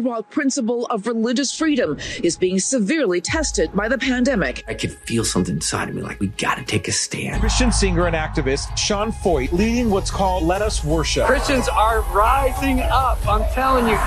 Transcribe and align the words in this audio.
while 0.00 0.24
principle 0.24 0.86
of 0.86 1.06
religious 1.06 1.56
freedom 1.56 1.96
is 2.24 2.36
being 2.36 2.58
severely 2.58 3.20
tested 3.20 3.72
by 3.74 3.88
the 3.88 3.96
pandemic. 3.96 4.64
I 4.66 4.74
could 4.74 4.92
feel 4.92 5.24
something 5.24 5.54
inside 5.54 5.88
of 5.88 5.94
me 5.94 6.02
like 6.02 6.18
we 6.18 6.26
got 6.26 6.56
to 6.56 6.64
take 6.64 6.88
a 6.88 6.92
stand. 6.92 7.40
Christian 7.40 7.70
singer 7.70 8.08
and 8.08 8.16
activist 8.16 8.76
Sean 8.76 9.12
Feucht 9.12 9.52
leading 9.52 9.90
what's 9.90 10.10
called 10.10 10.42
Let 10.42 10.62
Us 10.62 10.82
Worship. 10.82 11.26
Christians 11.26 11.68
are 11.68 12.00
rising 12.12 12.80
up, 12.80 13.24
I'm 13.28 13.48
telling 13.52 13.86
you. 13.86 13.98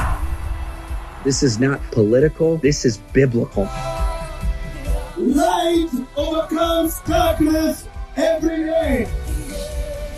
This 1.24 1.42
is 1.42 1.58
not 1.58 1.80
political, 1.92 2.58
this 2.58 2.84
is 2.84 2.98
biblical. 3.14 3.64
Light 5.16 5.88
overcomes 6.18 7.00
darkness 7.02 7.88
every 8.18 8.66
day. 8.66 9.08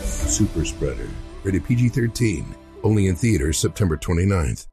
Super 0.02 0.66
Spreader, 0.66 1.10
rated 1.44 1.64
PG 1.64 1.90
13, 1.90 2.56
only 2.84 3.06
in 3.06 3.16
theaters 3.16 3.60
September 3.60 3.98
29th. 3.98 4.66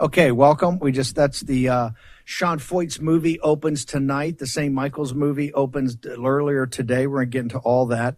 Okay, 0.00 0.32
welcome. 0.32 0.78
We 0.78 0.92
just 0.92 1.14
that's 1.14 1.42
the 1.42 1.68
uh, 1.68 1.90
Sean 2.24 2.58
Feucht's 2.58 3.02
movie 3.02 3.38
opens 3.40 3.84
tonight. 3.84 4.38
The 4.38 4.46
St. 4.46 4.72
Michael's 4.72 5.12
movie 5.12 5.52
opens 5.52 5.98
earlier 6.06 6.64
today. 6.64 7.06
We're 7.06 7.18
gonna 7.18 7.26
get 7.26 7.42
into 7.42 7.58
all 7.58 7.84
that. 7.88 8.16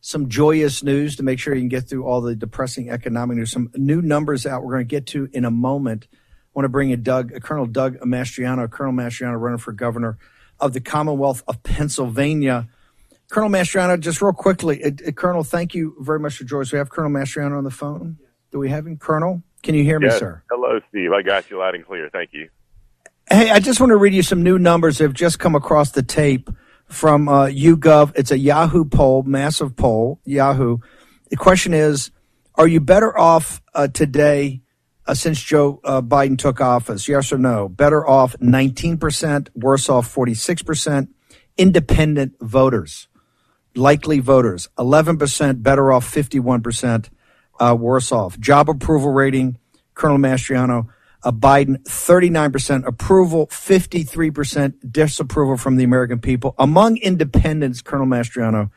Some 0.00 0.28
joyous 0.28 0.82
news 0.82 1.14
to 1.16 1.22
make 1.22 1.38
sure 1.38 1.54
you 1.54 1.60
can 1.60 1.68
get 1.68 1.88
through 1.88 2.04
all 2.04 2.20
the 2.20 2.34
depressing 2.34 2.90
economic 2.90 3.36
news. 3.36 3.52
Some 3.52 3.70
new 3.76 4.02
numbers 4.02 4.44
out. 4.44 4.64
We're 4.64 4.72
gonna 4.72 4.84
get 4.84 5.06
to 5.08 5.28
in 5.32 5.44
a 5.44 5.52
moment. 5.52 6.08
I 6.10 6.16
want 6.52 6.64
to 6.64 6.68
bring 6.68 6.90
in 6.90 7.04
Doug, 7.04 7.30
Colonel 7.44 7.66
Doug 7.66 8.00
Mastriano, 8.00 8.68
Colonel 8.68 8.92
Mastriano, 8.92 9.40
running 9.40 9.58
for 9.58 9.70
governor 9.70 10.18
of 10.58 10.72
the 10.72 10.80
Commonwealth 10.80 11.44
of 11.46 11.62
Pennsylvania. 11.62 12.66
Colonel 13.30 13.50
Mastriano, 13.50 14.00
just 14.00 14.20
real 14.20 14.32
quickly, 14.32 14.82
uh, 14.82 14.90
uh, 15.06 15.12
Colonel, 15.12 15.44
thank 15.44 15.76
you 15.76 15.94
very 16.00 16.18
much 16.18 16.38
for 16.38 16.42
joining 16.42 16.62
us. 16.62 16.72
We 16.72 16.78
have 16.78 16.90
Colonel 16.90 17.12
Mastriano 17.12 17.56
on 17.56 17.62
the 17.62 17.70
phone. 17.70 18.18
Do 18.50 18.58
we 18.58 18.70
have 18.70 18.84
him, 18.84 18.96
Colonel? 18.96 19.44
Can 19.62 19.74
you 19.74 19.84
hear 19.84 19.98
me, 20.00 20.06
Yes. 20.06 20.18
sir? 20.18 20.42
Hello, 20.50 20.80
Steve. 20.88 21.12
I 21.12 21.22
got 21.22 21.50
you 21.50 21.58
loud 21.58 21.74
and 21.74 21.84
clear. 21.86 22.08
Thank 22.12 22.30
you. 22.32 22.48
Hey, 23.30 23.50
I 23.50 23.60
just 23.60 23.80
want 23.80 23.90
to 23.90 23.96
read 23.96 24.14
you 24.14 24.22
some 24.22 24.42
new 24.42 24.58
numbers 24.58 24.98
that 24.98 25.04
have 25.04 25.12
just 25.14 25.38
come 25.38 25.54
across 25.54 25.92
the 25.92 26.02
tape 26.02 26.50
from 26.86 27.28
uh, 27.28 27.46
YouGov. 27.46 28.12
It's 28.16 28.30
a 28.32 28.38
Yahoo 28.38 28.84
poll, 28.84 29.22
massive 29.22 29.76
poll, 29.76 30.20
Yahoo. 30.24 30.78
The 31.30 31.36
question 31.36 31.72
is, 31.74 32.10
are 32.56 32.66
you 32.66 32.80
better 32.80 33.16
off 33.16 33.62
uh, 33.74 33.88
today 33.88 34.62
uh, 35.06 35.14
since 35.14 35.40
Joe 35.40 35.80
uh, 35.84 36.02
Biden 36.02 36.38
took 36.38 36.60
office? 36.60 37.06
Yes 37.08 37.32
or 37.32 37.38
no? 37.38 37.68
Better 37.68 38.06
off 38.06 38.36
19%, 38.38 39.48
worse 39.54 39.88
off 39.88 40.12
46%. 40.12 41.08
Independent 41.56 42.34
voters, 42.40 43.06
likely 43.76 44.18
voters, 44.18 44.68
11% 44.78 45.62
better 45.62 45.92
off, 45.92 46.10
51% 46.12 47.08
uh, 47.60 47.76
worse 47.78 48.10
off. 48.10 48.38
Job 48.40 48.68
approval 48.68 49.10
rating, 49.10 49.58
Colonel 49.94 50.18
Mastriano, 50.18 50.88
uh, 51.22 51.30
Biden, 51.30 51.76
39% 51.84 52.86
approval, 52.86 53.46
53% 53.48 54.74
disapproval 54.90 55.56
from 55.58 55.76
the 55.76 55.84
American 55.84 56.18
people. 56.18 56.54
Among 56.58 56.96
independents, 56.96 57.82
Colonel 57.82 58.06
Mastriano, 58.06 58.70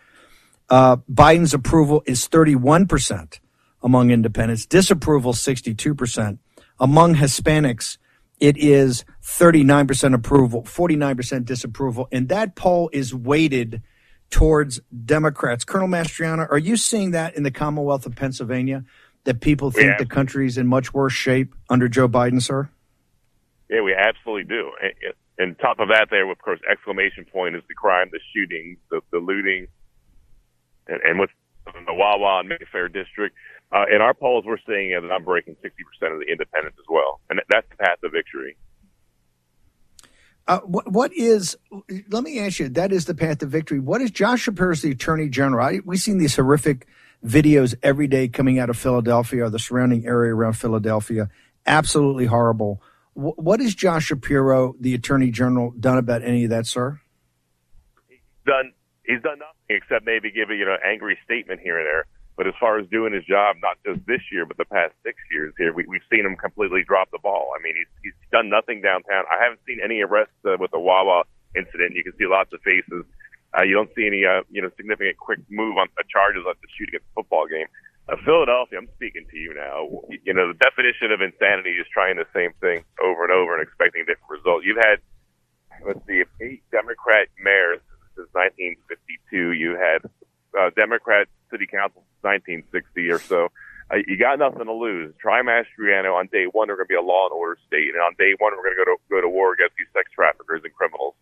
uh, 0.69 0.97
Biden's 1.11 1.53
approval 1.53 2.03
is 2.05 2.27
31% 2.27 3.39
among 3.81 4.11
independents, 4.11 4.65
disapproval 4.65 5.33
62%. 5.33 6.37
Among 6.79 7.15
Hispanics, 7.15 7.97
it 8.39 8.57
is 8.57 9.05
39% 9.23 10.13
approval, 10.13 10.63
49% 10.63 11.45
disapproval. 11.45 12.07
And 12.11 12.27
that 12.29 12.55
poll 12.55 12.89
is 12.91 13.13
weighted 13.13 13.81
towards 14.33 14.79
Democrats. 15.05 15.63
Colonel 15.63 15.87
Mastriano, 15.87 16.49
are 16.49 16.57
you 16.57 16.75
seeing 16.75 17.11
that 17.11 17.35
in 17.37 17.43
the 17.43 17.51
Commonwealth 17.51 18.07
of 18.07 18.15
Pennsylvania? 18.15 18.83
That 19.25 19.41
people 19.41 19.69
think 19.69 19.85
Yeah. 19.85 19.97
the 19.99 20.07
country's 20.07 20.57
in 20.57 20.65
much 20.65 20.91
worse 20.91 21.13
shape 21.13 21.53
under 21.69 21.87
Joe 21.87 22.09
Biden, 22.09 22.41
sir? 22.41 22.67
Yeah, 23.69 23.81
we 23.81 23.93
absolutely 23.93 24.45
do. 24.45 24.71
And, 24.81 25.13
and 25.37 25.59
top 25.59 25.79
of 25.79 25.89
that, 25.89 26.07
there, 26.09 26.29
of 26.29 26.37
course, 26.39 26.59
exclamation 26.69 27.25
point 27.25 27.55
is 27.55 27.61
the 27.69 27.75
crime, 27.75 28.09
the 28.11 28.19
shooting, 28.33 28.77
the, 28.89 29.01
the 29.11 29.19
looting, 29.19 29.67
and, 30.87 30.99
and 31.03 31.19
with 31.19 31.29
the 31.65 31.93
Wawa 31.93 32.39
and 32.39 32.49
Mayfair 32.49 32.89
district. 32.89 33.35
Uh, 33.71 33.85
in 33.93 34.01
our 34.01 34.15
polls, 34.15 34.45
we're 34.47 34.57
seeing 34.67 34.91
that 34.99 35.09
I'm 35.13 35.23
breaking 35.23 35.55
60% 35.63 36.11
of 36.13 36.19
the 36.19 36.25
independents 36.25 36.77
as 36.79 36.85
well. 36.89 37.21
And 37.29 37.39
that's 37.49 37.69
the 37.69 37.77
path 37.77 38.01
to 38.01 38.09
victory. 38.09 38.57
Uh, 40.45 40.59
what, 40.59 40.91
what 40.91 41.13
is, 41.13 41.57
let 42.09 42.23
me 42.23 42.39
ask 42.39 42.59
you, 42.59 42.67
that 42.69 42.91
is 42.91 43.05
the 43.05 43.15
path 43.15 43.37
to 43.39 43.45
victory. 43.45 43.79
What 43.79 44.01
is 44.01 44.11
Josh 44.11 44.41
Shapiro, 44.41 44.75
the 44.75 44.91
attorney 44.91 45.29
general? 45.29 45.65
I, 45.65 45.79
we've 45.85 45.99
seen 45.99 46.17
these 46.17 46.35
horrific 46.35 46.85
videos 47.25 47.75
every 47.81 48.07
day 48.07 48.27
coming 48.27 48.59
out 48.59 48.69
of 48.69 48.77
Philadelphia 48.77 49.45
or 49.45 49.49
the 49.49 49.59
surrounding 49.59 50.05
area 50.05 50.35
around 50.35 50.53
Philadelphia. 50.53 51.29
Absolutely 51.65 52.25
horrible. 52.25 52.81
Wh- 53.13 53.39
what 53.39 53.61
has 53.61 53.73
Josh 53.73 54.05
Shapiro, 54.07 54.75
the 54.79 54.93
attorney 54.93 55.31
general, 55.31 55.71
done 55.71 55.97
about 55.97 56.23
any 56.23 56.43
of 56.43 56.49
that, 56.49 56.65
sir? 56.65 56.99
Done. 58.45 58.73
He's 59.05 59.21
done 59.21 59.39
nothing 59.39 59.53
except 59.69 60.05
maybe 60.05 60.31
give 60.31 60.49
a 60.49 60.55
you 60.55 60.65
know 60.65 60.77
angry 60.85 61.17
statement 61.23 61.61
here 61.61 61.77
and 61.77 61.85
there. 61.85 62.05
But 62.35 62.47
as 62.47 62.53
far 62.59 62.79
as 62.79 62.87
doing 62.89 63.13
his 63.13 63.23
job, 63.25 63.57
not 63.61 63.77
just 63.85 64.05
this 64.07 64.21
year, 64.31 64.45
but 64.45 64.57
the 64.57 64.65
past 64.65 64.93
six 65.05 65.17
years 65.31 65.53
here, 65.57 65.73
we, 65.73 65.85
we've 65.87 66.05
seen 66.11 66.25
him 66.25 66.35
completely 66.35 66.83
drop 66.83 67.11
the 67.11 67.19
ball. 67.21 67.53
I 67.57 67.61
mean, 67.61 67.75
he's 67.77 67.91
he's 68.01 68.17
done 68.31 68.49
nothing 68.49 68.81
downtown. 68.81 69.25
I 69.29 69.41
haven't 69.41 69.61
seen 69.67 69.79
any 69.83 70.01
arrests 70.01 70.33
uh, 70.45 70.57
with 70.59 70.71
the 70.71 70.79
Wawa 70.79 71.23
incident. 71.55 71.93
You 71.93 72.03
can 72.03 72.13
see 72.17 72.25
lots 72.25 72.51
of 72.53 72.61
faces. 72.61 73.05
Uh, 73.53 73.61
you 73.63 73.77
don't 73.77 73.89
see 73.95 74.07
any 74.07 74.25
uh, 74.25 74.41
you 74.49 74.61
know 74.61 74.71
significant 74.77 75.17
quick 75.17 75.39
move 75.49 75.77
on 75.77 75.87
uh, 75.97 76.03
charges 76.09 76.41
like 76.45 76.57
the 76.61 76.67
shooting 76.73 76.95
at 76.95 77.05
the 77.05 77.13
football 77.21 77.45
game. 77.45 77.67
Uh, 78.09 78.17
Philadelphia, 78.25 78.81
I'm 78.81 78.89
speaking 78.97 79.29
to 79.29 79.37
you 79.37 79.53
now. 79.53 79.87
You 80.25 80.33
know, 80.33 80.49
the 80.49 80.57
definition 80.57 81.13
of 81.13 81.21
insanity 81.21 81.77
is 81.77 81.87
trying 81.93 82.17
the 82.17 82.27
same 82.33 82.51
thing 82.59 82.83
over 82.97 83.23
and 83.23 83.31
over 83.31 83.53
and 83.55 83.61
expecting 83.61 84.03
a 84.03 84.05
different 84.09 84.41
result. 84.41 84.65
You've 84.65 84.81
had 84.81 84.99
let's 85.85 85.99
see, 86.07 86.23
eight 86.41 86.63
Democrat 86.71 87.27
mayors 87.41 87.81
since 88.15 88.29
1952. 88.33 89.53
You 89.53 89.75
had 89.75 90.05
uh, 90.57 90.69
Democrat 90.75 91.27
city 91.51 91.67
council 91.67 92.03
since 92.21 92.23
1960 92.65 93.09
or 93.09 93.19
so. 93.19 93.49
Uh, 93.91 93.97
you 94.07 94.17
got 94.17 94.39
nothing 94.39 94.65
to 94.65 94.73
lose. 94.73 95.13
Try 95.19 95.41
Mastriano 95.41 96.15
on 96.15 96.27
day 96.31 96.45
one. 96.45 96.67
We're 96.67 96.75
going 96.75 96.87
to 96.87 96.93
be 96.93 96.95
a 96.95 97.01
law 97.01 97.25
and 97.25 97.33
order 97.33 97.57
state, 97.67 97.89
and 97.93 98.01
on 98.01 98.15
day 98.17 98.33
one, 98.37 98.53
we're 98.55 98.63
going 98.63 98.75
to 98.77 98.85
go 98.85 98.91
to 98.91 98.97
go 99.09 99.21
to 99.21 99.29
war 99.29 99.53
against 99.53 99.75
these 99.77 99.87
sex 99.93 100.09
traffickers 100.15 100.61
and 100.63 100.73
criminals. 100.73 101.15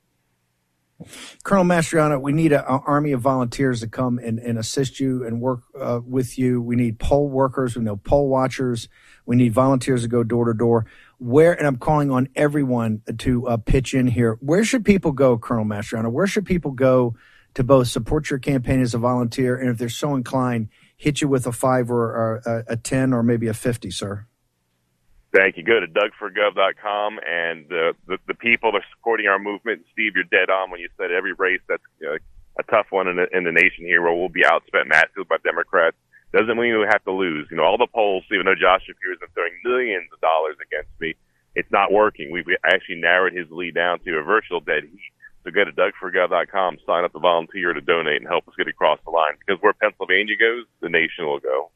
Colonel 1.44 1.66
Mastriano, 1.66 2.22
we 2.22 2.32
need 2.32 2.52
an 2.52 2.64
army 2.64 3.12
of 3.12 3.22
volunteers 3.22 3.80
to 3.80 3.88
come 3.88 4.20
and, 4.20 4.38
and 4.38 4.60
assist 4.60 5.00
you 5.00 5.26
and 5.26 5.42
work 5.42 5.62
uh, 5.80 6.00
with 6.06 6.38
you. 6.38 6.62
We 6.62 6.76
need 6.76 7.00
poll 7.00 7.28
workers, 7.28 7.76
we 7.76 7.84
know 7.84 7.96
poll 7.96 8.30
watchers. 8.30 8.88
We 9.26 9.36
need 9.36 9.54
volunteers 9.54 10.02
to 10.02 10.08
go 10.08 10.24
door 10.24 10.46
to 10.46 10.54
door. 10.54 10.86
Where, 11.20 11.54
and 11.54 11.68
I'm 11.68 11.78
calling 11.78 12.12
on 12.12 12.28
everyone 12.36 13.02
to 13.20 13.48
uh, 13.48 13.58
pitch 13.58 13.94
in 13.94 14.08
here. 14.08 14.38
Where 14.42 14.64
should 14.64 14.84
people 14.84 15.12
go, 15.12 15.38
Colonel 15.38 15.66
Mastriano? 15.66 16.12
Where 16.12 16.28
should 16.28 16.46
people 16.46 16.72
go 16.72 17.16
to 17.54 17.64
both 17.64 17.88
support 17.88 18.30
your 18.30 18.40
campaign 18.40 18.82
as 18.82 18.94
a 18.94 18.98
volunteer 18.98 19.58
and 19.58 19.70
if 19.70 19.78
they're 19.78 19.90
so 19.90 20.16
inclined, 20.16 20.70
hit 20.98 21.22
you 21.22 21.28
with 21.28 21.46
a 21.48 21.52
five 21.52 21.92
or, 21.92 22.04
or 22.04 22.42
a, 22.46 22.74
a 22.74 22.78
10 22.78 23.14
or 23.14 23.24
maybe 23.24 23.48
a 23.48 23.54
50, 23.54 23.92
sir? 23.92 24.26
Thank 25.34 25.56
you. 25.56 25.64
Go 25.64 25.80
to 25.80 25.88
dougforgov.com 25.88 27.20
and 27.26 27.66
uh, 27.72 27.94
the 28.06 28.18
the 28.28 28.34
people 28.34 28.74
that 28.74 28.80
are 28.80 28.92
supporting 28.98 29.28
our 29.28 29.40
movement. 29.40 29.86
Steve, 29.94 30.12
you're 30.16 30.28
dead 30.28 30.52
on 30.52 30.70
when 30.70 30.82
you 30.82 30.90
said 30.98 31.12
every 31.12 31.32
race 31.32 31.62
that's 31.70 31.84
uh, 32.04 32.20
a 32.60 32.64
tough 32.64 32.88
one 32.90 33.08
in 33.08 33.16
the, 33.16 33.28
in 33.32 33.46
the 33.46 33.52
nation 33.52 33.86
here 33.86 34.02
where 34.02 34.14
we'll 34.14 34.28
be 34.28 34.44
outspent 34.44 34.88
massively 34.88 35.24
by 35.30 35.38
Democrats. 35.44 35.96
Doesn't 36.34 36.60
mean 36.60 36.80
we 36.80 36.88
have 36.88 37.04
to 37.06 37.12
lose. 37.12 37.48
You 37.50 37.58
know, 37.58 37.64
all 37.64 37.78
the 37.78 37.88
polls, 37.88 38.24
even 38.32 38.46
though 38.46 38.60
Josh 38.60 38.84
Shapiro 38.84 39.16
has 39.16 39.20
been 39.20 39.32
throwing 39.34 39.56
millions 39.64 40.08
of 40.12 40.20
dollars 40.20 40.56
against 40.60 40.92
me, 41.00 41.16
it's 41.56 41.72
not 41.72 41.92
working. 41.92 42.32
We've 42.32 42.46
actually 42.64 43.00
narrowed 43.00 43.34
his 43.34 43.48
lead 43.52 43.76
down 43.76 44.00
to 44.00 44.20
a 44.20 44.24
virtual 44.24 44.60
dead 44.60 44.84
heat. 44.84 45.12
So 45.44 45.52
go 45.52 45.64
to 45.64 45.72
dougforgov.com, 45.72 46.78
sign 46.86 47.04
up 47.04 47.14
to 47.14 47.20
volunteer 47.20 47.74
to 47.74 47.82
donate 47.82 48.22
and 48.22 48.28
help 48.28 48.48
us 48.48 48.54
get 48.58 48.68
across 48.68 49.00
the 49.06 49.12
line. 49.12 49.34
Because 49.40 49.62
where 49.62 49.74
Pennsylvania 49.74 50.36
goes, 50.38 50.66
the 50.82 50.90
nation 50.90 51.26
will 51.26 51.40
go. 51.40 51.72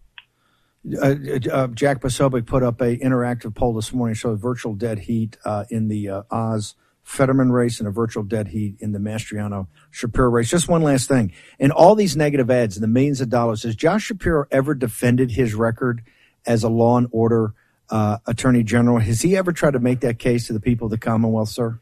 Uh, 1.02 1.16
uh, 1.52 1.68
Jack 1.70 2.00
Posobiec 2.00 2.46
put 2.46 2.62
up 2.62 2.80
a 2.80 2.96
interactive 2.98 3.56
poll 3.56 3.74
this 3.74 3.92
morning 3.92 4.14
showed 4.14 4.40
virtual 4.40 4.76
dead 4.76 5.00
heat 5.00 5.36
uh, 5.44 5.66
in 5.72 5.88
the 5.88 6.10
uh, 6.10 6.22
Oz 6.30 6.76
Fetterman 7.02 7.52
race 7.52 7.80
and 7.80 7.88
a 7.88 7.92
virtual 7.92 8.24
dead 8.24 8.50
heat 8.50 8.76
in 8.80 8.92
the 8.92 9.00
Mastriano 9.00 9.68
Shapiro 9.90 10.30
race. 10.30 10.50
Just 10.50 10.68
one 10.68 10.84
last 10.84 11.08
thing. 11.08 11.32
In 11.58 11.72
all 11.72 11.96
these 11.96 12.16
negative 12.16 12.52
ads 12.52 12.76
and 12.76 12.84
the 12.84 12.88
millions 12.88 13.20
of 13.22 13.30
dollars, 13.30 13.64
has 13.64 13.76
Josh 13.76 14.06
Shapiro 14.06 14.46
ever 14.52 14.76
defended 14.76 15.32
his 15.32 15.56
record 15.56 16.04
as 16.46 16.64
a 16.64 16.70
law 16.70 16.98
and 16.98 17.08
order 17.12 17.54
uh, 17.90 18.18
attorney 18.28 18.64
general? 18.64 19.00
Has 19.00 19.22
he 19.22 19.38
ever 19.38 19.52
tried 19.52 19.74
to 19.74 19.80
make 19.80 20.02
that 20.02 20.20
case 20.20 20.48
to 20.48 20.54
the 20.54 20.60
people 20.60 20.86
of 20.86 20.92
the 20.92 20.98
Commonwealth, 20.98 21.50
sir? 21.50 21.80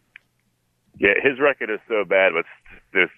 Yeah, 1.00 1.16
his 1.22 1.40
record 1.40 1.69
is 1.69 1.80
so 1.88 2.06
bad 2.06 2.34
with 2.34 2.45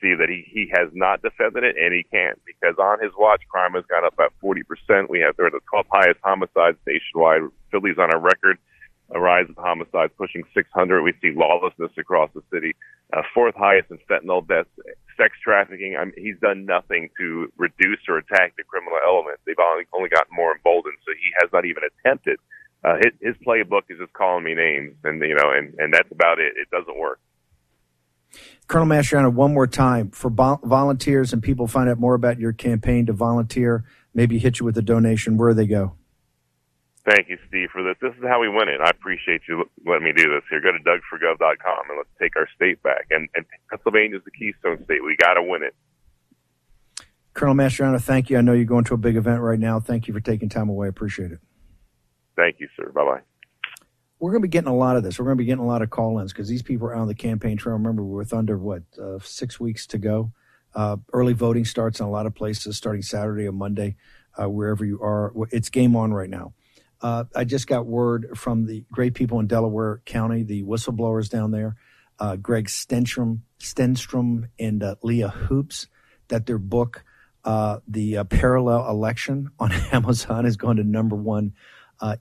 see 0.02 0.16
that 0.16 0.30
he, 0.30 0.48
he 0.48 0.72
has 0.72 0.88
not 0.94 1.22
defended 1.22 1.64
it 1.66 1.76
and 1.76 1.94
he 1.94 2.04
can't 2.04 2.40
because 2.46 2.80
on 2.80 3.04
his 3.04 3.12
watch 3.18 3.42
crime 3.50 3.74
has 3.74 3.84
gone 3.90 4.06
up 4.06 4.14
about 4.14 4.32
40%. 4.42 5.10
We 5.10 5.20
have 5.20 5.36
they're 5.36 5.52
the 5.52 5.60
12th 5.74 5.92
highest 5.92 6.20
homicides 6.24 6.78
nationwide. 6.88 7.42
Philly's 7.72 7.98
on 7.98 8.14
a 8.14 8.18
record 8.18 8.58
a 9.14 9.20
rise 9.20 9.46
of 9.50 9.58
homicides 9.58 10.14
pushing 10.18 10.44
600. 10.54 11.02
We 11.02 11.14
see 11.22 11.32
lawlessness 11.36 11.92
across 11.98 12.32
the 12.34 12.42
city, 12.52 12.74
uh, 13.14 13.22
fourth 13.34 13.56
highest 13.56 13.92
in 13.92 14.00
fentanyl 14.10 14.48
deaths, 14.48 14.70
sex 15.18 15.38
trafficking. 15.44 15.96
I 16.00 16.06
mean, 16.06 16.14
he's 16.18 16.40
done 16.42 16.66
nothing 16.66 17.10
to 17.20 17.52
reduce 17.58 18.02
or 18.10 18.18
attack 18.18 18.56
the 18.58 18.64
criminal 18.64 18.98
element. 19.06 19.40
They've 19.46 19.56
only, 19.62 19.86
only 19.94 20.10
gotten 20.10 20.34
more 20.36 20.56
emboldened. 20.56 20.98
So 21.06 21.12
he 21.14 21.30
has 21.42 21.50
not 21.54 21.66
even 21.66 21.84
attempted. 21.84 22.40
Uh, 22.84 22.96
his, 22.98 23.14
his 23.22 23.36
playbook 23.46 23.84
is 23.90 24.00
just 24.00 24.14
calling 24.14 24.44
me 24.44 24.54
names, 24.54 24.96
and 25.04 25.22
you 25.22 25.36
know, 25.36 25.50
and 25.50 25.74
and 25.80 25.94
that's 25.94 26.12
about 26.12 26.40
it. 26.40 26.54
It 26.56 26.70
doesn't 26.70 26.98
work. 26.98 27.20
Colonel 28.68 28.88
Mastriano, 28.88 29.32
one 29.32 29.54
more 29.54 29.68
time 29.68 30.10
for 30.12 30.30
bo- 30.30 30.60
volunteers 30.64 31.34
and 31.34 31.42
people 31.42 31.68
find 31.68 31.90
out 31.90 32.00
more 32.00 32.16
about 32.16 32.40
your 32.40 32.52
campaign 32.54 33.06
to 33.06 33.14
volunteer. 33.14 33.84
Maybe 34.14 34.40
hit 34.40 34.60
you 34.60 34.66
with 34.66 34.78
a 34.78 34.82
donation. 34.82 35.38
Where 35.38 35.52
do 35.52 35.56
they 35.56 35.68
go? 35.68 35.94
Thank 37.08 37.30
you, 37.30 37.38
Steve, 37.48 37.70
for 37.72 37.84
this. 37.84 37.96
This 38.02 38.14
is 38.18 38.24
how 38.28 38.42
we 38.42 38.50
win 38.50 38.68
it. 38.68 38.82
I 38.82 38.90
appreciate 38.90 39.42
you 39.48 39.70
letting 39.86 40.06
me 40.06 40.14
do 40.16 40.24
this 40.24 40.42
here. 40.50 40.60
Go 40.60 40.72
to 40.72 40.80
dougforgov.com 40.80 41.90
and 41.90 41.98
let's 41.98 42.10
take 42.20 42.36
our 42.36 42.48
state 42.56 42.82
back. 42.82 43.06
And, 43.12 43.30
and 43.36 43.46
Pennsylvania 43.70 44.18
is 44.18 44.24
the 44.26 44.32
keystone 44.32 44.84
state. 44.86 45.04
We 45.04 45.16
got 45.16 45.36
to 45.36 45.44
win 45.44 45.62
it. 45.62 45.76
Colonel 47.36 47.54
Mastriano, 47.54 48.02
thank 48.02 48.32
you. 48.32 48.38
I 48.38 48.42
know 48.42 48.54
you're 48.54 48.66
going 48.66 48.86
to 48.86 48.96
a 48.96 48.98
big 48.98 49.18
event 49.18 49.42
right 49.42 49.60
now. 49.60 49.80
Thank 49.80 50.08
you 50.08 50.14
for 50.14 50.22
taking 50.22 50.50
time 50.50 50.70
away. 50.70 50.88
I 50.88 50.90
appreciate 50.90 51.32
it. 51.32 51.40
Thank 52.36 52.60
you, 52.60 52.68
sir. 52.76 52.92
Bye 52.92 53.04
bye 53.04 53.22
we're 54.26 54.32
going 54.32 54.42
to 54.42 54.48
be 54.48 54.52
getting 54.52 54.72
a 54.72 54.76
lot 54.76 54.98
of 54.98 55.04
this. 55.04 55.20
We're 55.20 55.26
going 55.26 55.38
to 55.38 55.42
be 55.44 55.46
getting 55.46 55.64
a 55.64 55.68
lot 55.68 55.84
of 55.84 55.92
call-ins 55.92 56.34
because 56.34 56.48
these 56.48 56.64
people 56.64 56.88
are 56.88 56.96
on 56.96 57.08
the 57.08 57.14
campaign 57.14 57.58
trail. 57.58 57.74
Remember, 57.74 58.04
we're 58.04 58.18
with 58.18 58.34
under 58.34 58.58
what 58.58 58.82
uh, 59.00 59.20
six 59.22 59.60
weeks 59.60 59.86
to 59.86 60.00
go. 60.00 60.32
Uh, 60.74 60.98
early 61.14 61.34
voting 61.34 61.64
starts 61.64 62.00
in 62.00 62.08
a 62.08 62.10
lot 62.10 62.26
of 62.26 62.34
places, 62.34 62.76
starting 62.76 63.04
Saturday 63.04 63.46
or 63.46 63.52
Monday, 63.52 63.98
uh, 64.36 64.50
wherever 64.50 64.84
you 64.84 65.00
are. 65.00 65.32
It's 65.52 65.70
game 65.70 65.96
on 65.96 66.12
right 66.12 66.30
now. 66.30 66.54
Uh, 67.04 67.26
I 67.36 67.44
just 67.44 67.68
got 67.68 67.86
word 67.86 68.30
from 68.34 68.66
the 68.66 68.84
great 68.92 69.14
people 69.14 69.40
in 69.40 69.46
Delaware 69.46 70.02
County, 70.06 70.42
the 70.42 70.64
whistleblowers 70.64 71.30
down 71.30 71.52
there, 71.52 71.76
uh, 72.18 72.36
Greg 72.36 72.66
Stenstrom, 72.66 73.42
Stenstrom 73.60 74.50
and 74.58 74.82
uh, 74.82 74.96
Leah 75.04 75.30
Hoopes, 75.30 75.86
that 76.30 76.48
their 76.48 76.58
book, 76.58 77.04
"The 77.46 78.26
Parallel 78.28 78.90
Election" 78.90 79.52
on 79.60 79.72
Amazon, 79.92 80.46
has 80.46 80.58
gone 80.58 80.78
to 80.78 80.84
number 80.84 81.16
one 81.16 81.54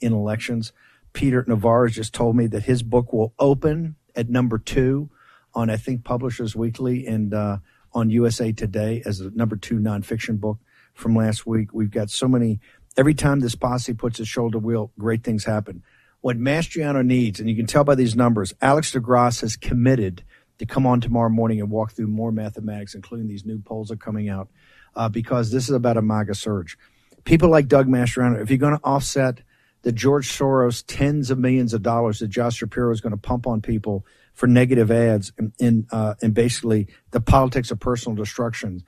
in 0.02 0.12
elections. 0.12 0.74
Peter 1.14 1.44
Navarro 1.46 1.88
just 1.88 2.12
told 2.12 2.36
me 2.36 2.46
that 2.48 2.64
his 2.64 2.82
book 2.82 3.12
will 3.12 3.32
open 3.38 3.94
at 4.14 4.28
number 4.28 4.58
two 4.58 5.08
on, 5.54 5.70
I 5.70 5.76
think, 5.76 6.04
Publishers 6.04 6.54
Weekly 6.54 7.06
and 7.06 7.32
uh, 7.32 7.58
on 7.94 8.10
USA 8.10 8.52
Today 8.52 9.00
as 9.06 9.20
a 9.20 9.30
number 9.30 9.56
two 9.56 9.76
nonfiction 9.76 10.38
book 10.38 10.58
from 10.92 11.16
last 11.16 11.46
week. 11.46 11.72
We've 11.72 11.90
got 11.90 12.10
so 12.10 12.28
many. 12.28 12.60
Every 12.96 13.14
time 13.14 13.40
this 13.40 13.54
posse 13.54 13.94
puts 13.94 14.20
its 14.20 14.28
shoulder 14.28 14.58
wheel, 14.58 14.92
great 14.98 15.22
things 15.24 15.44
happen. 15.44 15.82
What 16.20 16.38
Mastriano 16.38 17.04
needs, 17.04 17.38
and 17.38 17.48
you 17.48 17.56
can 17.56 17.66
tell 17.66 17.84
by 17.84 17.94
these 17.94 18.16
numbers, 18.16 18.52
Alex 18.60 18.92
DeGrasse 18.92 19.42
has 19.42 19.56
committed 19.56 20.24
to 20.58 20.66
come 20.66 20.86
on 20.86 21.00
tomorrow 21.00 21.28
morning 21.28 21.60
and 21.60 21.70
walk 21.70 21.92
through 21.92 22.06
more 22.08 22.32
mathematics, 22.32 22.94
including 22.94 23.28
these 23.28 23.44
new 23.44 23.60
polls 23.60 23.88
that 23.88 23.94
are 23.94 23.98
coming 23.98 24.28
out, 24.28 24.48
uh, 24.96 25.08
because 25.08 25.52
this 25.52 25.64
is 25.64 25.74
about 25.74 25.96
a 25.96 26.02
MAGA 26.02 26.34
surge. 26.34 26.76
People 27.24 27.50
like 27.50 27.68
Doug 27.68 27.86
Mastriano, 27.86 28.40
if 28.42 28.50
you're 28.50 28.58
going 28.58 28.76
to 28.76 28.84
offset– 28.84 29.42
that 29.84 29.92
George 29.92 30.30
Soros 30.30 30.82
tens 30.86 31.30
of 31.30 31.38
millions 31.38 31.74
of 31.74 31.82
dollars 31.82 32.18
that 32.18 32.28
Josh 32.28 32.56
Shapiro 32.56 32.90
is 32.90 33.02
going 33.02 33.12
to 33.12 33.18
pump 33.18 33.46
on 33.46 33.60
people 33.60 34.04
for 34.32 34.46
negative 34.46 34.90
ads 34.90 35.32
and 35.38 35.52
in, 35.58 35.86
uh, 35.92 36.14
in 36.22 36.32
basically 36.32 36.88
the 37.12 37.20
politics 37.20 37.70
of 37.70 37.78
personal 37.78 38.16
destruction. 38.16 38.82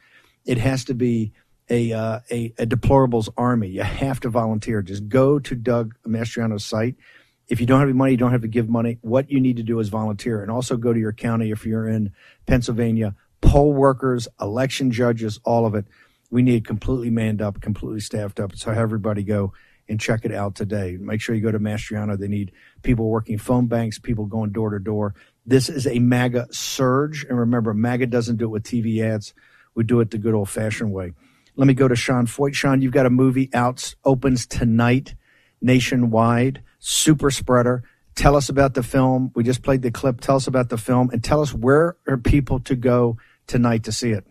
It 0.46 0.58
has 0.58 0.84
to 0.87 0.94
be 0.94 1.32
a, 1.69 1.93
uh, 1.93 2.20
a, 2.31 2.54
a 2.58 2.66
deplorables 2.66 3.28
army. 3.37 3.69
You 3.69 3.82
have 3.82 4.20
to 4.20 4.31
volunteer. 4.31 4.81
Just 4.81 5.08
go 5.08 5.38
to 5.38 5.54
Doug 5.54 5.94
Mastriano's 6.06 6.64
site. 6.64 6.96
If 7.48 7.60
you 7.60 7.66
don't 7.66 7.78
have 7.78 7.88
any 7.88 7.96
money, 7.96 8.12
you 8.12 8.16
don't 8.16 8.32
have 8.32 8.43
to 8.43 8.48
give 8.48 8.69
money. 8.69 8.98
What 9.02 9.31
you 9.31 9.38
need 9.38 9.58
to 9.58 9.62
do 9.62 9.78
is 9.78 9.88
volunteer, 9.88 10.43
and 10.43 10.50
also 10.50 10.76
go 10.76 10.93
to 10.93 10.98
your 10.98 11.12
county 11.12 11.50
if 11.50 11.64
you're 11.64 11.87
in 11.87 12.12
Pennsylvania. 12.46 13.14
Poll 13.40 13.72
workers, 13.72 14.26
election 14.40 14.90
judges, 14.90 15.38
all 15.44 15.66
of 15.66 15.75
it. 15.75 15.84
We 16.31 16.43
need 16.43 16.66
completely 16.66 17.10
manned 17.10 17.40
up, 17.40 17.60
completely 17.60 18.00
staffed 18.00 18.40
up. 18.40 18.56
So 18.56 18.70
have 18.70 18.78
everybody 18.78 19.22
go 19.22 19.52
and 19.88 20.00
check 20.00 20.25
it 20.25 20.33
out 20.33 20.55
today. 20.55 20.97
Make 20.99 21.21
sure 21.21 21.35
you 21.35 21.41
go 21.41 21.53
to 21.53 21.61
Mastriano. 21.61 22.19
They 22.19 22.29
need 22.29 22.53
people 22.83 23.09
working 23.09 23.38
phone 23.38 23.67
banks, 23.67 23.99
people 23.99 24.27
going 24.27 24.50
door 24.50 24.71
to 24.71 24.79
door. 24.79 25.15
This 25.44 25.69
is 25.69 25.87
a 25.87 25.99
MAGA 25.99 26.49
surge. 26.50 27.25
And 27.25 27.38
remember, 27.38 27.73
MAGA 27.73 28.06
doesn't 28.06 28.37
do 28.37 28.47
it 28.47 28.49
with 28.49 28.65
TV 28.65 29.03
ads. 29.03 29.35
We 29.75 29.85
do 29.85 30.00
it 30.00 30.11
the 30.11 30.19
good 30.19 30.35
old 30.35 30.49
fashioned 30.49 30.93
way. 30.93 31.12
Let 31.55 31.67
me 31.67 31.75
go 31.75 31.88
to 31.88 31.97
Sean 31.97 32.27
Feucht. 32.27 32.55
Sean, 32.55 32.83
you've 32.83 32.93
got 32.93 33.06
a 33.06 33.11
movie 33.11 33.50
out, 33.55 33.94
opens 34.05 34.47
tonight 34.47 35.15
nationwide, 35.61 36.62
super 36.79 37.31
spreader. 37.31 37.82
Tell 38.15 38.37
us 38.37 38.49
about 38.49 38.75
the 38.75 38.82
film. 38.82 39.31
We 39.35 39.44
just 39.44 39.62
played 39.62 39.82
the 39.82 39.91
clip. 39.91 40.21
Tell 40.21 40.37
us 40.37 40.47
about 40.47 40.69
the 40.69 40.79
film 40.79 41.11
and 41.11 41.23
tell 41.23 41.41
us 41.41 41.53
where 41.53 41.97
are 42.06 42.17
people 42.17 42.61
to 42.61 42.77
go 42.77 43.19
tonight 43.47 43.85
to 43.85 43.93
see 43.93 44.11
it. 44.11 44.27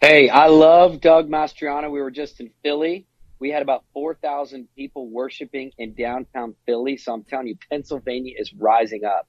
Hey, 0.00 0.28
I 0.28 0.46
love 0.46 1.00
Doug 1.00 1.28
Mastriano. 1.28 1.90
We 1.90 2.00
were 2.00 2.10
just 2.10 2.40
in 2.40 2.50
Philly 2.62 3.06
we 3.40 3.50
had 3.50 3.62
about 3.62 3.84
4,000 3.94 4.68
people 4.76 5.08
worshiping 5.08 5.72
in 5.78 5.94
downtown 5.94 6.54
Philly. 6.66 6.98
So 6.98 7.14
I'm 7.14 7.24
telling 7.24 7.48
you, 7.48 7.56
Pennsylvania 7.70 8.34
is 8.38 8.52
rising 8.52 9.04
up. 9.04 9.26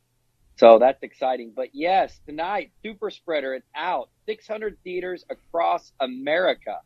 So 0.57 0.77
that's 0.79 1.01
exciting. 1.01 1.53
But 1.55 1.69
yes, 1.73 2.19
tonight, 2.27 2.71
Super 2.83 3.09
Spreader, 3.09 3.55
it's 3.55 3.67
out. 3.75 4.09
600 4.27 4.77
theaters 4.83 5.23
across 5.29 5.93
America. 5.99 6.77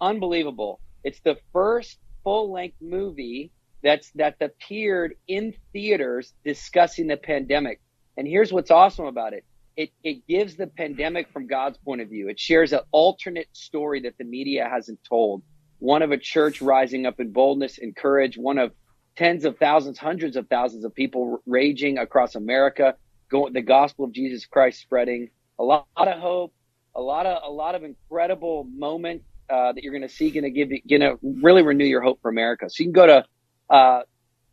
Unbelievable. 0.00 0.78
It's 1.02 1.20
the 1.20 1.38
first 1.52 1.98
full 2.22 2.52
length 2.52 2.76
movie 2.82 3.50
that's 3.82 4.10
that 4.12 4.36
appeared 4.40 5.14
in 5.26 5.54
theaters 5.72 6.34
discussing 6.44 7.06
the 7.06 7.16
pandemic. 7.16 7.80
And 8.16 8.28
here's 8.28 8.52
what's 8.52 8.70
awesome 8.70 9.06
about 9.06 9.32
it. 9.32 9.44
It, 9.76 9.90
it 10.02 10.26
gives 10.26 10.56
the 10.56 10.66
pandemic 10.66 11.32
from 11.32 11.46
God's 11.46 11.78
point 11.78 12.00
of 12.00 12.08
view. 12.08 12.28
It 12.28 12.38
shares 12.38 12.72
an 12.72 12.80
alternate 12.90 13.48
story 13.52 14.00
that 14.02 14.18
the 14.18 14.24
media 14.24 14.68
hasn't 14.68 14.98
told 15.08 15.42
one 15.78 16.02
of 16.02 16.10
a 16.10 16.18
church 16.18 16.60
rising 16.60 17.06
up 17.06 17.20
in 17.20 17.32
boldness 17.32 17.78
and 17.78 17.94
courage, 17.94 18.36
one 18.36 18.58
of 18.58 18.72
tens 19.16 19.44
of 19.44 19.58
thousands, 19.58 19.98
hundreds 19.98 20.36
of 20.36 20.48
thousands 20.48 20.84
of 20.84 20.94
people 20.94 21.42
raging 21.46 21.98
across 21.98 22.34
America, 22.34 22.94
going 23.30 23.52
the 23.52 23.62
gospel 23.62 24.04
of 24.04 24.12
Jesus 24.12 24.46
Christ 24.46 24.80
spreading. 24.80 25.30
A 25.58 25.64
lot, 25.64 25.86
a 25.96 26.00
lot 26.00 26.08
of 26.08 26.20
hope, 26.20 26.54
a 26.94 27.00
lot 27.00 27.26
of 27.26 27.42
a 27.44 27.50
lot 27.50 27.74
of 27.74 27.84
incredible 27.84 28.64
moment 28.64 29.22
uh, 29.50 29.72
that 29.72 29.82
you're 29.82 29.92
going 29.92 30.06
to 30.06 30.08
see. 30.08 30.30
Going 30.30 30.44
to 30.44 30.50
give 30.50 30.70
you, 30.70 30.80
going 30.88 31.00
to 31.00 31.18
really 31.22 31.62
renew 31.62 31.84
your 31.84 32.02
hope 32.02 32.20
for 32.22 32.28
America. 32.28 32.68
So 32.70 32.82
you 32.82 32.86
can 32.86 32.92
go 32.92 33.06
to 33.06 33.24
uh, 33.70 34.02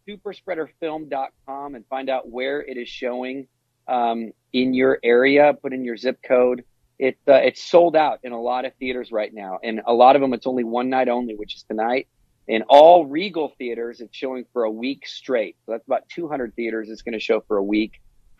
superspreaderfilm.com 0.07 1.75
and 1.75 1.85
find 1.87 2.09
out 2.09 2.29
where 2.29 2.61
it 2.61 2.77
is 2.77 2.89
showing 2.89 3.47
um, 3.87 4.31
in 4.53 4.73
your 4.73 4.99
area. 5.03 5.53
Put 5.53 5.73
in 5.73 5.85
your 5.85 5.97
zip 5.97 6.19
code 6.23 6.63
it 6.97 7.17
uh, 7.27 7.33
it's 7.33 7.63
sold 7.63 7.95
out 7.95 8.19
in 8.23 8.31
a 8.31 8.41
lot 8.41 8.65
of 8.65 8.73
theaters 8.75 9.11
right 9.11 9.33
now, 9.33 9.59
and 9.63 9.81
a 9.85 9.93
lot 9.93 10.15
of 10.15 10.21
them 10.21 10.33
it's 10.33 10.47
only 10.47 10.63
one 10.63 10.89
night 10.89 11.09
only, 11.09 11.35
which 11.35 11.55
is 11.55 11.63
tonight. 11.63 12.07
In 12.47 12.63
all 12.69 13.05
Regal 13.05 13.53
theaters, 13.57 14.01
it's 14.01 14.15
showing 14.15 14.45
for 14.53 14.63
a 14.63 14.71
week 14.71 15.07
straight. 15.07 15.57
So 15.65 15.71
that's 15.71 15.85
about 15.87 16.07
200 16.09 16.55
theaters. 16.55 16.89
It's 16.89 17.01
going 17.01 17.13
to 17.13 17.19
show 17.19 17.41
for 17.47 17.57
a 17.57 17.63
week. 17.63 17.93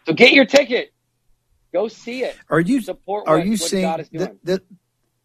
So 0.05 0.13
get 0.13 0.31
your 0.31 0.45
ticket. 0.45 0.93
Go 1.73 1.87
see 1.87 2.23
it. 2.23 2.37
Are 2.49 2.59
you 2.59 2.81
support? 2.81 3.27
Are 3.27 3.37
what, 3.37 3.45
you 3.45 3.51
what 3.53 3.59
seeing 3.59 3.95
th- 3.95 4.31
th- 4.45 4.61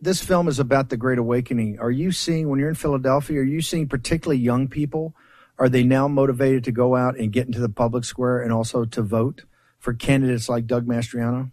this 0.00 0.22
film 0.22 0.48
is 0.48 0.58
about 0.58 0.88
the 0.88 0.96
Great 0.96 1.18
Awakening? 1.18 1.78
Are 1.78 1.90
you 1.90 2.10
seeing 2.10 2.48
when 2.48 2.58
you're 2.58 2.70
in 2.70 2.74
Philadelphia? 2.74 3.40
Are 3.40 3.44
you 3.44 3.60
seeing 3.60 3.86
particularly 3.86 4.40
young 4.40 4.66
people? 4.66 5.14
Are 5.58 5.68
they 5.68 5.84
now 5.84 6.08
motivated 6.08 6.64
to 6.64 6.72
go 6.72 6.96
out 6.96 7.18
and 7.18 7.30
get 7.30 7.46
into 7.46 7.60
the 7.60 7.68
public 7.68 8.04
square 8.04 8.40
and 8.40 8.50
also 8.50 8.86
to 8.86 9.02
vote 9.02 9.44
for 9.78 9.92
candidates 9.92 10.48
like 10.48 10.66
Doug 10.66 10.86
Mastriano? 10.86 11.50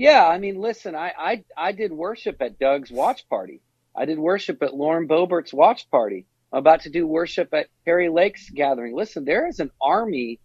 Yeah, 0.00 0.26
I 0.26 0.38
mean, 0.38 0.58
listen, 0.58 0.94
I, 0.94 1.12
I 1.18 1.44
I 1.58 1.72
did 1.72 1.92
worship 1.92 2.40
at 2.40 2.58
Doug's 2.58 2.90
watch 2.90 3.28
party. 3.28 3.60
I 3.94 4.06
did 4.06 4.18
worship 4.18 4.62
at 4.62 4.74
Lauren 4.74 5.06
Boebert's 5.06 5.52
watch 5.52 5.90
party. 5.90 6.24
I'm 6.50 6.60
about 6.60 6.80
to 6.84 6.90
do 6.90 7.06
worship 7.06 7.52
at 7.52 7.66
Kari 7.84 8.08
Lake's 8.08 8.48
gathering. 8.48 8.96
Listen, 8.96 9.26
there 9.26 9.46
is 9.46 9.60
an 9.60 9.70
army 9.78 10.40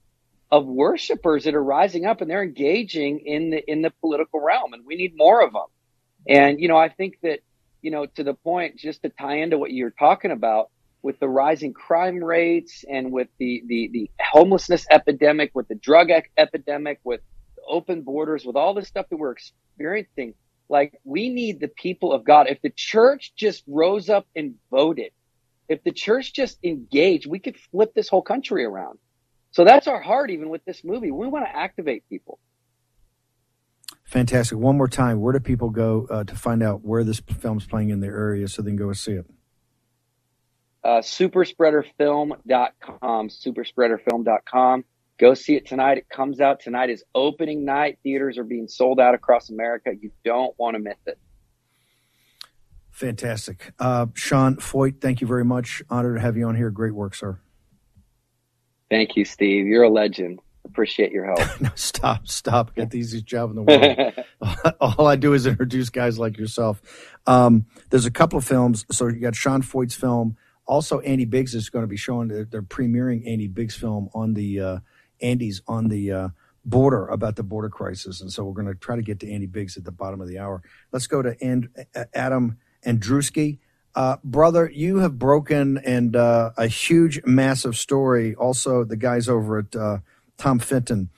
of 0.51 0.65
worshipers 0.65 1.45
that 1.45 1.55
are 1.55 1.63
rising 1.63 2.05
up 2.05 2.19
and 2.19 2.29
they're 2.29 2.43
engaging 2.43 3.19
in 3.19 3.51
the 3.51 3.71
in 3.71 3.81
the 3.81 3.91
political 4.01 4.41
realm, 4.41 4.73
and 4.73 4.85
we 4.85 4.97
need 4.97 5.13
more 5.15 5.41
of 5.41 5.53
them. 5.53 5.67
And 6.27 6.59
you 6.59 6.67
know, 6.67 6.77
I 6.77 6.89
think 6.89 7.21
that 7.23 7.39
you 7.81 7.91
know, 7.91 8.07
to 8.07 8.25
the 8.25 8.33
point, 8.33 8.77
just 8.77 9.03
to 9.03 9.09
tie 9.09 9.37
into 9.37 9.57
what 9.57 9.71
you're 9.71 9.89
talking 9.89 10.31
about, 10.31 10.69
with 11.01 11.17
the 11.21 11.29
rising 11.29 11.71
crime 11.71 12.21
rates 12.21 12.83
and 12.89 13.09
with 13.09 13.29
the, 13.37 13.63
the, 13.67 13.89
the 13.93 14.11
homelessness 14.19 14.85
epidemic, 14.91 15.51
with 15.53 15.69
the 15.69 15.75
drug 15.75 16.09
epidemic, 16.37 16.99
with 17.05 17.21
open 17.67 18.01
borders, 18.01 18.45
with 18.45 18.55
all 18.55 18.73
the 18.73 18.85
stuff 18.85 19.07
that 19.09 19.17
we're 19.17 19.31
experiencing, 19.31 20.33
like 20.69 20.99
we 21.03 21.29
need 21.29 21.59
the 21.59 21.67
people 21.67 22.13
of 22.13 22.23
God. 22.23 22.47
If 22.49 22.61
the 22.61 22.71
church 22.75 23.33
just 23.35 23.63
rose 23.67 24.09
up 24.09 24.25
and 24.35 24.55
voted, 24.71 25.11
if 25.67 25.83
the 25.83 25.91
church 25.91 26.33
just 26.33 26.57
engaged, 26.63 27.27
we 27.27 27.39
could 27.39 27.57
flip 27.57 27.93
this 27.93 28.07
whole 28.09 28.21
country 28.21 28.63
around. 28.65 28.99
So 29.51 29.63
that's 29.63 29.87
our 29.87 30.01
heart, 30.01 30.31
even 30.31 30.49
with 30.49 30.65
this 30.65 30.83
movie. 30.83 31.11
We 31.11 31.27
want 31.27 31.45
to 31.45 31.55
activate 31.55 32.03
people. 32.09 32.39
Fantastic. 34.03 34.57
One 34.57 34.75
more 34.77 34.87
time, 34.87 35.21
where 35.21 35.33
do 35.33 35.39
people 35.39 35.71
go 35.71 36.05
uh, 36.09 36.23
to 36.25 36.35
find 36.35 36.61
out 36.61 36.83
where 36.83 37.03
this 37.03 37.19
film's 37.39 37.65
playing 37.65 37.89
in 37.89 38.01
their 38.01 38.15
area 38.15 38.47
so 38.47 38.61
they 38.61 38.69
can 38.69 38.75
go 38.75 38.93
see 38.93 39.13
it? 39.13 39.25
Uh, 40.83 41.01
superspreaderfilm.com, 41.01 43.29
superspreaderfilm.com. 43.29 44.85
Go 45.17 45.33
see 45.33 45.55
it 45.55 45.65
tonight. 45.65 45.97
It 45.97 46.09
comes 46.09 46.41
out 46.41 46.59
tonight 46.59 46.89
is 46.89 47.03
opening 47.13 47.63
night. 47.63 47.99
Theaters 48.03 48.37
are 48.37 48.43
being 48.43 48.67
sold 48.67 48.99
out 48.99 49.15
across 49.15 49.49
America. 49.49 49.91
You 49.97 50.11
don't 50.25 50.53
want 50.59 50.75
to 50.75 50.79
miss 50.79 50.97
it. 51.05 51.17
Fantastic. 52.91 53.73
Uh, 53.79 54.07
Sean 54.13 54.55
Feucht, 54.57 55.01
thank 55.01 55.21
you 55.21 55.27
very 55.27 55.45
much. 55.45 55.83
Honored 55.89 56.15
to 56.15 56.21
have 56.21 56.37
you 56.37 56.47
on 56.47 56.55
here. 56.55 56.69
Great 56.69 56.93
work, 56.93 57.15
sir. 57.15 57.39
Thank 58.89 59.15
you, 59.15 59.25
Steve. 59.25 59.67
You're 59.67 59.83
a 59.83 59.89
legend. 59.89 60.39
Appreciate 60.65 61.11
your 61.11 61.25
help. 61.25 61.39
no, 61.61 61.69
stop, 61.75 62.27
stop. 62.27 62.75
Get 62.75 62.91
the 62.91 62.99
easiest 62.99 63.25
job 63.25 63.49
in 63.51 63.55
the 63.57 63.63
world. 63.63 64.75
All 64.97 65.07
I 65.07 65.15
do 65.15 65.33
is 65.33 65.45
introduce 65.45 65.89
guys 65.89 66.17
like 66.17 66.37
yourself. 66.37 66.81
Um, 67.27 67.65
there's 67.89 68.05
a 68.05 68.11
couple 68.11 68.37
of 68.37 68.45
films. 68.45 68.85
So 68.91 69.07
you 69.07 69.19
got 69.19 69.35
Sean 69.35 69.61
Feucht's 69.61 69.95
film. 69.95 70.37
Also, 70.65 70.99
Andy 71.01 71.25
Biggs 71.25 71.53
is 71.53 71.69
going 71.69 71.83
to 71.83 71.87
be 71.87 71.97
showing. 71.97 72.27
They're, 72.27 72.45
they're 72.45 72.63
premiering 72.63 73.27
Andy 73.27 73.47
Biggs' 73.47 73.75
film 73.75 74.09
on 74.13 74.33
the 74.33 74.59
uh, 74.59 74.79
Andy's 75.21 75.61
on 75.67 75.87
the 75.87 76.11
uh, 76.11 76.29
border 76.63 77.07
about 77.07 77.35
the 77.35 77.43
border 77.43 77.69
crisis, 77.69 78.21
and 78.21 78.31
so 78.31 78.43
we're 78.43 78.53
going 78.53 78.67
to 78.67 78.75
try 78.75 78.95
to 78.95 79.01
get 79.01 79.19
to 79.21 79.31
Andy 79.31 79.47
Biggs 79.47 79.77
at 79.77 79.83
the 79.83 79.91
bottom 79.91 80.21
of 80.21 80.27
the 80.27 80.39
hour. 80.39 80.61
Let's 80.91 81.07
go 81.07 81.21
to 81.21 81.35
and, 81.41 81.69
Adam 82.13 82.57
Andrzejewski. 82.85 83.59
Uh, 83.93 84.17
brother, 84.23 84.69
you 84.73 84.97
have 84.97 85.17
broken 85.17 85.77
and 85.77 86.15
uh, 86.15 86.51
a 86.57 86.67
huge, 86.67 87.21
massive 87.25 87.77
story. 87.77 88.35
Also, 88.35 88.83
the 88.83 88.97
guys 88.97 89.29
over 89.29 89.59
at 89.59 89.75
uh, 89.75 89.99
Tom 90.37 90.59
Fitton, 90.59 91.09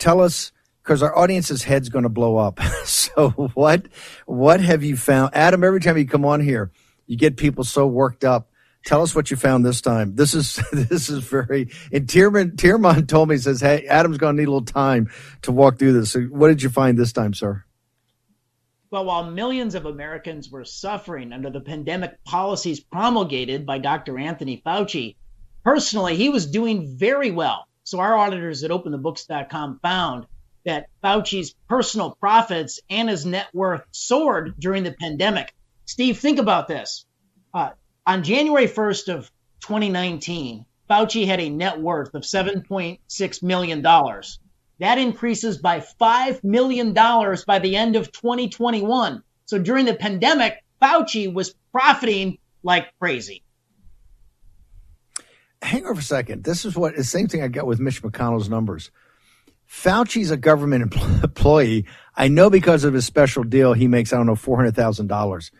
Tell 0.00 0.22
us, 0.22 0.50
because 0.82 1.02
our 1.02 1.16
audience's 1.16 1.64
head's 1.64 1.90
going 1.90 2.04
to 2.04 2.08
blow 2.08 2.38
up. 2.38 2.58
so, 2.84 3.28
what 3.52 3.86
what 4.24 4.60
have 4.60 4.82
you 4.82 4.96
found, 4.96 5.36
Adam? 5.36 5.62
Every 5.62 5.78
time 5.78 5.98
you 5.98 6.06
come 6.06 6.24
on 6.24 6.40
here, 6.40 6.72
you 7.06 7.16
get 7.16 7.36
people 7.36 7.64
so 7.64 7.86
worked 7.86 8.24
up. 8.24 8.49
Tell 8.84 9.02
us 9.02 9.14
what 9.14 9.30
you 9.30 9.36
found 9.36 9.64
this 9.64 9.80
time. 9.80 10.14
This 10.14 10.34
is 10.34 10.60
this 10.72 11.08
is 11.08 11.24
very. 11.24 11.70
And 11.92 12.08
Tyrmand 12.08 12.58
Tyrmand 12.58 13.08
told 13.08 13.28
me 13.28 13.36
says, 13.36 13.60
"Hey, 13.60 13.86
Adam's 13.86 14.18
going 14.18 14.36
to 14.36 14.42
need 14.42 14.48
a 14.48 14.52
little 14.52 14.64
time 14.64 15.10
to 15.42 15.52
walk 15.52 15.78
through 15.78 15.92
this." 15.92 16.12
So 16.12 16.22
what 16.22 16.48
did 16.48 16.62
you 16.62 16.70
find 16.70 16.98
this 16.98 17.12
time, 17.12 17.34
sir? 17.34 17.64
Well, 18.90 19.04
while 19.04 19.30
millions 19.30 19.76
of 19.76 19.86
Americans 19.86 20.50
were 20.50 20.64
suffering 20.64 21.32
under 21.32 21.48
the 21.48 21.60
pandemic 21.60 22.24
policies 22.24 22.80
promulgated 22.80 23.64
by 23.64 23.78
Dr. 23.78 24.18
Anthony 24.18 24.60
Fauci, 24.66 25.14
personally, 25.62 26.16
he 26.16 26.28
was 26.28 26.46
doing 26.46 26.96
very 26.98 27.30
well. 27.30 27.68
So 27.84 28.00
our 28.00 28.16
auditors 28.16 28.64
at 28.64 28.72
openthebooks.com 28.72 29.78
found 29.80 30.26
that 30.64 30.88
Fauci's 31.04 31.54
personal 31.68 32.16
profits 32.20 32.80
and 32.90 33.08
his 33.08 33.24
net 33.24 33.48
worth 33.52 33.82
soared 33.92 34.54
during 34.58 34.82
the 34.82 34.92
pandemic. 34.92 35.54
Steve, 35.86 36.18
think 36.18 36.40
about 36.40 36.66
this. 36.66 37.06
Uh, 37.54 37.70
on 38.06 38.22
January 38.22 38.66
1st 38.66 39.14
of 39.14 39.30
2019, 39.60 40.64
Fauci 40.88 41.26
had 41.26 41.40
a 41.40 41.48
net 41.48 41.80
worth 41.80 42.14
of 42.14 42.22
$7.6 42.22 43.42
million. 43.42 43.82
That 43.82 44.98
increases 44.98 45.58
by 45.58 45.80
$5 46.00 46.42
million 46.42 46.92
by 46.94 47.58
the 47.58 47.76
end 47.76 47.96
of 47.96 48.10
2021. 48.10 49.22
So 49.44 49.58
during 49.58 49.84
the 49.84 49.94
pandemic, 49.94 50.64
Fauci 50.80 51.32
was 51.32 51.54
profiting 51.72 52.38
like 52.62 52.88
crazy. 52.98 53.42
Hang 55.62 55.86
on 55.86 55.94
for 55.94 56.00
a 56.00 56.02
second. 56.02 56.44
This 56.44 56.64
is 56.64 56.74
what 56.74 56.96
the 56.96 57.04
same 57.04 57.28
thing 57.28 57.42
I 57.42 57.48
got 57.48 57.66
with 57.66 57.80
Mitch 57.80 58.02
McConnell's 58.02 58.48
numbers. 58.48 58.90
Fauci's 59.68 60.30
a 60.30 60.36
government 60.36 60.94
employee. 61.22 61.86
I 62.16 62.28
know 62.28 62.50
because 62.50 62.82
of 62.84 62.94
his 62.94 63.06
special 63.06 63.44
deal, 63.44 63.72
he 63.72 63.86
makes, 63.86 64.12
I 64.12 64.16
don't 64.16 64.26
know, 64.26 64.34
$400,000. 64.34 65.50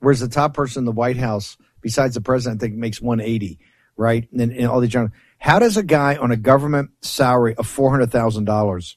Whereas 0.00 0.20
the 0.20 0.28
top 0.28 0.54
person 0.54 0.80
in 0.80 0.84
the 0.86 0.92
White 0.92 1.18
House, 1.18 1.56
besides 1.80 2.14
the 2.14 2.20
president, 2.20 2.60
I 2.60 2.66
think 2.66 2.76
makes 2.76 3.00
180, 3.00 3.58
right? 3.96 4.28
And, 4.32 4.52
and 4.52 4.66
all 4.66 4.80
the 4.80 4.88
general. 4.88 5.12
How 5.38 5.58
does 5.58 5.76
a 5.76 5.82
guy 5.82 6.16
on 6.16 6.30
a 6.30 6.36
government 6.36 6.90
salary 7.00 7.54
of 7.54 7.66
$400,000 7.66 8.96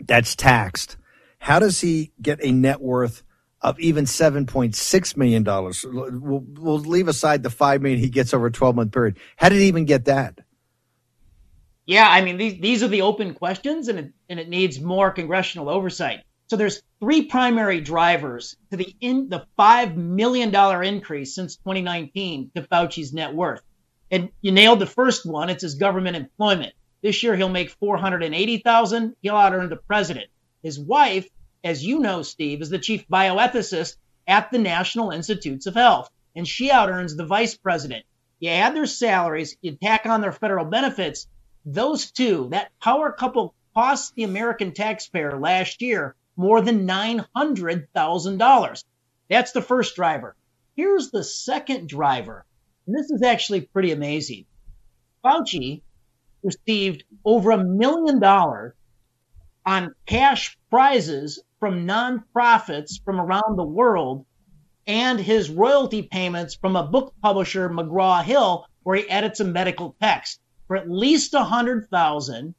that's 0.00 0.34
taxed, 0.34 0.96
how 1.38 1.58
does 1.58 1.80
he 1.80 2.12
get 2.20 2.42
a 2.42 2.52
net 2.52 2.80
worth 2.80 3.22
of 3.60 3.78
even 3.80 4.04
$7.6 4.04 5.16
million? 5.16 5.44
We'll, 5.44 6.44
we'll 6.46 6.78
leave 6.78 7.08
aside 7.08 7.42
the 7.42 7.50
5 7.50 7.82
million 7.82 8.00
he 8.00 8.08
gets 8.08 8.32
over 8.32 8.46
a 8.46 8.52
12 8.52 8.76
month 8.76 8.92
period. 8.92 9.18
How 9.36 9.48
did 9.48 9.58
he 9.58 9.68
even 9.68 9.84
get 9.84 10.06
that? 10.06 10.38
Yeah, 11.86 12.06
I 12.08 12.22
mean, 12.22 12.36
these, 12.36 12.60
these 12.60 12.82
are 12.82 12.88
the 12.88 13.02
open 13.02 13.34
questions 13.34 13.88
and 13.88 13.98
it, 13.98 14.12
and 14.28 14.38
it 14.38 14.48
needs 14.48 14.80
more 14.80 15.10
congressional 15.10 15.68
oversight. 15.68 16.20
So 16.50 16.56
there's 16.56 16.82
three 16.98 17.26
primary 17.26 17.80
drivers 17.80 18.56
to 18.72 18.76
the 18.76 18.92
in 19.00 19.28
the 19.28 19.46
five 19.56 19.96
million 19.96 20.50
dollar 20.50 20.82
increase 20.82 21.32
since 21.32 21.54
2019 21.54 22.50
to 22.56 22.62
Fauci's 22.62 23.12
net 23.12 23.32
worth. 23.32 23.62
And 24.10 24.30
you 24.42 24.50
nailed 24.50 24.80
the 24.80 24.86
first 24.86 25.24
one. 25.24 25.48
It's 25.48 25.62
his 25.62 25.76
government 25.76 26.16
employment. 26.16 26.72
This 27.02 27.22
year 27.22 27.36
he'll 27.36 27.48
make 27.48 27.70
480,000. 27.70 29.14
He'll 29.22 29.36
out 29.36 29.52
earn 29.52 29.68
the 29.68 29.76
president. 29.76 30.26
His 30.60 30.76
wife, 30.76 31.28
as 31.62 31.86
you 31.86 32.00
know, 32.00 32.22
Steve, 32.22 32.62
is 32.62 32.68
the 32.68 32.80
chief 32.80 33.06
bioethicist 33.06 33.94
at 34.26 34.50
the 34.50 34.58
National 34.58 35.12
Institutes 35.12 35.66
of 35.66 35.74
Health, 35.76 36.10
and 36.34 36.48
she 36.48 36.68
out 36.68 36.90
earns 36.90 37.14
the 37.14 37.26
vice 37.26 37.56
president. 37.56 38.04
You 38.40 38.50
add 38.50 38.74
their 38.74 38.86
salaries, 38.86 39.56
you 39.62 39.78
tack 39.80 40.04
on 40.04 40.20
their 40.20 40.32
federal 40.32 40.64
benefits. 40.64 41.28
Those 41.64 42.10
two, 42.10 42.48
that 42.50 42.72
power 42.80 43.12
couple 43.12 43.54
cost 43.72 44.16
the 44.16 44.24
American 44.24 44.72
taxpayer 44.72 45.38
last 45.38 45.80
year 45.80 46.16
more 46.40 46.60
than 46.60 46.86
$900,000. 46.86 48.84
That's 49.28 49.52
the 49.52 49.62
first 49.62 49.94
driver. 49.94 50.34
Here's 50.74 51.10
the 51.10 51.22
second 51.22 51.88
driver 51.88 52.44
and 52.90 52.98
this 52.98 53.10
is 53.10 53.22
actually 53.22 53.60
pretty 53.60 53.92
amazing. 53.92 54.46
Fauci 55.24 55.82
received 56.42 57.04
over 57.24 57.52
a 57.52 57.64
million 57.64 58.18
dollars 58.18 58.74
on 59.64 59.94
cash 60.06 60.58
prizes 60.70 61.40
from 61.60 61.86
nonprofits 61.86 63.00
from 63.04 63.20
around 63.20 63.56
the 63.56 63.64
world 63.64 64.26
and 64.88 65.20
his 65.20 65.50
royalty 65.50 66.02
payments 66.02 66.56
from 66.56 66.74
a 66.74 66.82
book 66.86 67.14
publisher, 67.22 67.68
McGraw 67.68 68.24
Hill, 68.24 68.66
where 68.82 68.96
he 68.96 69.08
edits 69.08 69.38
a 69.38 69.44
medical 69.44 69.94
text 70.00 70.40
for 70.66 70.76
at 70.76 70.90
least 70.90 71.34
a 71.34 71.44
hundred 71.44 71.88
thousand, 71.90 72.54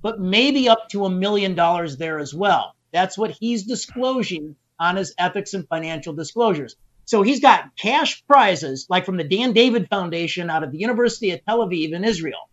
but 0.00 0.20
maybe 0.20 0.68
up 0.68 0.88
to 0.90 1.04
a 1.04 1.10
million 1.10 1.54
dollars 1.54 1.98
there 1.98 2.18
as 2.18 2.32
well. 2.32 2.73
That's 2.94 3.18
what 3.18 3.32
he's 3.32 3.64
disclosing 3.64 4.54
on 4.78 4.94
his 4.94 5.14
ethics 5.18 5.52
and 5.52 5.66
financial 5.66 6.14
disclosures. 6.14 6.76
So 7.06 7.22
he's 7.22 7.40
got 7.40 7.76
cash 7.76 8.24
prizes, 8.24 8.86
like 8.88 9.04
from 9.04 9.16
the 9.16 9.24
Dan 9.24 9.52
David 9.52 9.88
Foundation 9.90 10.48
out 10.48 10.62
of 10.62 10.70
the 10.70 10.78
University 10.78 11.32
of 11.32 11.44
Tel 11.44 11.66
Aviv 11.66 11.92
in 11.92 12.04
Israel. 12.04 12.48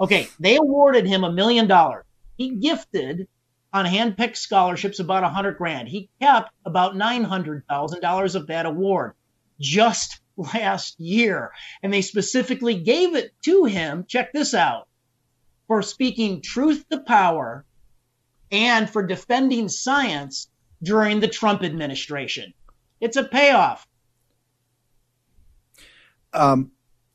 Okay, 0.00 0.28
they 0.40 0.56
awarded 0.56 1.06
him 1.06 1.22
a 1.22 1.32
million 1.32 1.68
dollars. 1.68 2.04
He 2.36 2.56
gifted 2.56 3.28
on 3.72 3.86
handpicked 3.86 4.36
scholarships 4.36 4.98
about 4.98 5.22
a 5.22 5.28
hundred 5.28 5.58
grand. 5.58 5.88
He 5.88 6.10
kept 6.20 6.50
about 6.64 6.96
nine 6.96 7.22
hundred 7.22 7.62
thousand 7.68 8.00
dollars 8.00 8.34
of 8.34 8.48
that 8.48 8.66
award 8.66 9.14
just 9.60 10.20
last 10.36 10.98
year, 10.98 11.52
and 11.84 11.94
they 11.94 12.02
specifically 12.02 12.74
gave 12.74 13.14
it 13.14 13.32
to 13.44 13.64
him. 13.64 14.06
Check 14.08 14.32
this 14.32 14.54
out 14.54 14.88
for 15.68 15.82
speaking 15.82 16.42
truth 16.42 16.84
to 16.90 16.98
power 16.98 17.64
and 18.50 18.88
for 18.88 19.02
defending 19.06 19.68
science 19.68 20.48
during 20.82 21.20
the 21.20 21.28
Trump 21.28 21.62
administration. 21.62 22.52
It's 23.00 23.16
a 23.16 23.24
payoff. 23.24 23.86
Um, 26.32 26.72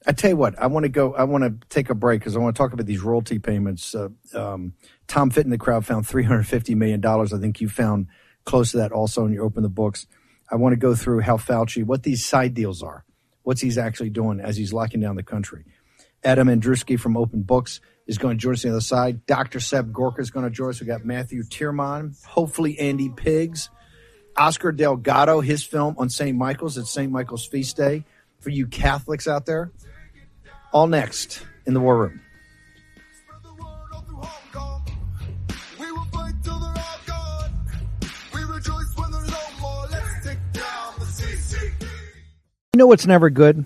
I 0.07 0.13
tell 0.13 0.31
you 0.31 0.38
what, 0.38 0.57
I 0.57 0.67
want 0.67 0.86
to 0.86 0.89
go. 0.89 1.13
I 1.13 1.24
want 1.25 1.43
to 1.43 1.67
take 1.67 1.89
a 1.89 1.95
break 1.95 2.21
because 2.21 2.36
I 2.36 2.39
want 2.39 2.55
to 2.55 2.57
talk 2.57 2.74
about 2.74 2.86
these 2.86 3.01
royalty 3.01 3.38
payments. 3.38 3.93
Uh, 3.93 4.09
um, 4.33 4.74
Tom 5.07 5.29
Fitton 5.29 5.51
the 5.51 5.57
crowd 5.57 5.86
found 5.86 6.07
three 6.07 6.24
hundred 6.24 6.48
fifty 6.48 6.74
million 6.74 7.01
dollars. 7.01 7.33
I 7.33 7.39
think 7.39 7.59
you 7.59 7.67
found 7.67 8.07
close 8.45 8.71
to 8.71 8.77
that 8.77 8.91
also 8.91 9.24
when 9.24 9.33
you 9.33 9.43
open 9.43 9.63
the 9.63 9.69
books. 9.69 10.07
I 10.50 10.55
want 10.55 10.74
to 10.74 10.77
go 10.77 10.95
through 10.95 11.19
how 11.19 11.38
Fauci, 11.38 11.83
what 11.83 12.03
these 12.03 12.25
side 12.25 12.53
deals 12.53 12.81
are, 12.81 13.03
what's 13.43 13.62
he's 13.62 13.77
actually 13.77 14.09
doing 14.09 14.39
as 14.39 14.57
he's 14.57 14.74
locking 14.74 15.01
down 15.01 15.15
the 15.15 15.24
country. 15.24 15.65
Adam 16.24 16.48
Andrzejewski 16.48 17.00
from 17.00 17.15
Open 17.15 17.43
Books 17.43 17.79
is 18.09 18.17
going 18.17 18.35
to 18.35 18.41
join 18.41 18.53
us 18.53 18.65
on 18.65 18.71
the 18.71 18.77
other 18.77 18.81
side. 18.81 19.25
Dr. 19.27 19.59
Seb 19.59 19.93
Gorka 19.93 20.19
is 20.19 20.31
going 20.31 20.43
to 20.43 20.49
join 20.49 20.71
us. 20.71 20.81
We 20.81 20.87
got 20.87 21.05
Matthew 21.05 21.43
Tyrmand, 21.43 22.15
hopefully 22.25 22.77
Andy 22.79 23.07
Biggs, 23.07 23.69
Oscar 24.35 24.71
Delgado, 24.71 25.41
his 25.41 25.63
film 25.63 25.95
on 25.99 26.09
St. 26.09 26.35
Michael's. 26.35 26.75
It's 26.75 26.89
St. 26.89 27.11
Michael's 27.11 27.45
feast 27.45 27.77
day 27.77 28.03
for 28.39 28.49
you 28.49 28.65
Catholics 28.65 29.27
out 29.27 29.45
there. 29.45 29.71
All 30.73 30.87
next 30.87 31.45
in 31.67 31.75
the 31.75 31.79
War 31.79 31.97
Room. 31.97 32.21
You 42.73 42.77
know 42.77 42.87
what's 42.87 43.05
never 43.05 43.29
good? 43.29 43.65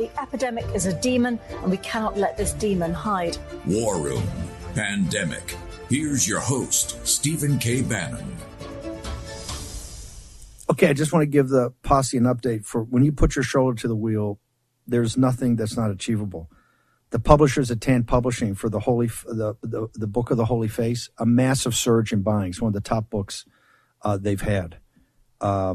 The 0.00 0.10
epidemic 0.18 0.64
is 0.74 0.86
a 0.86 0.94
demon, 0.94 1.38
and 1.60 1.70
we 1.70 1.76
cannot 1.76 2.16
let 2.16 2.38
this 2.38 2.54
demon 2.54 2.90
hide. 2.94 3.36
War 3.66 4.00
Room 4.00 4.22
Pandemic. 4.74 5.54
Here's 5.90 6.26
your 6.26 6.40
host, 6.40 7.06
Stephen 7.06 7.58
K. 7.58 7.82
Bannon. 7.82 8.34
Okay, 10.70 10.88
I 10.88 10.94
just 10.94 11.12
want 11.12 11.24
to 11.24 11.26
give 11.26 11.50
the 11.50 11.74
posse 11.82 12.16
an 12.16 12.24
update 12.24 12.64
for 12.64 12.82
when 12.82 13.04
you 13.04 13.12
put 13.12 13.36
your 13.36 13.42
shoulder 13.42 13.78
to 13.78 13.88
the 13.88 13.94
wheel, 13.94 14.40
there's 14.86 15.18
nothing 15.18 15.56
that's 15.56 15.76
not 15.76 15.90
achievable. 15.90 16.50
The 17.10 17.20
publishers 17.20 17.70
at 17.70 17.82
Tan 17.82 18.04
Publishing 18.04 18.54
for 18.54 18.70
the 18.70 18.80
Holy 18.80 19.08
the, 19.08 19.54
the 19.60 19.88
the 19.92 20.06
book 20.06 20.30
of 20.30 20.38
the 20.38 20.46
Holy 20.46 20.68
Face, 20.68 21.10
a 21.18 21.26
massive 21.26 21.74
surge 21.74 22.10
in 22.10 22.22
buying. 22.22 22.48
It's 22.48 22.62
one 22.62 22.68
of 22.70 22.72
the 22.72 22.80
top 22.80 23.10
books 23.10 23.44
uh, 24.00 24.16
they've 24.16 24.40
had, 24.40 24.78
uh, 25.42 25.74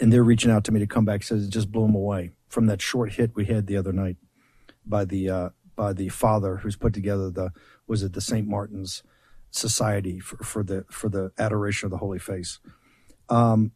and 0.00 0.10
they're 0.10 0.24
reaching 0.24 0.50
out 0.50 0.64
to 0.64 0.72
me 0.72 0.80
to 0.80 0.86
come 0.86 1.04
back. 1.04 1.22
Says 1.22 1.44
it 1.44 1.50
just 1.50 1.70
blew 1.70 1.82
them 1.82 1.94
away 1.94 2.30
from 2.56 2.68
that 2.68 2.80
short 2.80 3.12
hit 3.12 3.32
we 3.34 3.44
had 3.44 3.66
the 3.66 3.76
other 3.76 3.92
night 3.92 4.16
by 4.86 5.04
the 5.04 5.28
uh, 5.28 5.48
by 5.76 5.92
the 5.92 6.08
father 6.08 6.56
who's 6.56 6.74
put 6.74 6.94
together 6.94 7.30
the 7.30 7.52
was 7.86 8.02
it 8.02 8.14
the 8.14 8.20
St. 8.22 8.48
Martin's 8.48 9.02
Society 9.50 10.20
for, 10.20 10.38
for 10.38 10.62
the 10.62 10.86
for 10.90 11.10
the 11.10 11.32
adoration 11.36 11.86
of 11.86 11.90
the 11.90 11.98
Holy 11.98 12.18
Face. 12.18 12.58
Um, 13.28 13.72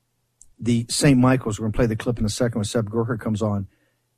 the 0.59 0.87
St. 0.89 1.19
Michael's. 1.19 1.61
We're 1.61 1.65
going 1.65 1.73
to 1.73 1.77
play 1.77 1.87
the 1.89 1.95
clip 1.95 2.19
in 2.19 2.25
a 2.25 2.31
second 2.31 2.59
when 2.59 2.65
Seb 2.65 2.89
Gorka 2.89 3.19
comes 3.19 3.43
on. 3.43 3.69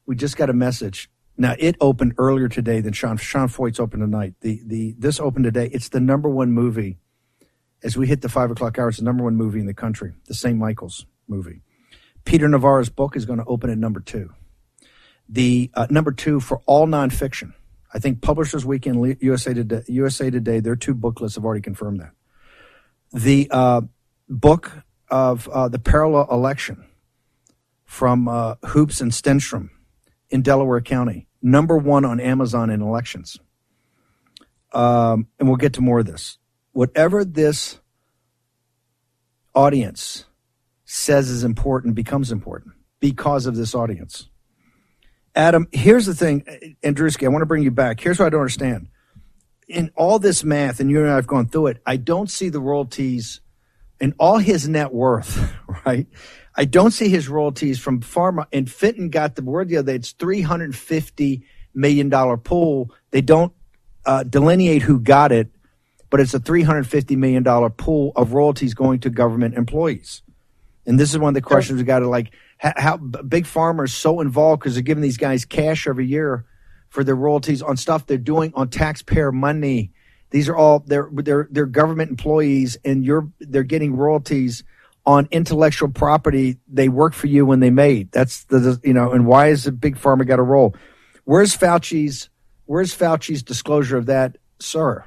We 0.06 0.14
just 0.14 0.36
got 0.36 0.48
a 0.48 0.52
message. 0.52 1.10
Now 1.36 1.56
it 1.58 1.74
opened 1.80 2.14
earlier 2.16 2.48
today 2.48 2.80
than 2.80 2.92
Sean 2.92 3.16
Sean 3.16 3.48
Feucht's 3.48 3.80
opened 3.80 4.04
tonight. 4.04 4.34
The 4.42 4.62
the 4.64 4.94
this 4.96 5.18
opened 5.18 5.44
today. 5.44 5.70
It's 5.72 5.88
the 5.88 5.98
number 5.98 6.28
one 6.28 6.52
movie 6.52 6.98
as 7.82 7.96
we 7.96 8.06
hit 8.06 8.20
the 8.20 8.28
five 8.28 8.52
o'clock 8.52 8.78
hour. 8.78 8.90
It's 8.90 8.98
the 8.98 9.04
number 9.04 9.24
one 9.24 9.34
movie 9.34 9.58
in 9.58 9.66
the 9.66 9.74
country. 9.74 10.12
The 10.26 10.34
St. 10.34 10.56
Michael's 10.56 11.04
movie. 11.26 11.62
Peter 12.24 12.48
Navarro's 12.48 12.90
book 12.90 13.16
is 13.16 13.24
going 13.24 13.40
to 13.40 13.44
open 13.46 13.68
at 13.68 13.76
number 13.76 13.98
two. 13.98 14.30
The 15.28 15.70
uh, 15.74 15.86
number 15.90 16.12
two 16.12 16.40
for 16.40 16.60
all 16.66 16.86
nonfiction. 16.86 17.52
I 17.94 17.98
think 17.98 18.22
Publishers 18.22 18.64
Weekend, 18.64 19.16
USA 19.20 19.54
Today, 19.54 19.82
USA 19.88 20.30
Today, 20.30 20.60
their 20.60 20.76
two 20.76 20.94
booklets 20.94 21.34
have 21.34 21.44
already 21.44 21.60
confirmed 21.60 22.00
that. 22.00 22.12
The 23.12 23.48
uh, 23.50 23.82
book 24.28 24.72
of 25.08 25.48
uh, 25.48 25.68
the 25.68 25.78
parallel 25.78 26.26
election 26.30 26.84
from 27.84 28.26
uh, 28.26 28.54
Hoopes 28.64 29.02
and 29.02 29.12
Stenstrom 29.12 29.68
in 30.30 30.40
Delaware 30.40 30.80
County, 30.80 31.28
number 31.42 31.76
one 31.76 32.06
on 32.06 32.20
Amazon 32.20 32.70
in 32.70 32.80
elections. 32.80 33.38
Um, 34.72 35.26
and 35.38 35.46
we'll 35.46 35.58
get 35.58 35.74
to 35.74 35.82
more 35.82 36.00
of 36.00 36.06
this. 36.06 36.38
Whatever 36.72 37.22
this 37.24 37.78
audience 39.54 40.24
says 40.86 41.28
is 41.28 41.44
important 41.44 41.94
becomes 41.94 42.32
important 42.32 42.74
because 43.00 43.44
of 43.44 43.56
this 43.56 43.74
audience. 43.74 44.28
Adam, 45.34 45.66
here's 45.72 46.06
the 46.06 46.14
thing, 46.14 46.42
Andrzejewski, 46.82 47.24
I 47.24 47.28
want 47.28 47.42
to 47.42 47.46
bring 47.46 47.62
you 47.62 47.70
back. 47.70 48.00
Here's 48.00 48.18
what 48.18 48.26
I 48.26 48.30
don't 48.30 48.40
understand. 48.40 48.88
In 49.68 49.90
all 49.96 50.18
this 50.18 50.44
math, 50.44 50.80
and 50.80 50.90
you 50.90 51.00
and 51.00 51.10
I 51.10 51.14
have 51.14 51.26
gone 51.26 51.48
through 51.48 51.68
it, 51.68 51.82
I 51.86 51.96
don't 51.96 52.30
see 52.30 52.50
the 52.50 52.60
royalties 52.60 53.40
in 54.00 54.14
all 54.18 54.38
his 54.38 54.68
net 54.68 54.92
worth, 54.92 55.52
right? 55.86 56.06
I 56.54 56.66
don't 56.66 56.90
see 56.90 57.08
his 57.08 57.28
royalties 57.28 57.78
from 57.78 58.00
pharma. 58.00 58.46
And 58.52 58.70
Fitton 58.70 59.08
got 59.08 59.36
the 59.36 59.42
word 59.42 59.68
the 59.68 59.78
other 59.78 59.92
day. 59.92 59.96
It's 59.96 60.12
three 60.12 60.42
hundred 60.42 60.76
fifty 60.76 61.44
million 61.72 62.10
dollar 62.10 62.36
pool. 62.36 62.90
They 63.10 63.22
don't 63.22 63.52
uh, 64.04 64.24
delineate 64.24 64.82
who 64.82 65.00
got 65.00 65.32
it, 65.32 65.48
but 66.10 66.20
it's 66.20 66.34
a 66.34 66.40
three 66.40 66.62
hundred 66.62 66.86
fifty 66.86 67.16
million 67.16 67.42
dollar 67.42 67.70
pool 67.70 68.12
of 68.16 68.34
royalties 68.34 68.74
going 68.74 69.00
to 69.00 69.10
government 69.10 69.54
employees. 69.54 70.20
And 70.84 70.98
this 71.00 71.10
is 71.10 71.18
one 71.18 71.28
of 71.28 71.34
the 71.34 71.40
questions 71.40 71.78
we 71.78 71.84
got 71.84 72.00
to 72.00 72.08
like 72.08 72.34
how, 72.62 72.96
big 72.96 73.44
pharma 73.44 73.84
is 73.84 73.94
so 73.94 74.20
involved 74.20 74.60
because 74.60 74.74
they're 74.74 74.82
giving 74.82 75.02
these 75.02 75.16
guys 75.16 75.44
cash 75.44 75.86
every 75.86 76.06
year 76.06 76.44
for 76.88 77.02
their 77.02 77.16
royalties 77.16 77.62
on 77.62 77.76
stuff 77.76 78.06
they're 78.06 78.18
doing 78.18 78.52
on 78.54 78.68
taxpayer 78.68 79.32
money. 79.32 79.90
These 80.30 80.48
are 80.48 80.56
all 80.56 80.80
they're 80.80 81.08
they're 81.12 81.48
they're 81.50 81.66
government 81.66 82.10
employees, 82.10 82.78
and 82.84 83.04
you're 83.04 83.28
they're 83.40 83.64
getting 83.64 83.96
royalties 83.96 84.64
on 85.04 85.26
intellectual 85.32 85.88
property 85.88 86.58
they 86.68 86.88
work 86.88 87.12
for 87.12 87.26
you 87.26 87.44
when 87.44 87.60
they 87.60 87.70
made. 87.70 88.12
That's 88.12 88.44
the 88.44 88.80
you 88.84 88.94
know. 88.94 89.12
And 89.12 89.26
why 89.26 89.48
is 89.48 89.64
the 89.64 89.72
big 89.72 89.96
pharma 89.96 90.26
got 90.26 90.38
a 90.38 90.42
role? 90.42 90.74
Where's 91.24 91.56
Fauci's 91.56 92.30
Where's 92.66 92.96
Fauci's 92.96 93.42
disclosure 93.42 93.98
of 93.98 94.06
that, 94.06 94.38
sir? 94.58 95.04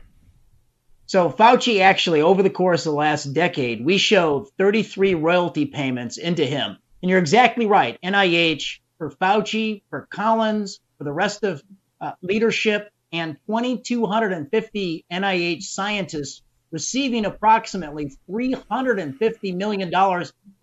So 1.07 1.29
Fauci 1.31 1.81
actually, 1.81 2.21
over 2.21 2.43
the 2.43 2.49
course 2.49 2.85
of 2.85 2.91
the 2.91 2.97
last 2.97 3.33
decade, 3.33 3.83
we 3.85 3.97
showed 3.97 4.49
33 4.57 5.15
royalty 5.15 5.65
payments 5.65 6.17
into 6.17 6.45
him. 6.45 6.77
And 7.05 7.11
you're 7.11 7.19
exactly 7.19 7.67
right. 7.67 7.99
NIH 8.01 8.79
for 8.97 9.11
Fauci, 9.11 9.83
for 9.91 10.07
Collins, 10.09 10.79
for 10.97 11.03
the 11.03 11.13
rest 11.13 11.43
of 11.43 11.61
uh, 12.01 12.13
leadership, 12.23 12.91
and 13.13 13.37
2,250 13.45 15.05
NIH 15.11 15.61
scientists 15.61 16.41
receiving 16.71 17.25
approximately 17.25 18.11
$350 18.27 19.55
million 19.55 19.93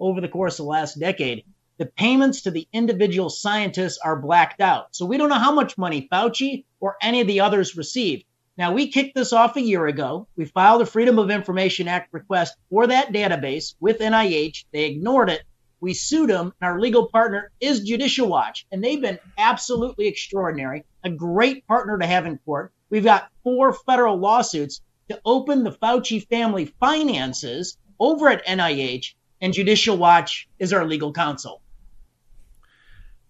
over 0.01 0.21
the 0.21 0.27
course 0.27 0.59
of 0.59 0.65
the 0.65 0.71
last 0.71 0.99
decade. 0.99 1.45
The 1.79 1.87
payments 1.87 2.43
to 2.43 2.51
the 2.51 2.67
individual 2.73 3.31
scientists 3.31 4.01
are 4.05 4.17
blacked 4.17 4.61
out. 4.61 4.97
So 4.97 5.07
we 5.07 5.19
don't 5.19 5.29
know 5.29 5.37
how 5.37 5.55
much 5.55 5.79
money 5.79 6.09
Fauci 6.13 6.65
or 6.81 6.97
any 7.01 7.21
of 7.21 7.29
the 7.29 7.43
others 7.43 7.77
received. 7.77 8.25
Now, 8.59 8.73
we 8.73 8.89
kicked 8.89 9.15
this 9.15 9.33
off 9.33 9.55
a 9.55 9.63
year 9.63 9.87
ago. 9.87 10.27
We 10.35 10.47
filed 10.47 10.83
a 10.83 10.87
Freedom 10.87 11.21
of 11.21 11.31
Information 11.31 11.87
Act 11.87 12.13
request 12.13 12.57
for 12.69 12.89
that 12.89 13.13
database 13.13 13.77
with 13.79 14.01
NIH. 14.01 14.65
They 14.73 14.87
ignored 14.87 15.31
it. 15.31 15.43
We 15.83 15.95
sued 15.95 16.31
them, 16.31 16.53
and 16.61 16.71
our 16.71 16.81
legal 16.81 17.09
partner 17.09 17.51
is 17.61 17.81
Judicial 17.81 18.29
Watch, 18.29 18.67
and 18.71 18.85
they've 18.85 19.01
been 19.01 19.19
absolutely 19.37 20.07
extraordinary, 20.07 20.85
a 21.03 21.11
great 21.11 21.67
partner 21.67 21.99
to 21.99 22.07
have 22.07 22.25
in 22.25 22.39
court. 22.39 22.73
We've 22.89 23.03
got 23.03 23.29
four 23.43 23.73
federal 23.73 24.17
lawsuits 24.17 24.81
to 25.11 25.21
open 25.25 25.65
the 25.65 25.73
Fauci 25.73 26.25
family 26.29 26.67
finances 26.79 27.77
over 27.99 28.29
at 28.29 28.47
NIH, 28.47 29.15
and 29.41 29.53
Judicial 29.53 29.97
Watch 29.97 30.49
is 30.61 30.73
our 30.73 30.85
legal 30.87 31.13
counsel. 31.13 31.61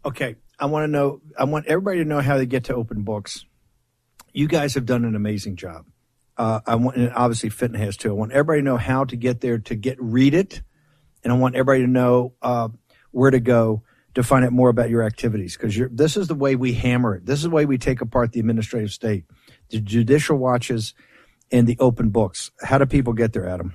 Okay, 0.05 0.37
I 0.59 0.67
want 0.67 0.85
to 0.85 0.89
know. 0.89 1.23
I 1.39 1.45
want 1.45 1.69
everybody 1.69 2.01
to 2.01 2.05
know 2.05 2.21
how 2.21 2.37
they 2.37 2.45
get 2.45 2.65
to 2.65 2.75
open 2.75 3.01
books. 3.03 3.47
You 4.35 4.47
guys 4.47 4.75
have 4.75 4.85
done 4.85 5.07
an 5.07 5.17
amazing 5.17 5.57
job. 5.57 5.87
Uh, 6.37 6.61
I 6.67 6.75
want, 6.75 6.99
and 6.99 7.15
obviously, 7.15 7.49
Fitton 7.49 7.79
has 7.79 7.97
too. 7.97 8.11
I 8.11 8.13
want 8.13 8.33
everybody 8.33 8.61
to 8.61 8.65
know 8.65 8.77
how 8.77 9.07
to 9.07 9.17
get 9.17 9.41
there 9.41 9.57
to 9.57 9.75
get 9.75 9.97
read 9.99 10.35
it, 10.35 10.61
and 11.23 11.33
I 11.33 11.37
want 11.37 11.55
everybody 11.55 11.81
to 11.83 11.91
know 11.91 12.35
uh, 12.43 12.69
where 13.11 13.31
to 13.31 13.41
go 13.41 13.83
to 14.15 14.23
find 14.23 14.45
out 14.45 14.53
more 14.53 14.69
about 14.69 14.91
your 14.91 15.03
activities 15.03 15.57
because 15.57 15.79
this 15.91 16.17
is 16.17 16.29
the 16.29 16.35
way 16.35 16.57
we 16.57 16.75
hammer 16.75 17.17
it. 17.17 17.27
This 17.27 17.39
is 17.39 17.45
the 17.45 17.51
way 17.51 17.65
we 17.65 17.79
take 17.79 18.01
apart 18.01 18.33
the 18.33 18.41
administrative 18.41 18.93
state, 18.93 19.25
the 19.71 19.81
judicial 19.81 20.37
watches, 20.37 20.95
and 21.51 21.67
the 21.67 21.77
open 21.79 22.11
books. 22.11 22.51
How 22.61 22.79
do 22.79 22.87
people 22.87 23.13
get 23.13 23.33
there, 23.33 23.49
Adam? 23.49 23.75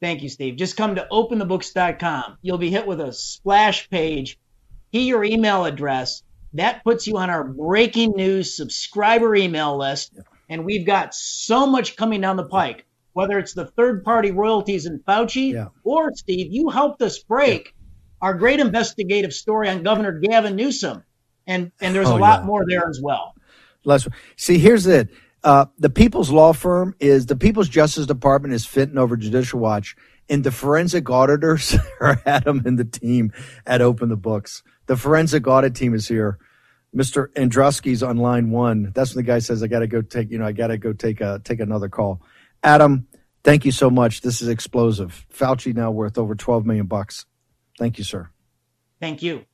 Thank 0.00 0.22
you, 0.22 0.28
Steve. 0.28 0.56
Just 0.56 0.76
come 0.76 0.96
to 0.96 1.06
openthebooks.com. 1.10 2.38
You'll 2.42 2.58
be 2.58 2.70
hit 2.70 2.86
with 2.86 3.00
a 3.00 3.12
splash 3.12 3.88
page. 3.88 4.38
Key 4.92 5.04
your 5.04 5.24
email 5.24 5.64
address. 5.64 6.22
That 6.52 6.84
puts 6.84 7.06
you 7.06 7.16
on 7.16 7.30
our 7.30 7.44
breaking 7.44 8.12
news 8.12 8.56
subscriber 8.56 9.34
email 9.34 9.76
list. 9.76 10.14
And 10.48 10.64
we've 10.64 10.86
got 10.86 11.14
so 11.14 11.66
much 11.66 11.96
coming 11.96 12.20
down 12.20 12.36
the 12.36 12.44
pike, 12.44 12.85
whether 13.16 13.38
it's 13.38 13.54
the 13.54 13.64
third 13.64 14.04
party 14.04 14.30
royalties 14.30 14.84
in 14.84 14.98
Fauci 15.08 15.52
Yeah. 15.54 15.68
or, 15.84 16.12
Steve, 16.14 16.48
you 16.52 16.68
helped 16.68 17.00
us 17.00 17.18
break 17.20 17.74
our 18.20 18.34
great 18.34 18.60
investigative 18.60 19.32
story 19.32 19.70
on 19.70 19.82
Governor 19.82 20.20
Gavin 20.20 20.54
Newsom. 20.54 21.02
And, 21.46 21.72
and 21.80 21.94
there's 21.94 22.08
Oh, 22.10 22.18
a 22.18 22.18
lot 22.18 22.40
yeah. 22.40 22.46
more 22.46 22.64
there 22.68 22.86
as 22.86 23.00
well. 23.02 23.32
Less. 23.86 24.06
See, 24.36 24.58
here's 24.58 24.86
it. 24.86 25.08
Uh, 25.42 25.64
the 25.78 25.88
People's 25.88 26.30
Law 26.30 26.52
Firm 26.52 26.94
is 27.00 27.24
the 27.24 27.36
People's 27.36 27.70
Justice 27.70 28.04
Department 28.04 28.52
is 28.52 28.66
Fitton 28.66 28.98
over 28.98 29.16
Judicial 29.16 29.60
Watch, 29.60 29.96
and 30.28 30.44
the 30.44 30.50
forensic 30.50 31.08
auditors 31.08 31.74
are 32.02 32.20
Adam 32.26 32.62
and 32.66 32.78
the 32.78 32.84
team 32.84 33.32
at 33.66 33.80
Open 33.80 34.10
the 34.10 34.16
Books. 34.16 34.62
The 34.88 34.96
forensic 34.96 35.46
audit 35.46 35.74
team 35.74 35.94
is 35.94 36.06
here. 36.06 36.36
Mr. 36.94 37.28
Andrzejewski's 37.34 38.02
on 38.02 38.18
line 38.18 38.50
one. 38.50 38.92
That's 38.94 39.14
when 39.14 39.24
the 39.24 39.26
guy 39.30 39.38
says, 39.38 39.62
"I 39.62 39.68
got 39.68 39.80
to 39.80 39.86
go 39.86 40.02
take, 40.02 40.30
you 40.30 40.38
know, 40.38 40.46
I 40.46 40.52
got 40.52 40.66
to 40.68 40.76
go 40.78 40.92
take 40.92 41.20
a 41.22 41.40
take 41.42 41.60
another 41.60 41.88
call." 41.88 42.20
Adam, 42.62 43.06
thank 43.44 43.64
you 43.64 43.72
so 43.72 43.90
much. 43.90 44.20
This 44.20 44.42
is 44.42 44.48
explosive. 44.48 45.26
Fauci 45.32 45.74
now 45.74 45.90
worth 45.90 46.18
over 46.18 46.34
twelve 46.34 46.66
million 46.66 46.86
bucks. 46.86 47.26
Thank 47.78 47.98
you, 47.98 48.04
sir. 48.04 48.30
Thank 49.00 49.22
you. 49.22 49.44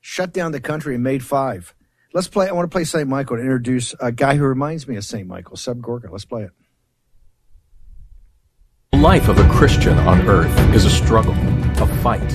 Shut 0.00 0.32
down 0.32 0.52
the 0.52 0.60
country 0.60 0.94
and 0.94 1.04
made 1.04 1.24
five. 1.24 1.74
Let's 2.14 2.28
play. 2.28 2.48
I 2.48 2.52
want 2.52 2.70
to 2.70 2.74
play 2.74 2.84
St. 2.84 3.08
Michael 3.08 3.36
to 3.36 3.42
introduce 3.42 3.94
a 4.00 4.10
guy 4.10 4.36
who 4.36 4.44
reminds 4.44 4.88
me 4.88 4.96
of 4.96 5.04
St. 5.04 5.26
Michael, 5.26 5.56
Seb 5.56 5.82
Gorka. 5.82 6.08
Let's 6.10 6.24
play 6.24 6.44
it. 6.44 6.50
The 8.92 8.98
life 8.98 9.28
of 9.28 9.38
a 9.38 9.48
Christian 9.50 9.98
on 9.98 10.26
earth 10.28 10.74
is 10.74 10.86
a 10.86 10.90
struggle, 10.90 11.34
a 11.34 11.86
fight. 12.02 12.32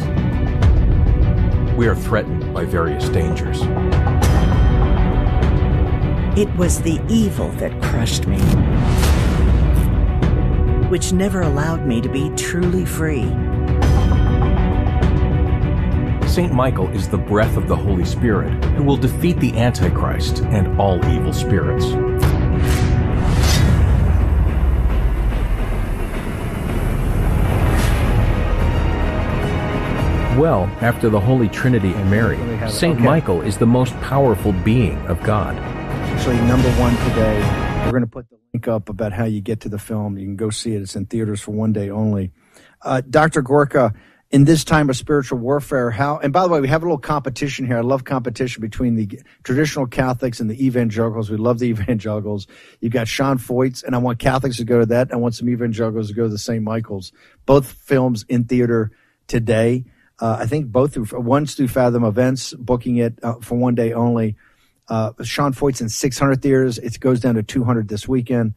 We 1.75 1.87
are 1.87 1.95
threatened 1.95 2.53
by 2.53 2.65
various 2.65 3.09
dangers. 3.09 3.61
It 6.37 6.53
was 6.55 6.81
the 6.81 7.01
evil 7.09 7.49
that 7.53 7.81
crushed 7.81 8.27
me, 8.27 8.37
which 10.91 11.13
never 11.13 11.43
allowed 11.43 11.87
me 11.87 12.01
to 12.01 12.09
be 12.09 12.29
truly 12.31 12.83
free. 12.83 13.23
St. 16.27 16.51
Michael 16.51 16.89
is 16.89 17.07
the 17.07 17.17
breath 17.17 17.55
of 17.55 17.69
the 17.69 17.75
Holy 17.77 18.03
Spirit 18.03 18.61
who 18.75 18.83
will 18.83 18.97
defeat 18.97 19.39
the 19.39 19.57
Antichrist 19.57 20.41
and 20.43 20.77
all 20.77 20.97
evil 21.05 21.31
spirits. 21.31 21.85
Well, 30.37 30.69
after 30.81 31.09
the 31.09 31.21
Holy 31.21 31.47
Trinity 31.47 31.93
and 31.93 32.11
Mary. 32.11 32.37
St. 32.69 32.95
Okay. 32.95 33.03
Michael 33.05 33.41
is 33.43 33.57
the 33.57 33.65
most 33.65 33.97
powerful 34.01 34.51
being 34.51 34.97
of 35.07 35.23
God. 35.23 35.55
Actually, 35.57 36.41
number 36.41 36.69
one 36.71 36.97
today. 37.09 37.70
We're 37.85 37.91
going 37.91 38.01
to 38.03 38.07
put 38.07 38.29
the 38.29 38.37
link 38.53 38.67
up 38.67 38.89
about 38.89 39.11
how 39.11 39.25
you 39.25 39.41
get 39.41 39.61
to 39.61 39.69
the 39.69 39.79
film. 39.79 40.17
You 40.17 40.25
can 40.25 40.35
go 40.37 40.49
see 40.49 40.73
it. 40.73 40.81
It's 40.81 40.95
in 40.95 41.07
theaters 41.07 41.41
for 41.41 41.51
one 41.51 41.73
day 41.73 41.89
only. 41.89 42.31
Uh, 42.81 43.01
Dr. 43.01 43.41
Gorka, 43.41 43.93
in 44.29 44.45
this 44.45 44.63
time 44.63 44.89
of 44.89 44.95
spiritual 44.95 45.39
warfare, 45.39 45.91
how, 45.91 46.17
and 46.17 46.31
by 46.31 46.43
the 46.43 46.47
way, 46.47 46.61
we 46.61 46.69
have 46.69 46.83
a 46.83 46.85
little 46.85 46.97
competition 46.97 47.65
here. 47.65 47.77
I 47.77 47.81
love 47.81 48.05
competition 48.05 48.61
between 48.61 48.95
the 48.95 49.19
traditional 49.43 49.87
Catholics 49.87 50.39
and 50.39 50.49
the 50.49 50.65
evangelicals. 50.65 51.29
We 51.29 51.35
love 51.35 51.59
the 51.59 51.65
evangelicals. 51.69 52.47
You've 52.79 52.93
got 52.93 53.09
Sean 53.09 53.37
Feucht's, 53.37 53.83
and 53.83 53.93
I 53.93 53.97
want 53.97 54.19
Catholics 54.19 54.57
to 54.57 54.63
go 54.63 54.79
to 54.79 54.85
that. 54.85 55.11
I 55.11 55.17
want 55.17 55.35
some 55.35 55.49
evangelicals 55.49 56.07
to 56.07 56.13
go 56.13 56.23
to 56.23 56.29
the 56.29 56.37
St. 56.37 56.63
Michael's. 56.63 57.11
Both 57.45 57.71
films 57.73 58.23
in 58.29 58.45
theater 58.45 58.91
today. 59.27 59.83
Uh, 60.19 60.37
I 60.39 60.45
think 60.45 60.67
both 60.67 60.93
through, 60.93 61.07
one's 61.19 61.55
through 61.55 61.67
Fathom 61.67 62.05
Events, 62.05 62.53
booking 62.53 62.97
it 62.97 63.19
uh, 63.21 63.35
for 63.41 63.55
one 63.55 63.75
day 63.75 63.91
only. 63.91 64.37
Uh, 64.91 65.13
Sean 65.23 65.53
Feucht's 65.53 65.79
in 65.79 65.87
600 65.87 66.41
theaters. 66.41 66.77
It 66.77 66.99
goes 66.99 67.21
down 67.21 67.35
to 67.35 67.43
200 67.43 67.87
this 67.87 68.09
weekend. 68.09 68.55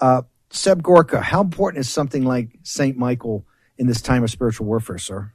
Uh, 0.00 0.22
Seb 0.50 0.82
Gorka, 0.82 1.20
how 1.20 1.40
important 1.40 1.78
is 1.78 1.88
something 1.88 2.24
like 2.24 2.58
St. 2.64 2.98
Michael 2.98 3.46
in 3.78 3.86
this 3.86 4.00
time 4.00 4.24
of 4.24 4.30
spiritual 4.30 4.66
warfare, 4.66 4.98
sir? 4.98 5.32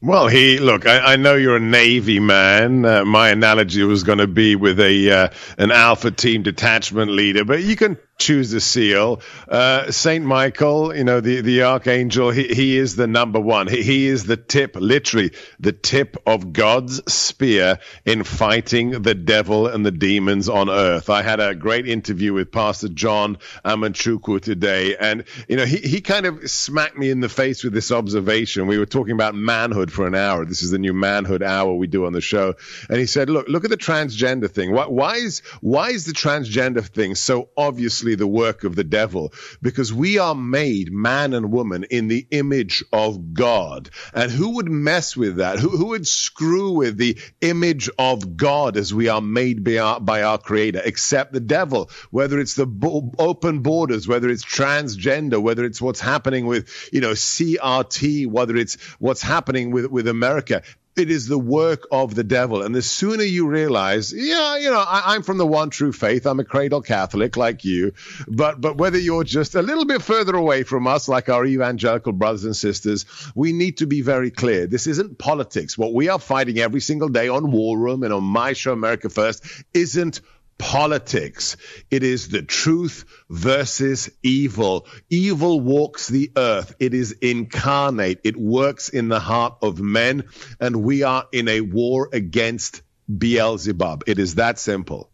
Well, 0.00 0.28
he 0.28 0.60
look. 0.60 0.86
I, 0.86 1.14
I 1.14 1.16
know 1.16 1.34
you're 1.34 1.56
a 1.56 1.60
Navy 1.60 2.20
man. 2.20 2.84
Uh, 2.84 3.04
my 3.04 3.30
analogy 3.30 3.82
was 3.82 4.04
going 4.04 4.18
to 4.18 4.28
be 4.28 4.54
with 4.54 4.78
a 4.78 5.10
uh, 5.10 5.28
an 5.58 5.72
Alpha 5.72 6.12
Team 6.12 6.44
detachment 6.44 7.10
leader, 7.10 7.44
but 7.44 7.64
you 7.64 7.74
can 7.74 7.98
choose 8.20 8.52
a 8.52 8.60
SEAL. 8.60 9.22
Uh, 9.48 9.90
Saint 9.90 10.24
Michael, 10.24 10.94
you 10.94 11.02
know 11.04 11.20
the 11.20 11.40
the 11.40 11.62
archangel. 11.62 12.30
He 12.30 12.46
he 12.48 12.76
is 12.76 12.94
the 12.94 13.06
number 13.06 13.40
one. 13.40 13.66
He 13.66 13.82
he 13.82 14.06
is 14.06 14.24
the 14.24 14.36
tip, 14.36 14.76
literally 14.76 15.32
the 15.58 15.72
tip 15.72 16.16
of 16.26 16.52
God's 16.52 17.12
spear 17.12 17.78
in 18.04 18.22
fighting 18.22 19.02
the 19.02 19.14
devil 19.14 19.66
and 19.66 19.84
the 19.84 19.90
demons 19.90 20.48
on 20.48 20.68
earth. 20.68 21.10
I 21.10 21.22
had 21.22 21.40
a 21.40 21.54
great 21.54 21.88
interview 21.88 22.34
with 22.34 22.52
Pastor 22.52 22.88
John 22.88 23.38
Amanchukwu 23.64 24.40
today, 24.40 24.96
and 24.96 25.24
you 25.48 25.56
know 25.56 25.64
he 25.64 25.78
he 25.78 26.00
kind 26.02 26.26
of 26.26 26.48
smacked 26.50 26.98
me 26.98 27.10
in 27.10 27.20
the 27.20 27.28
face 27.28 27.64
with 27.64 27.72
this 27.72 27.90
observation. 27.90 28.66
We 28.66 28.78
were 28.78 28.86
talking 28.86 29.14
about 29.14 29.34
manhood 29.34 29.90
for 29.90 30.06
an 30.06 30.14
hour. 30.14 30.44
This 30.44 30.62
is 30.62 30.70
the 30.70 30.78
new 30.78 30.92
manhood 30.92 31.42
hour 31.42 31.72
we 31.72 31.86
do 31.86 32.04
on 32.04 32.12
the 32.12 32.20
show, 32.20 32.54
and 32.88 32.98
he 32.98 33.06
said, 33.06 33.30
"Look, 33.30 33.48
look 33.48 33.64
at 33.64 33.70
the 33.70 33.78
transgender 33.78 34.50
thing. 34.50 34.72
Why, 34.72 34.86
why 34.86 35.14
is 35.16 35.40
why 35.60 35.90
is 35.90 36.04
the 36.04 36.12
transgender 36.12 36.84
thing 36.84 37.14
so 37.14 37.48
obviously 37.56 38.09
the 38.14 38.26
work 38.26 38.64
of 38.64 38.76
the 38.76 38.84
devil? 38.84 39.32
Because 39.62 39.92
we 39.92 40.18
are 40.18 40.34
made 40.34 40.92
man 40.92 41.34
and 41.34 41.52
woman 41.52 41.84
in 41.84 42.08
the 42.08 42.26
image 42.30 42.84
of 42.92 43.34
God, 43.34 43.90
and 44.14 44.30
who 44.30 44.56
would 44.56 44.70
mess 44.70 45.16
with 45.16 45.36
that? 45.36 45.58
Who 45.58 45.70
who 45.70 45.86
would 45.86 46.06
screw 46.06 46.72
with 46.72 46.96
the 46.96 47.18
image 47.40 47.88
of 47.98 48.36
God 48.36 48.76
as 48.76 48.92
we 48.92 49.08
are 49.08 49.20
made 49.20 49.64
by 49.64 49.78
our, 49.78 50.00
by 50.00 50.22
our 50.22 50.38
Creator, 50.38 50.82
except 50.84 51.32
the 51.32 51.40
devil? 51.40 51.90
Whether 52.10 52.38
it's 52.38 52.54
the 52.54 52.66
bo- 52.66 53.12
open 53.18 53.60
borders, 53.60 54.06
whether 54.06 54.28
it's 54.28 54.44
transgender, 54.44 55.40
whether 55.40 55.64
it's 55.64 55.80
what's 55.80 56.00
happening 56.00 56.46
with 56.46 56.90
you 56.92 57.00
know 57.00 57.12
CRT, 57.12 58.26
whether 58.26 58.56
it's 58.56 58.76
what's 58.98 59.22
happening 59.22 59.70
with 59.70 59.86
with 59.86 60.08
America. 60.08 60.62
It 60.96 61.10
is 61.10 61.28
the 61.28 61.38
work 61.38 61.86
of 61.92 62.14
the 62.14 62.24
devil. 62.24 62.62
And 62.62 62.74
the 62.74 62.82
sooner 62.82 63.22
you 63.22 63.46
realize, 63.46 64.12
yeah, 64.12 64.58
you 64.58 64.70
know, 64.70 64.80
I, 64.80 65.14
I'm 65.14 65.22
from 65.22 65.38
the 65.38 65.46
one 65.46 65.70
true 65.70 65.92
faith. 65.92 66.26
I'm 66.26 66.40
a 66.40 66.44
cradle 66.44 66.82
Catholic 66.82 67.36
like 67.36 67.64
you. 67.64 67.92
But 68.26 68.60
but 68.60 68.76
whether 68.76 68.98
you're 68.98 69.24
just 69.24 69.54
a 69.54 69.62
little 69.62 69.84
bit 69.84 70.02
further 70.02 70.34
away 70.34 70.64
from 70.64 70.86
us, 70.86 71.08
like 71.08 71.28
our 71.28 71.44
evangelical 71.44 72.12
brothers 72.12 72.44
and 72.44 72.56
sisters, 72.56 73.06
we 73.34 73.52
need 73.52 73.78
to 73.78 73.86
be 73.86 74.02
very 74.02 74.30
clear. 74.30 74.66
This 74.66 74.86
isn't 74.86 75.16
politics. 75.18 75.78
What 75.78 75.94
we 75.94 76.08
are 76.08 76.18
fighting 76.18 76.58
every 76.58 76.80
single 76.80 77.08
day 77.08 77.28
on 77.28 77.50
War 77.52 77.78
Room 77.78 78.02
and 78.02 78.12
on 78.12 78.24
my 78.24 78.52
show, 78.52 78.72
America 78.72 79.08
First, 79.08 79.44
isn't 79.72 80.20
politics. 80.60 81.56
It 81.90 82.02
is 82.02 82.28
the 82.28 82.42
truth 82.42 83.04
versus 83.30 84.10
evil. 84.22 84.86
Evil 85.08 85.58
walks 85.58 86.06
the 86.06 86.30
earth. 86.36 86.74
It 86.78 86.94
is 86.94 87.12
incarnate. 87.12 88.20
It 88.22 88.36
works 88.36 88.90
in 88.90 89.08
the 89.08 89.18
heart 89.18 89.56
of 89.62 89.80
men. 89.80 90.24
And 90.60 90.84
we 90.84 91.02
are 91.02 91.26
in 91.32 91.48
a 91.48 91.62
war 91.62 92.10
against 92.12 92.82
Beelzebub. 93.18 94.04
It 94.06 94.18
is 94.18 94.36
that 94.36 94.58
simple. 94.58 95.10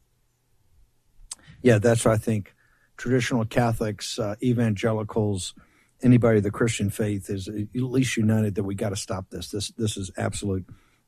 Yeah, 1.63 1.79
that's 1.79 2.05
what 2.05 2.15
I 2.15 2.19
think. 2.19 2.55
Traditional 2.97 3.45
Catholics, 3.45 4.19
uh, 4.19 4.35
evangelicals, 4.43 5.55
anybody 6.03 6.39
of 6.39 6.45
the 6.45 6.51
Christian 6.51 6.91
faith 6.91 7.31
is 7.31 7.49
at 7.49 7.69
least 7.75 8.17
united 8.17 8.57
that 8.57 8.65
we 8.65 8.75
got 8.75 8.91
to 8.91 8.97
stop 8.97 9.31
this. 9.31 9.51
This 9.51 9.71
this 9.73 9.97
is 9.97 10.11
absolute 10.17 10.67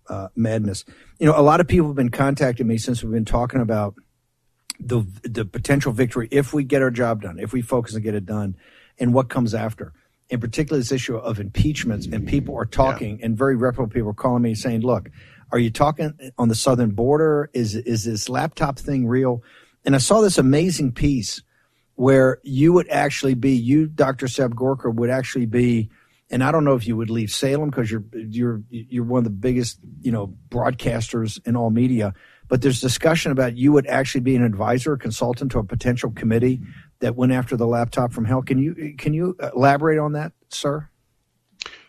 uh, 0.08 0.28
madness. 0.34 0.84
You 1.18 1.26
know, 1.26 1.38
a 1.38 1.42
lot 1.42 1.60
of 1.60 1.68
people 1.68 1.88
have 1.88 1.96
been 1.96 2.10
contacting 2.10 2.66
me 2.66 2.78
since 2.78 3.02
we've 3.02 3.12
been 3.12 3.24
talking 3.24 3.60
about 3.60 3.94
the 4.80 5.04
the 5.22 5.44
potential 5.44 5.92
victory 5.92 6.28
if 6.30 6.52
we 6.52 6.64
get 6.64 6.82
our 6.82 6.90
job 6.90 7.22
done, 7.22 7.38
if 7.38 7.52
we 7.52 7.62
focus 7.62 7.94
and 7.94 8.02
get 8.02 8.14
it 8.14 8.26
done, 8.26 8.56
and 8.98 9.12
what 9.14 9.28
comes 9.28 9.54
after. 9.54 9.92
In 10.30 10.40
particular, 10.40 10.78
this 10.78 10.92
issue 10.92 11.16
of 11.16 11.40
impeachments, 11.40 12.06
and 12.06 12.28
people 12.28 12.54
are 12.56 12.66
talking, 12.66 13.18
and 13.22 13.36
very 13.36 13.56
reputable 13.56 13.92
people 13.92 14.10
are 14.10 14.14
calling 14.14 14.42
me 14.42 14.54
saying, 14.54 14.82
"Look, 14.82 15.10
are 15.50 15.58
you 15.58 15.70
talking 15.70 16.12
on 16.36 16.48
the 16.48 16.54
southern 16.54 16.90
border? 16.90 17.50
Is 17.54 17.74
is 17.74 18.04
this 18.04 18.28
laptop 18.28 18.78
thing 18.78 19.06
real?" 19.06 19.42
And 19.84 19.94
I 19.94 19.98
saw 19.98 20.20
this 20.20 20.36
amazing 20.36 20.92
piece 20.92 21.42
where 21.94 22.38
you 22.44 22.72
would 22.74 22.88
actually 22.90 23.34
be, 23.34 23.52
you, 23.56 23.86
Dr. 23.86 24.28
Seb 24.28 24.54
Gorka, 24.54 24.90
would 24.90 25.10
actually 25.10 25.46
be, 25.46 25.90
and 26.30 26.44
I 26.44 26.52
don't 26.52 26.64
know 26.64 26.74
if 26.74 26.86
you 26.86 26.96
would 26.96 27.10
leave 27.10 27.30
Salem 27.30 27.70
because 27.70 27.90
you're 27.90 28.04
you're 28.12 28.62
you're 28.70 29.04
one 29.04 29.18
of 29.18 29.24
the 29.24 29.30
biggest 29.30 29.78
you 30.02 30.12
know 30.12 30.34
broadcasters 30.50 31.44
in 31.46 31.56
all 31.56 31.70
media, 31.70 32.14
but 32.48 32.62
there's 32.62 32.80
discussion 32.80 33.32
about 33.32 33.56
you 33.56 33.72
would 33.72 33.86
actually 33.86 34.22
be 34.22 34.36
an 34.36 34.42
advisor, 34.42 34.94
a 34.94 34.98
consultant 34.98 35.52
to 35.52 35.58
a 35.58 35.64
potential 35.64 36.10
committee 36.10 36.60
that 37.00 37.14
went 37.14 37.32
after 37.32 37.56
the 37.56 37.66
laptop 37.66 38.12
from 38.12 38.24
hell. 38.24 38.42
Can 38.42 38.58
you 38.58 38.94
can 38.96 39.14
you 39.14 39.36
elaborate 39.54 39.98
on 39.98 40.12
that, 40.12 40.32
sir? 40.48 40.88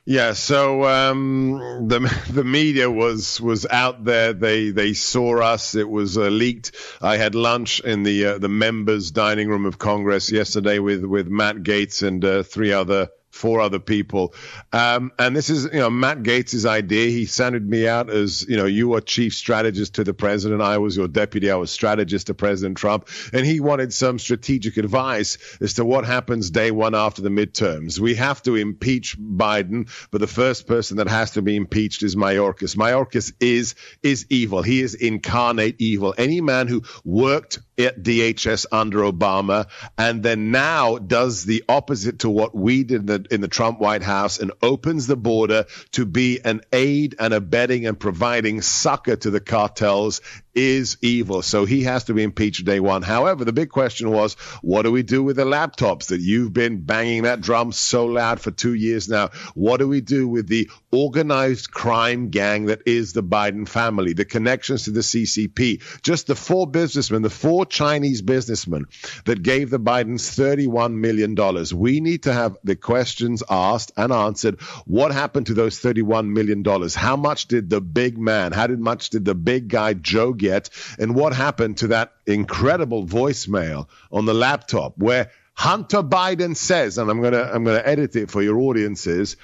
Yeah, 0.05 0.33
so 0.33 0.85
um, 0.85 1.87
the 1.87 1.99
the 2.31 2.43
media 2.43 2.89
was 2.89 3.39
was 3.39 3.67
out 3.67 4.03
there. 4.03 4.33
They 4.33 4.71
they 4.71 4.93
saw 4.93 5.39
us. 5.39 5.75
It 5.75 5.87
was 5.87 6.17
uh, 6.17 6.29
leaked. 6.29 6.75
I 6.99 7.17
had 7.17 7.35
lunch 7.35 7.79
in 7.79 8.01
the 8.03 8.25
uh, 8.25 8.37
the 8.39 8.49
members' 8.49 9.11
dining 9.11 9.49
room 9.49 9.65
of 9.67 9.77
Congress 9.77 10.31
yesterday 10.31 10.79
with 10.79 11.03
with 11.03 11.27
Matt 11.27 11.57
Gaetz 11.57 12.01
and 12.01 12.25
uh, 12.25 12.41
three 12.41 12.71
other 12.73 13.09
four 13.31 13.61
other 13.61 13.79
people. 13.79 14.33
Um, 14.73 15.11
and 15.19 15.35
this 15.35 15.49
is, 15.49 15.65
you 15.65 15.79
know, 15.79 15.89
Matt 15.89 16.23
Gaetz' 16.23 16.65
idea. 16.65 17.09
He 17.09 17.25
sounded 17.25 17.67
me 17.67 17.87
out 17.87 18.09
as, 18.09 18.45
you 18.47 18.57
know, 18.57 18.65
you 18.65 18.95
are 18.95 19.01
chief 19.01 19.33
strategist 19.33 19.95
to 19.95 20.03
the 20.03 20.13
president. 20.13 20.61
I 20.61 20.77
was 20.79 20.97
your 20.97 21.07
deputy. 21.07 21.51
I 21.51 21.55
was 21.55 21.71
strategist 21.71 22.27
to 22.27 22.33
President 22.33 22.77
Trump. 22.77 23.07
And 23.31 23.45
he 23.45 23.59
wanted 23.59 23.93
some 23.93 24.19
strategic 24.19 24.77
advice 24.77 25.37
as 25.61 25.75
to 25.75 25.85
what 25.85 26.05
happens 26.05 26.49
day 26.49 26.71
one 26.71 26.95
after 26.95 27.21
the 27.21 27.29
midterms. 27.29 27.99
We 27.99 28.15
have 28.15 28.41
to 28.43 28.55
impeach 28.55 29.17
Biden, 29.19 29.89
but 30.11 30.21
the 30.21 30.27
first 30.27 30.67
person 30.67 30.97
that 30.97 31.07
has 31.07 31.31
to 31.31 31.41
be 31.41 31.55
impeached 31.55 32.03
is 32.03 32.15
Mayorkas. 32.15 32.75
Mayorkas 32.75 33.33
is, 33.39 33.75
is 34.01 34.25
evil. 34.29 34.61
He 34.61 34.81
is 34.81 34.95
incarnate 34.95 35.75
evil. 35.79 36.13
Any 36.17 36.41
man 36.41 36.67
who 36.67 36.83
worked 37.05 37.59
at 37.77 38.03
DHS 38.03 38.65
under 38.71 38.99
Obama 38.99 39.67
and 39.97 40.21
then 40.21 40.51
now 40.51 40.97
does 40.97 41.45
the 41.45 41.63
opposite 41.69 42.19
to 42.19 42.29
what 42.29 42.53
we 42.53 42.83
did 42.83 43.09
in 43.09 43.18
in 43.27 43.41
the 43.41 43.47
Trump 43.47 43.79
White 43.79 44.03
House 44.03 44.39
and 44.39 44.51
opens 44.61 45.07
the 45.07 45.17
border 45.17 45.65
to 45.91 46.05
be 46.05 46.39
an 46.43 46.61
aid 46.71 47.15
and 47.19 47.33
abetting 47.33 47.85
and 47.85 47.99
providing 47.99 48.61
succor 48.61 49.15
to 49.15 49.29
the 49.29 49.39
cartels 49.39 50.21
is 50.59 50.97
evil. 51.01 51.41
So 51.41 51.65
he 51.65 51.83
has 51.83 52.05
to 52.05 52.13
be 52.13 52.23
impeached 52.23 52.65
day 52.65 52.79
one. 52.79 53.01
However, 53.01 53.45
the 53.45 53.53
big 53.53 53.69
question 53.69 54.11
was, 54.11 54.33
what 54.61 54.81
do 54.81 54.91
we 54.91 55.03
do 55.03 55.23
with 55.23 55.37
the 55.37 55.45
laptops 55.45 56.07
that 56.07 56.19
you've 56.19 56.53
been 56.53 56.81
banging 56.81 57.23
that 57.23 57.39
drum 57.39 57.71
so 57.71 58.05
loud 58.05 58.41
for 58.41 58.51
two 58.51 58.73
years 58.73 59.07
now? 59.07 59.29
What 59.53 59.77
do 59.77 59.87
we 59.87 60.01
do 60.01 60.27
with 60.27 60.47
the 60.47 60.69
organized 60.91 61.71
crime 61.71 62.29
gang 62.29 62.65
that 62.65 62.81
is 62.85 63.13
the 63.13 63.23
Biden 63.23 63.67
family, 63.67 64.13
the 64.13 64.25
connections 64.25 64.83
to 64.83 64.91
the 64.91 64.99
CCP, 64.99 66.01
just 66.01 66.27
the 66.27 66.35
four 66.35 66.67
businessmen, 66.67 67.21
the 67.21 67.29
four 67.29 67.65
Chinese 67.65 68.21
businessmen 68.21 68.85
that 69.25 69.41
gave 69.41 69.69
the 69.69 69.79
Bidens 69.79 70.35
$31 70.37 70.93
million? 70.93 71.37
We 71.73 72.01
need 72.01 72.23
to 72.23 72.33
have 72.33 72.57
the 72.63 72.75
questions 73.09 73.41
asked 73.49 73.91
and 73.97 74.13
answered. 74.13 74.61
What 74.85 75.11
happened 75.11 75.47
to 75.47 75.55
those 75.55 75.79
$31 75.79 76.27
million? 76.27 76.63
How 76.95 77.15
much 77.15 77.47
did 77.47 77.67
the 77.67 77.81
big 77.81 78.19
man, 78.19 78.51
how 78.51 78.67
did 78.67 78.79
much 78.79 79.09
did 79.09 79.25
the 79.25 79.33
big 79.33 79.67
guy 79.67 79.95
Joe 79.95 80.31
get? 80.31 80.69
And 80.99 81.15
what 81.15 81.33
happened 81.33 81.77
to 81.77 81.87
that 81.87 82.13
incredible 82.27 83.07
voicemail 83.07 83.87
on 84.11 84.25
the 84.25 84.35
laptop 84.35 84.93
where 84.97 85.31
Hunter 85.55 86.03
Biden 86.03 86.55
says, 86.55 86.99
and 86.99 87.09
I'm 87.09 87.21
gonna 87.21 87.49
I'm 87.51 87.63
gonna 87.63 87.81
edit 87.83 88.15
it 88.15 88.29
for 88.29 88.43
your 88.43 88.59
audiences, 88.59 89.37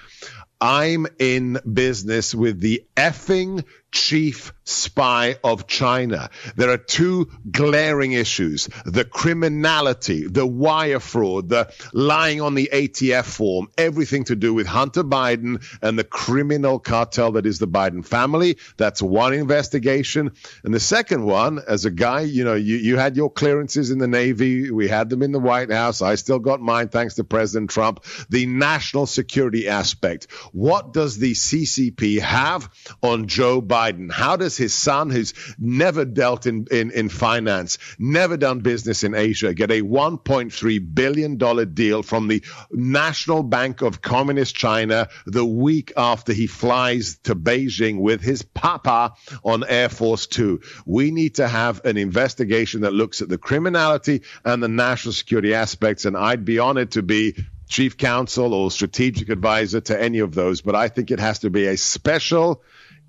I'm 0.62 1.08
in 1.18 1.60
business 1.72 2.36
with 2.36 2.60
the 2.60 2.86
effing 2.96 3.66
chief 3.92 4.54
spy 4.66 5.38
of 5.44 5.68
China. 5.68 6.30
There 6.58 6.70
are 6.70 6.78
two 6.78 7.30
glaring 7.50 8.12
issues 8.12 8.68
the 8.86 9.06
criminality, 9.06 10.28
the 10.28 10.46
wire 10.46 11.00
fraud, 11.00 11.50
the 11.50 11.72
lying 11.94 12.42
on 12.42 12.56
the 12.56 12.70
ATF 12.74 13.24
form, 13.26 13.70
everything 13.78 14.26
to 14.26 14.36
do 14.36 14.54
with 14.54 14.68
Hunter 14.68 15.04
Biden 15.04 15.64
and 15.82 15.98
the 15.98 16.04
criminal 16.04 16.80
cartel 16.80 17.34
that 17.34 17.46
is 17.46 17.60
the 17.60 17.68
Biden 17.68 18.06
family. 18.06 18.58
That's 18.76 19.02
one 19.02 19.34
investigation. 19.34 20.32
And 20.64 20.74
the 20.74 20.80
second 20.80 21.24
one, 21.24 21.62
as 21.66 21.86
a 21.86 21.92
guy, 21.92 22.22
you 22.22 22.44
know, 22.44 22.56
you, 22.56 22.76
you 22.76 22.98
had 22.98 23.16
your 23.16 23.32
clearances 23.32 23.92
in 23.92 24.00
the 24.00 24.08
Navy, 24.08 24.72
we 24.72 24.88
had 24.88 25.10
them 25.10 25.22
in 25.22 25.32
the 25.32 25.40
White 25.40 25.72
House. 25.72 26.02
I 26.02 26.16
still 26.16 26.40
got 26.40 26.60
mine 26.60 26.90
thanks 26.90 27.16
to 27.16 27.24
President 27.24 27.70
Trump. 27.70 28.04
The 28.30 28.46
national 28.46 29.06
security 29.06 29.70
aspect. 29.70 30.32
What 30.52 30.92
does 30.92 31.18
the 31.18 31.34
CCP 31.34 32.20
have 32.20 32.70
on 33.02 33.28
Joe 33.28 33.62
Biden? 33.62 33.85
How 34.12 34.36
does 34.36 34.58
his 34.58 34.74
son, 34.74 35.10
who's 35.10 35.34
never 35.60 36.06
dealt 36.06 36.46
in, 36.46 36.68
in, 36.72 36.92
in 36.92 37.10
finance, 37.10 37.78
never 38.00 38.38
done 38.38 38.60
business 38.60 39.04
in 39.04 39.14
Asia, 39.14 39.54
get 39.54 39.72
a 39.72 39.82
$1.3 39.82 40.96
billion 40.96 41.74
deal 41.74 42.04
from 42.04 42.28
the 42.28 42.44
National 42.72 43.44
Bank 43.44 43.82
of 43.82 44.02
Communist 44.02 44.56
China 44.56 45.10
the 45.26 45.46
week 45.46 45.92
after 45.98 46.34
he 46.34 46.48
flies 46.48 47.18
to 47.24 47.36
Beijing 47.36 48.00
with 48.00 48.22
his 48.22 48.42
papa 48.42 49.14
on 49.44 49.64
Air 49.68 49.90
Force 49.90 50.28
Two? 50.28 50.62
We 50.86 51.12
need 51.12 51.36
to 51.36 51.48
have 51.48 51.84
an 51.86 51.98
investigation 51.98 52.82
that 52.82 52.94
looks 52.94 53.22
at 53.22 53.30
the 53.30 53.38
criminality 53.38 54.22
and 54.44 54.62
the 54.62 54.68
national 54.68 55.14
security 55.14 55.54
aspects, 55.54 56.06
and 56.06 56.18
I'd 56.18 56.46
be 56.46 56.60
honored 56.60 56.92
to 56.92 57.02
be 57.02 57.36
chief 57.68 57.98
counsel 57.98 58.54
or 58.54 58.72
strategic 58.72 59.30
advisor 59.30 59.82
to 59.82 60.02
any 60.02 60.20
of 60.20 60.36
those, 60.36 60.62
but 60.62 60.76
I 60.76 60.88
think 60.88 61.12
it 61.12 61.20
has 61.20 61.40
to 61.40 61.50
be 61.50 61.68
a 61.68 61.78
special 61.78 62.64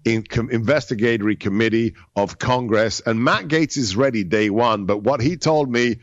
in 0.07 0.23
com- 0.23 0.51
investigatory 0.51 1.35
committee 1.37 1.97
of 2.15 2.39
Congress. 2.39 3.01
And 3.05 3.23
Matt 3.23 3.49
Gaetz 3.49 3.77
is 3.77 3.97
ready 3.97 4.23
day 4.23 4.49
one. 4.49 4.87
But 4.87 4.99
what 5.03 5.21
he 5.21 5.37
told 5.37 5.71
me, 5.71 5.99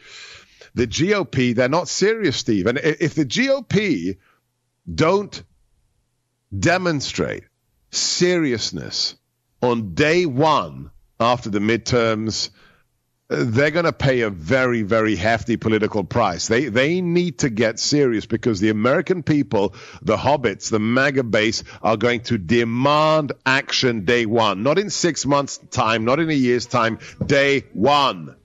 the 0.75 0.85
GOP, 0.85 1.55
they're 1.55 1.69
not 1.69 1.87
serious, 1.87 2.35
Steve. 2.35 2.67
And 2.67 2.77
if 2.77 3.15
the 3.15 3.25
GOP 3.25 4.17
don't 4.93 5.41
demonstrate 6.57 7.45
seriousness 7.91 9.15
on 9.61 9.93
day 9.93 10.25
one 10.25 10.91
after 11.19 11.49
the 11.49 11.59
midterms, 11.59 12.49
they're 13.29 13.71
going 13.71 13.85
to 13.85 13.93
pay 13.93 14.21
a 14.21 14.29
very, 14.29 14.81
very 14.81 15.15
hefty 15.15 15.57
political 15.57 16.03
price. 16.03 16.47
They 16.47 16.65
they 16.65 17.01
need 17.01 17.39
to 17.39 17.49
get 17.49 17.79
serious 17.79 18.25
because 18.25 18.59
the 18.59 18.69
American 18.69 19.23
people, 19.23 19.73
the 20.01 20.17
hobbits, 20.17 20.69
the 20.69 20.79
MAGA 20.79 21.23
base, 21.23 21.63
are 21.81 21.97
going 21.97 22.21
to 22.23 22.37
demand 22.37 23.31
action 23.45 24.05
day 24.05 24.25
one, 24.25 24.63
not 24.63 24.77
in 24.77 24.89
six 24.89 25.25
months' 25.25 25.57
time, 25.71 26.05
not 26.05 26.19
in 26.19 26.29
a 26.29 26.33
year's 26.33 26.65
time, 26.65 26.99
day 27.25 27.61
one. 27.73 28.35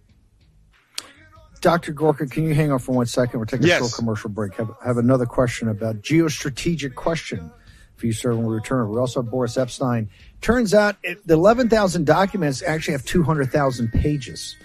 Dr. 1.61 1.93
Gorka, 1.93 2.27
can 2.29 2.45
you 2.45 2.55
hang 2.55 2.71
on 2.71 2.79
for 2.79 2.93
one 2.93 3.07
second? 3.07 3.41
We're 3.41 3.47
taking 3.47 3.67
Yes. 3.67 3.81
a 3.81 3.85
short 3.85 3.95
commercial 3.95 4.31
break. 4.31 4.55
Have, 4.55 4.71
have 4.85 4.97
another 4.97 5.27
question 5.27 5.69
about 5.69 6.03
geostrategic 6.03 6.95
question 6.95 7.51
for 7.99 8.07
you, 8.07 8.13
sir, 8.13 8.35
when 8.35 8.47
we 8.47 8.55
return. 8.55 8.89
We 8.89 8.99
also 8.99 9.23
have 9.23 9.31
Boris 9.31 9.57
Epshteyn. 9.57 10.09
Turns 10.41 10.73
out 10.73 10.97
it, 11.03 11.27
the 11.27 11.35
11,000 11.35 12.07
documents 12.07 12.63
actually 12.63 12.93
have 12.93 13.05
200,000 13.05 13.93
pages. 13.93 14.57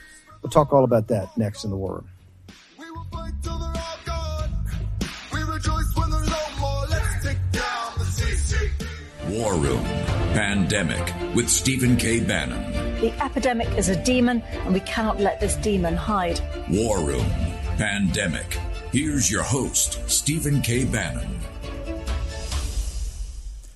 We'll 0.41 0.51
talk 0.51 0.73
all 0.73 0.83
about 0.83 1.07
that 1.07 1.35
next 1.37 1.63
in 1.63 1.71
the 1.71 1.77
War 1.77 1.95
Room. 1.95 2.09
War 9.29 9.55
Room 9.55 9.83
Pandemic 10.33 11.35
with 11.35 11.49
Stephen 11.49 11.97
K. 11.97 12.19
Bannon. 12.19 13.01
The 13.01 13.11
epidemic 13.23 13.67
is 13.77 13.89
a 13.89 14.01
demon, 14.03 14.41
and 14.41 14.73
we 14.73 14.79
cannot 14.81 15.19
let 15.19 15.39
this 15.39 15.55
demon 15.55 15.95
hide. 15.95 16.39
War 16.69 16.99
Room 16.99 17.25
Pandemic. 17.77 18.59
Here's 18.91 19.31
your 19.31 19.41
host, 19.41 20.07
Stephen 20.07 20.61
K. 20.61 20.85
Bannon. 20.85 21.39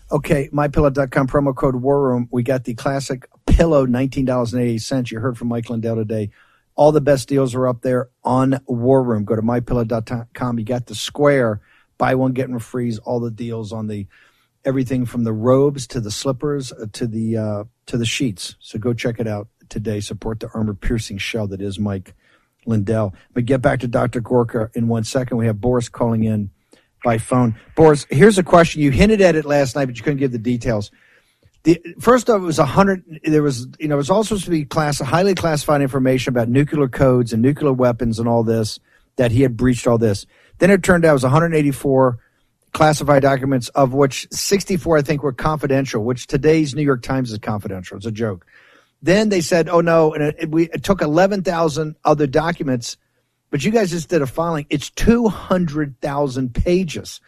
Okay, 0.10 0.48
mypillow.com 0.54 1.28
promo 1.28 1.54
code 1.54 1.76
War 1.76 2.02
Room. 2.02 2.30
We 2.32 2.41
got 2.41 2.63
the 2.63 2.74
classic 2.74 3.28
pillow, 3.46 3.86
$19.80. 3.86 5.12
You 5.12 5.20
heard 5.20 5.38
from 5.38 5.50
Mike 5.50 5.70
Lindell 5.70 5.98
today. 5.98 6.30
All 6.76 6.93
the 6.93 7.02
best 7.02 7.28
deals 7.28 7.54
are 7.54 7.67
up 7.67 7.82
there 7.82 8.10
on 8.24 8.62
War 8.67 9.04
Room. 9.04 9.26
Go 9.26 9.36
to 9.36 9.41
mypillow.com. 9.41 10.60
You 10.60 10.63
got 10.63 10.86
the 10.86 10.96
square, 10.96 11.60
buy 11.98 12.15
one, 12.15 12.32
get 12.32 12.50
one 12.50 12.60
free. 12.60 12.96
All 13.04 13.20
the 13.20 13.32
deals 13.32 13.74
on 13.74 13.88
the 13.88 14.08
everything 14.63 15.06
from 15.06 15.26
the 15.26 15.34
robes 15.34 15.86
to 15.88 16.00
the 16.00 16.12
slippers 16.12 16.72
uh, 16.72 16.86
to 16.93 17.06
the 17.06 17.36
uh, 17.36 17.63
to 17.88 17.98
the 17.98 18.06
sheets. 18.06 18.56
So 18.60 18.80
go 18.80 18.93
check 18.93 19.20
it 19.20 19.28
out 19.28 19.50
today. 19.67 20.00
Support 20.00 20.39
the 20.39 20.50
armor 20.54 20.74
piercing 20.74 21.17
shell 21.17 21.48
that 21.48 21.62
is 21.62 21.80
Mike 21.80 22.13
Lindell. 22.65 23.13
But 23.34 23.46
get 23.46 23.62
back 23.62 23.82
to 23.82 23.88
Dr. 23.89 24.22
Gorka 24.22 24.70
in 24.74 24.88
one 24.88 25.04
second. 25.04 25.36
We 25.36 25.48
have 25.48 25.60
Boris 25.60 25.89
calling 25.89 26.24
in 26.24 26.52
by 27.08 27.17
phone. 27.17 27.56
Boris, 27.74 28.06
here's 28.10 28.38
a 28.38 28.43
question. 28.43 28.82
You 28.82 28.91
hinted 28.91 29.22
at 29.22 29.38
it 29.38 29.46
last 29.46 29.78
night, 29.78 29.86
but 29.86 29.96
you 29.96 30.04
couldn't 30.04 30.20
give 30.20 30.34
the 30.34 30.38
details. 30.38 30.91
The, 31.63 31.82
first 32.02 32.30
off, 32.30 32.41
it 32.41 32.46
was 32.46 32.60
a 32.60 32.65
hundred. 32.65 33.22
There 33.24 33.41
was, 33.41 33.65
you 33.80 33.88
know, 33.88 33.96
it 33.96 33.98
was 33.98 34.10
all 34.10 34.26
supposed 34.26 34.43
to 34.43 34.52
be 34.52 34.65
class, 34.65 35.00
highly 35.00 35.34
classified 35.34 35.82
information 35.82 36.34
about 36.34 36.50
nuclear 36.50 36.89
codes 36.89 37.32
and 37.32 37.41
nuclear 37.41 37.72
weapons 37.72 38.20
and 38.20 38.28
all 38.28 38.43
this. 38.43 38.82
That 39.15 39.32
he 39.32 39.41
had 39.41 39.56
breached 39.56 39.88
all 39.88 39.98
this. 39.98 40.26
Then 40.58 40.70
it 40.70 40.84
turned 40.84 41.06
out 41.06 41.12
it 41.12 41.13
was 41.13 41.24
184 41.24 42.20
classified 42.74 43.22
documents, 43.22 43.70
of 43.70 43.93
which 43.93 44.28
64 44.32 44.98
I 44.98 45.02
think 45.02 45.24
were 45.24 45.32
confidential. 45.32 46.04
Which 46.04 46.28
today's 46.28 46.76
New 46.76 46.84
York 46.84 47.04
Times 47.04 47.32
is 47.32 47.39
confidential. 47.39 47.96
It's 47.96 48.06
a 48.06 48.12
joke. 48.12 48.46
Then 49.02 49.30
they 49.30 49.39
said, 49.39 49.70
"Oh 49.70 49.80
no!" 49.80 50.13
And 50.13 50.24
it, 50.24 50.52
we 50.52 50.63
it 50.72 50.84
took 50.84 51.02
11,000 51.02 51.96
other 52.04 52.28
documents, 52.28 52.98
but 53.58 53.65
you 53.65 53.72
guys 53.72 53.89
just 53.89 54.10
did 54.10 54.22
a 54.22 54.28
filing. 54.28 54.67
It's 54.70 54.91
200,000 54.91 56.54
pages. 56.54 57.20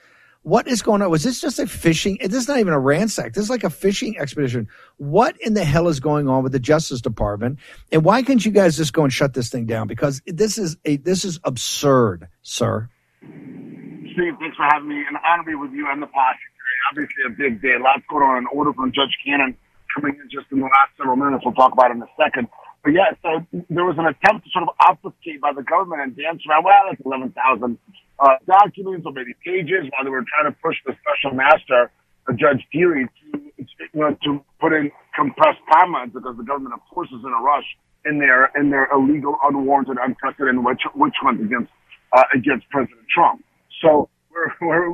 What 0.43 0.67
is 0.67 0.83
going 0.83 1.01
on? 1.01 1.09
Was 1.09 1.23
this 1.23 1.41
just 1.41 1.57
a 1.57 1.65
fishing? 1.65 2.19
This 2.21 2.43
is 2.43 2.47
not 2.47 2.59
even 2.59 2.71
a 2.71 2.79
ransack. 2.79 3.33
This 3.33 3.45
is 3.45 3.49
like 3.49 3.63
a 3.63 3.69
fishing 3.71 4.15
expedition. 4.19 4.67
What 4.97 5.35
in 5.41 5.55
the 5.55 5.65
hell 5.65 5.87
is 5.87 5.99
going 5.99 6.29
on 6.29 6.43
with 6.43 6.51
the 6.51 6.59
Justice 6.59 7.01
Department? 7.01 7.57
And 7.91 8.05
why 8.05 8.21
can't 8.21 8.45
you 8.45 8.51
guys 8.51 8.77
just 8.77 8.93
go 8.93 9.03
and 9.03 9.11
shut 9.11 9.33
this 9.33 9.49
thing 9.49 9.65
down? 9.65 9.87
Because 9.87 10.21
this 10.27 10.59
is 10.59 10.77
a 10.85 10.97
this 10.97 11.25
is 11.25 11.39
absurd, 11.45 12.27
sir. 12.43 12.87
Steve, 13.21 14.35
thanks 14.39 14.55
for 14.55 14.67
having 14.69 14.87
me. 14.87 14.99
An 15.09 15.17
honor 15.25 15.41
to 15.41 15.47
be 15.47 15.55
with 15.55 15.71
you 15.71 15.87
and 15.89 15.99
the 15.99 16.05
posse 16.05 16.37
today. 16.53 16.77
Obviously, 16.91 17.23
a 17.25 17.49
big 17.49 17.59
day. 17.59 17.73
Lots 17.81 18.03
going 18.07 18.21
on. 18.21 18.37
An 18.37 18.47
order 18.53 18.71
from 18.73 18.91
Judge 18.91 19.17
Cannon 19.25 19.57
coming 19.95 20.13
in 20.13 20.29
just 20.29 20.45
in 20.51 20.59
the 20.59 20.65
last 20.65 20.95
several 20.95 21.15
minutes. 21.15 21.43
We'll 21.43 21.55
talk 21.55 21.73
about 21.73 21.89
it 21.89 21.95
in 21.95 22.03
a 22.03 22.13
second. 22.23 22.49
But 22.83 22.93
yeah, 22.95 23.11
so 23.21 23.43
there 23.69 23.83
was 23.83 23.97
an 23.99 24.07
attempt 24.07 24.45
to 24.45 24.49
sort 24.51 24.63
of 24.63 24.73
obfuscate 24.79 25.41
by 25.41 25.51
the 25.51 25.63
government 25.63 26.01
and 26.01 26.15
dance 26.15 26.41
around, 26.47 26.63
well, 26.63 26.87
it's 26.91 27.01
11,000 27.03 27.77
uh, 28.19 28.27
documents 28.47 29.05
or 29.05 29.11
maybe 29.11 29.35
pages 29.43 29.83
while 29.91 30.03
they 30.03 30.09
were 30.09 30.23
trying 30.23 30.51
to 30.51 30.55
push 30.63 30.77
the 30.87 30.95
special 31.03 31.35
master, 31.35 31.91
uh, 32.27 32.33
Judge 32.39 32.63
Dearie, 32.71 33.07
to, 33.07 33.51
you 33.59 33.99
know, 33.99 34.15
to 34.23 34.43
put 34.61 34.71
in 34.71 34.91
compressed 35.13 35.59
timelines 35.67 36.13
because 36.13 36.37
the 36.37 36.43
government, 36.43 36.73
of 36.73 36.79
course, 36.87 37.09
is 37.11 37.19
in 37.19 37.31
a 37.31 37.43
rush 37.43 37.67
in 38.05 38.19
their, 38.19 38.47
in 38.55 38.69
their 38.69 38.87
illegal, 38.95 39.35
unwarranted, 39.43 39.97
unprecedented 39.99 40.63
witch, 40.63 40.81
witch 40.95 41.15
hunt 41.19 41.41
against, 41.41 41.71
uh, 42.15 42.23
against 42.33 42.69
President 42.69 43.03
Trump. 43.13 43.43
So 43.83 44.07
we're, 44.31 44.55
we're, 44.61 44.89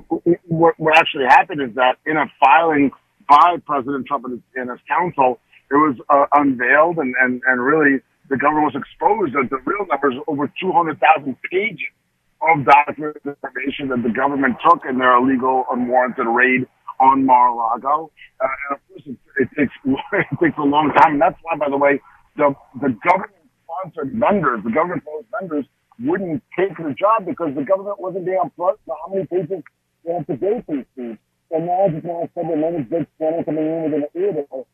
what, 0.50 0.74
what 0.80 0.98
actually 0.98 1.26
happened 1.30 1.62
is 1.62 1.76
that 1.76 1.98
in 2.06 2.18
a 2.18 2.26
filing 2.40 2.90
by 3.30 3.58
President 3.66 4.08
Trump 4.08 4.26
and 4.26 4.34
his, 4.34 4.42
and 4.56 4.70
his 4.70 4.80
counsel, 4.88 5.40
it 5.72 5.76
was 5.76 5.96
uh, 6.10 6.26
unveiled 6.34 6.98
and, 6.98 7.16
and, 7.22 7.42
and 7.48 7.62
really 7.62 8.02
the 8.30 8.38
government 8.38 8.74
was 8.74 8.78
exposed 8.78 9.34
that 9.34 9.50
the 9.50 9.62
real 9.66 9.86
numbers 9.88 10.16
over 10.28 10.52
200,000 10.60 10.98
pages 11.52 11.90
of 12.42 12.66
document 12.66 13.18
information 13.26 13.90
that 13.90 14.02
the 14.04 14.14
government 14.14 14.58
took 14.68 14.82
in 14.90 14.98
their 14.98 15.16
illegal, 15.18 15.66
unwarranted 15.72 16.28
raid 16.28 16.68
on 17.00 17.26
Mar-a-Lago. 17.26 18.12
Uh, 18.40 18.48
and 18.48 18.78
of 18.78 18.80
course, 18.88 19.04
it, 19.06 19.18
it 19.38 19.50
takes 19.58 19.74
it 19.86 20.38
takes 20.42 20.58
a 20.58 20.68
long 20.68 20.92
time. 20.98 21.14
And 21.14 21.22
that's 21.22 21.38
why, 21.44 21.58
by 21.58 21.70
the 21.70 21.78
way, 21.78 22.02
the 22.38 22.54
the 22.82 22.96
government-sponsored 23.04 24.14
vendors, 24.20 24.64
the 24.64 24.72
government-sponsored 24.72 25.32
vendors, 25.40 25.66
wouldn't 26.00 26.44
take 26.58 26.76
the 26.78 26.94
job 26.98 27.26
because 27.26 27.56
the 27.56 27.64
government 27.64 28.00
wasn't 28.00 28.26
being 28.26 28.40
upfront 28.40 28.78
about 28.86 28.98
how 29.06 29.14
many 29.14 29.26
pages 29.28 29.64
they 30.04 30.14
have 30.14 30.28
to 30.28 30.36
go 30.38 30.62
through. 30.66 30.86
Steve. 30.94 31.18
And 31.52 31.68
now, 31.68 31.88
just 31.94 32.06
now, 32.06 32.28
that 32.36 32.46
another 32.46 32.84
big 32.90 33.06
scandal 33.16 33.44
coming 33.46 33.66
in 33.66 33.84
with 33.86 33.94
an 33.94 34.06
order. 34.16 34.66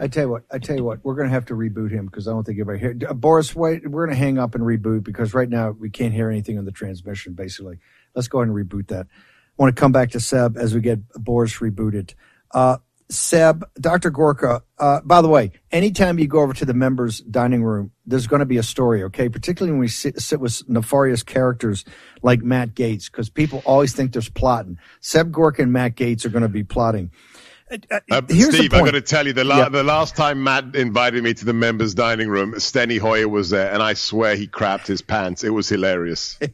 I 0.00 0.08
tell 0.08 0.24
you 0.24 0.30
what. 0.30 0.42
I 0.50 0.58
tell 0.58 0.76
you 0.76 0.84
what. 0.84 1.04
We're 1.04 1.14
going 1.14 1.28
to 1.28 1.32
have 1.32 1.46
to 1.46 1.54
reboot 1.54 1.90
him 1.90 2.06
because 2.06 2.26
I 2.26 2.32
don't 2.32 2.44
think 2.44 2.58
anybody 2.58 2.78
here. 2.78 2.94
Boris, 2.94 3.54
wait. 3.54 3.88
We're 3.88 4.06
going 4.06 4.16
to 4.16 4.22
hang 4.22 4.38
up 4.38 4.54
and 4.54 4.64
reboot 4.64 5.04
because 5.04 5.34
right 5.34 5.48
now 5.48 5.70
we 5.70 5.90
can't 5.90 6.14
hear 6.14 6.30
anything 6.30 6.58
on 6.58 6.64
the 6.64 6.72
transmission. 6.72 7.34
Basically, 7.34 7.78
let's 8.14 8.28
go 8.28 8.40
ahead 8.40 8.48
and 8.48 8.56
reboot 8.56 8.88
that. 8.88 9.06
I 9.06 9.62
want 9.62 9.74
to 9.74 9.80
come 9.80 9.92
back 9.92 10.10
to 10.10 10.20
Seb 10.20 10.56
as 10.56 10.74
we 10.74 10.80
get 10.80 11.06
Boris 11.14 11.56
rebooted. 11.56 12.14
Uh, 12.52 12.78
Seb, 13.10 13.64
Dr. 13.78 14.10
Gorka. 14.10 14.62
Uh, 14.78 15.00
by 15.04 15.20
the 15.20 15.28
way, 15.28 15.50
anytime 15.72 16.18
you 16.18 16.28
go 16.28 16.40
over 16.40 16.54
to 16.54 16.64
the 16.64 16.74
members' 16.74 17.20
dining 17.20 17.64
room, 17.64 17.90
there's 18.06 18.26
going 18.26 18.40
to 18.40 18.46
be 18.46 18.56
a 18.56 18.62
story. 18.62 19.02
Okay, 19.04 19.28
particularly 19.28 19.72
when 19.72 19.80
we 19.80 19.88
sit, 19.88 20.20
sit 20.20 20.40
with 20.40 20.66
nefarious 20.68 21.22
characters 21.22 21.84
like 22.22 22.42
Matt 22.42 22.74
Gaetz, 22.74 23.10
because 23.10 23.28
people 23.28 23.62
always 23.66 23.92
think 23.92 24.12
there's 24.12 24.28
plotting. 24.28 24.78
Seb 25.00 25.32
Gorka 25.32 25.62
and 25.62 25.72
Matt 25.72 25.96
Gaetz 25.96 26.24
are 26.24 26.30
going 26.30 26.42
to 26.42 26.48
be 26.48 26.62
plotting. 26.62 27.10
Uh, 27.70 28.00
uh 28.10 28.22
Steve, 28.28 28.74
I 28.74 28.80
got 28.80 28.92
to 28.92 29.00
tell 29.00 29.26
you, 29.26 29.32
the, 29.32 29.44
la- 29.44 29.58
yeah. 29.58 29.68
the 29.68 29.84
last 29.84 30.16
time 30.16 30.42
Matt 30.42 30.74
invited 30.74 31.22
me 31.22 31.34
to 31.34 31.44
the 31.44 31.52
members' 31.52 31.94
dining 31.94 32.28
room, 32.28 32.54
Steny 32.54 32.98
Hoyer 32.98 33.28
was 33.28 33.50
there, 33.50 33.72
and 33.72 33.82
I 33.82 33.94
swear 33.94 34.34
he 34.34 34.48
crapped 34.48 34.86
his 34.86 35.02
pants. 35.02 35.44
It 35.44 35.50
was 35.50 35.68
hilarious. 35.68 36.38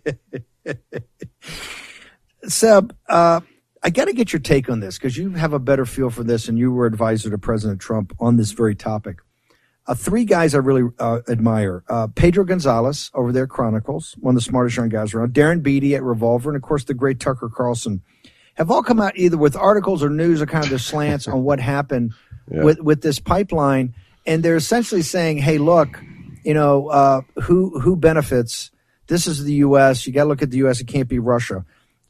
Seb, 2.45 2.95
uh, 3.09 3.41
I 3.83 3.91
got 3.91 4.07
to 4.07 4.13
get 4.13 4.33
your 4.33 4.41
take 4.41 4.69
on 4.69 4.81
this 4.81 4.99
because 4.99 5.17
you 5.17 5.31
have 5.31 5.53
a 5.53 5.59
better 5.59 5.87
feel 5.87 6.11
for 6.11 6.25
this, 6.25 6.49
and 6.49 6.59
you 6.59 6.73
were 6.73 6.87
advisor 6.87 7.31
to 7.31 7.39
President 7.39 7.81
Trump 7.81 8.15
on 8.19 8.37
this 8.37 8.53
very 8.53 8.75
topic. 8.75 9.19
Uh, 9.87 9.95
three 9.95 10.25
guys 10.25 10.55
I 10.55 10.59
really 10.59 10.91
uh, 10.99 11.21
admire: 11.29 11.85
uh, 11.89 12.09
Pedro 12.09 12.45
Gonzalez 12.45 13.11
over 13.15 13.33
there, 13.33 13.47
Chronicles, 13.47 14.17
one 14.19 14.35
of 14.35 14.37
the 14.37 14.43
smartest 14.43 14.77
young 14.77 14.89
guys 14.89 15.15
around. 15.15 15.33
Darren 15.33 15.63
Beattie 15.63 15.95
at 15.95 16.03
Revolver, 16.03 16.51
and 16.51 16.57
of 16.57 16.63
course 16.63 16.85
the 16.85 16.95
great 16.95 17.21
Tucker 17.21 17.49
Carlson 17.49 18.03
have 18.57 18.71
all 18.71 18.83
come 18.83 19.01
out 19.01 19.17
either 19.17 19.37
with 19.37 19.57
articles 19.57 20.03
or 20.03 20.11
news 20.11 20.41
or 20.41 20.47
kind 20.47 20.65
of 20.65 20.71
the 20.71 20.79
slants 20.79 21.29
on 21.29 21.45
what 21.45 21.61
happened 21.61 22.13
yeah. 22.51 22.63
with 22.63 22.81
with 22.81 23.03
this 23.03 23.21
pipeline, 23.21 23.95
and 24.27 24.43
they're 24.43 24.57
essentially 24.57 25.03
saying, 25.03 25.39
"Hey, 25.39 25.59
look, 25.59 26.01
you 26.45 26.55
know, 26.55 26.89
uh, 26.89 27.21
who 27.43 27.79
who 27.81 27.97
benefits? 27.97 28.71
This 29.09 29.27
is 29.27 29.45
the 29.45 29.55
U.S. 29.55 30.07
You 30.07 30.13
got 30.13 30.25
to 30.25 30.29
look 30.29 30.43
at 30.43 30.51
the 30.51 30.59
U.S. 30.59 30.81
It 30.81 30.87
can't 30.87 31.09
be 31.09 31.19
Russia." 31.19 31.65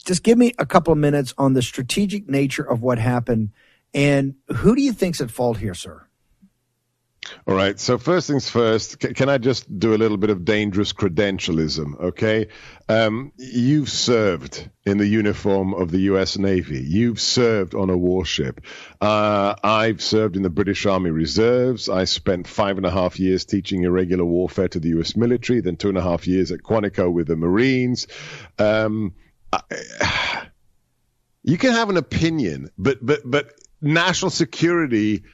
Just 0.04 0.22
give 0.22 0.38
me 0.38 0.54
a 0.59 0.64
couple 0.64 0.92
of 0.92 0.98
minutes 0.98 1.35
on 1.37 1.54
the 1.54 1.62
strategic 1.62 2.28
nature 2.28 2.62
of 2.62 2.80
what 2.80 2.98
happened, 2.98 3.50
and 3.92 4.37
who 4.54 4.76
do 4.76 4.82
you 4.82 4.92
think's 4.92 5.20
at 5.20 5.32
fault 5.32 5.59
here, 5.59 5.74
sir? 5.74 6.06
All 7.47 7.55
right. 7.55 7.79
So 7.79 7.99
first 7.99 8.29
things 8.29 8.49
first, 8.49 8.99
can 8.99 9.29
I 9.29 9.39
just 9.39 9.79
do 9.79 9.95
a 9.95 9.99
little 9.99 10.17
bit 10.17 10.31
of 10.31 10.45
dangerous 10.45 10.93
credentialism? 10.93 12.01
Okay. 12.01 12.49
Um, 12.89 13.33
you've 13.37 13.89
served 13.89 14.69
in 14.85 14.99
the 14.99 15.07
uniform 15.07 15.75
of 15.75 15.91
the 15.91 16.01
U.S. 16.01 16.39
Navy. 16.39 16.81
You've 16.81 17.21
served 17.21 17.75
on 17.75 17.91
a 17.91 17.97
warship. 17.97 18.61
Uh, 19.01 19.55
I've 19.62 20.03
served 20.03 20.37
in 20.37 20.43
the 20.43 20.51
British 20.51 20.87
Army 20.87 21.11
Reserves. 21.11 21.89
I 21.89 22.05
spent 22.05 22.47
five 22.47 22.77
and 22.77 22.87
a 22.87 22.91
half 22.91 23.19
years 23.19 23.45
teaching 23.45 23.83
irregular 23.83 24.25
warfare 24.25 24.69
to 24.69 24.81
the 24.81 24.91
U.S. 24.91 25.17
military, 25.17 25.61
then 25.61 25.77
two 25.77 25.89
and 25.89 25.99
a 25.99 26.03
half 26.03 26.27
years 26.27 26.53
at 26.53 26.61
Quantico 26.61 27.12
with 27.12 27.27
the 27.27 27.37
Marines. 27.37 28.07
Um, 28.59 29.15
I, 29.53 30.47
you 31.43 31.59
can 31.59 31.73
have 31.73 31.91
an 31.91 31.97
opinion, 31.97 32.71
but 32.79 32.99
but 33.05 33.21
but 33.25 33.53
national 33.81 34.31
security 34.31 35.25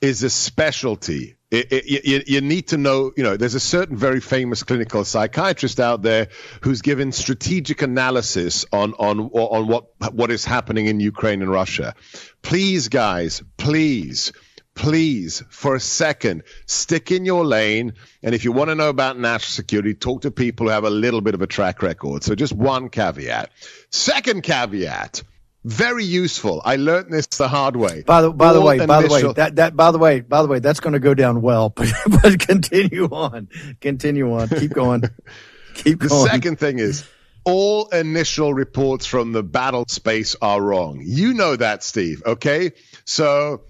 is 0.00 0.22
a 0.22 0.30
specialty 0.30 1.36
it, 1.50 1.72
it, 1.72 2.06
you, 2.06 2.22
you, 2.26 2.40
need 2.40 2.68
to 2.68 2.76
know, 2.76 3.12
you 3.16 3.24
know, 3.24 3.36
there's 3.36 3.54
a 3.54 3.60
certain 3.60 3.96
very 3.96 4.20
famous 4.20 4.62
clinical 4.62 5.04
psychiatrist 5.04 5.80
out 5.80 6.00
there 6.00 6.28
who's 6.60 6.80
given 6.80 7.10
strategic 7.10 7.82
analysis 7.82 8.64
on, 8.72 8.94
on, 8.94 9.20
on 9.20 9.66
what, 9.66 10.14
what 10.14 10.30
is 10.30 10.44
happening 10.44 10.86
in 10.86 11.00
Ukraine 11.00 11.42
and 11.42 11.50
Russia. 11.50 11.94
Please, 12.42 12.88
guys, 12.88 13.42
please, 13.56 14.32
please, 14.76 15.42
for 15.50 15.74
a 15.74 15.80
second, 15.80 16.44
stick 16.66 17.10
in 17.10 17.24
your 17.24 17.44
lane. 17.44 17.94
And 18.22 18.32
if 18.32 18.44
you 18.44 18.52
want 18.52 18.70
to 18.70 18.76
know 18.76 18.88
about 18.88 19.18
national 19.18 19.50
security, 19.50 19.94
talk 19.94 20.22
to 20.22 20.30
people 20.30 20.66
who 20.66 20.72
have 20.72 20.84
a 20.84 20.90
little 20.90 21.20
bit 21.20 21.34
of 21.34 21.42
a 21.42 21.48
track 21.48 21.82
record. 21.82 22.22
So 22.22 22.36
just 22.36 22.52
one 22.52 22.90
caveat. 22.90 23.50
Second 23.90 24.44
caveat 24.44 25.24
very 25.64 26.04
useful. 26.04 26.62
I 26.64 26.76
learned 26.76 27.12
this 27.12 27.26
the 27.26 27.48
hard 27.48 27.76
way. 27.76 28.02
By 28.02 28.22
the 28.22 28.32
by 28.32 28.52
the 28.52 28.60
way, 28.60 28.84
by 28.84 29.02
the 29.02 29.08
way, 29.08 29.32
that 29.34 29.56
that 29.56 29.76
by 29.76 29.90
the 29.90 29.98
way, 29.98 30.20
by 30.20 30.42
the 30.42 30.48
way, 30.48 30.58
that's 30.58 30.80
going 30.80 30.94
to 30.94 31.00
go 31.00 31.14
down 31.14 31.42
well. 31.42 31.70
But 31.80 31.92
but 32.22 32.38
continue 32.40 33.04
on, 33.06 33.48
continue 33.80 34.32
on, 34.34 34.48
keep 34.48 34.72
going, 34.72 35.02
keep 35.74 35.98
going. 35.98 36.08
The 36.08 36.28
second 36.30 36.58
thing 36.58 36.78
is 36.78 37.06
all 37.44 37.88
initial 37.88 38.52
reports 38.52 39.06
from 39.06 39.32
the 39.32 39.42
battle 39.42 39.84
space 39.88 40.36
are 40.40 40.60
wrong. 40.60 41.02
You 41.04 41.34
know 41.34 41.56
that, 41.56 41.82
Steve. 41.82 42.22
Okay, 42.24 42.72
so 43.04 43.62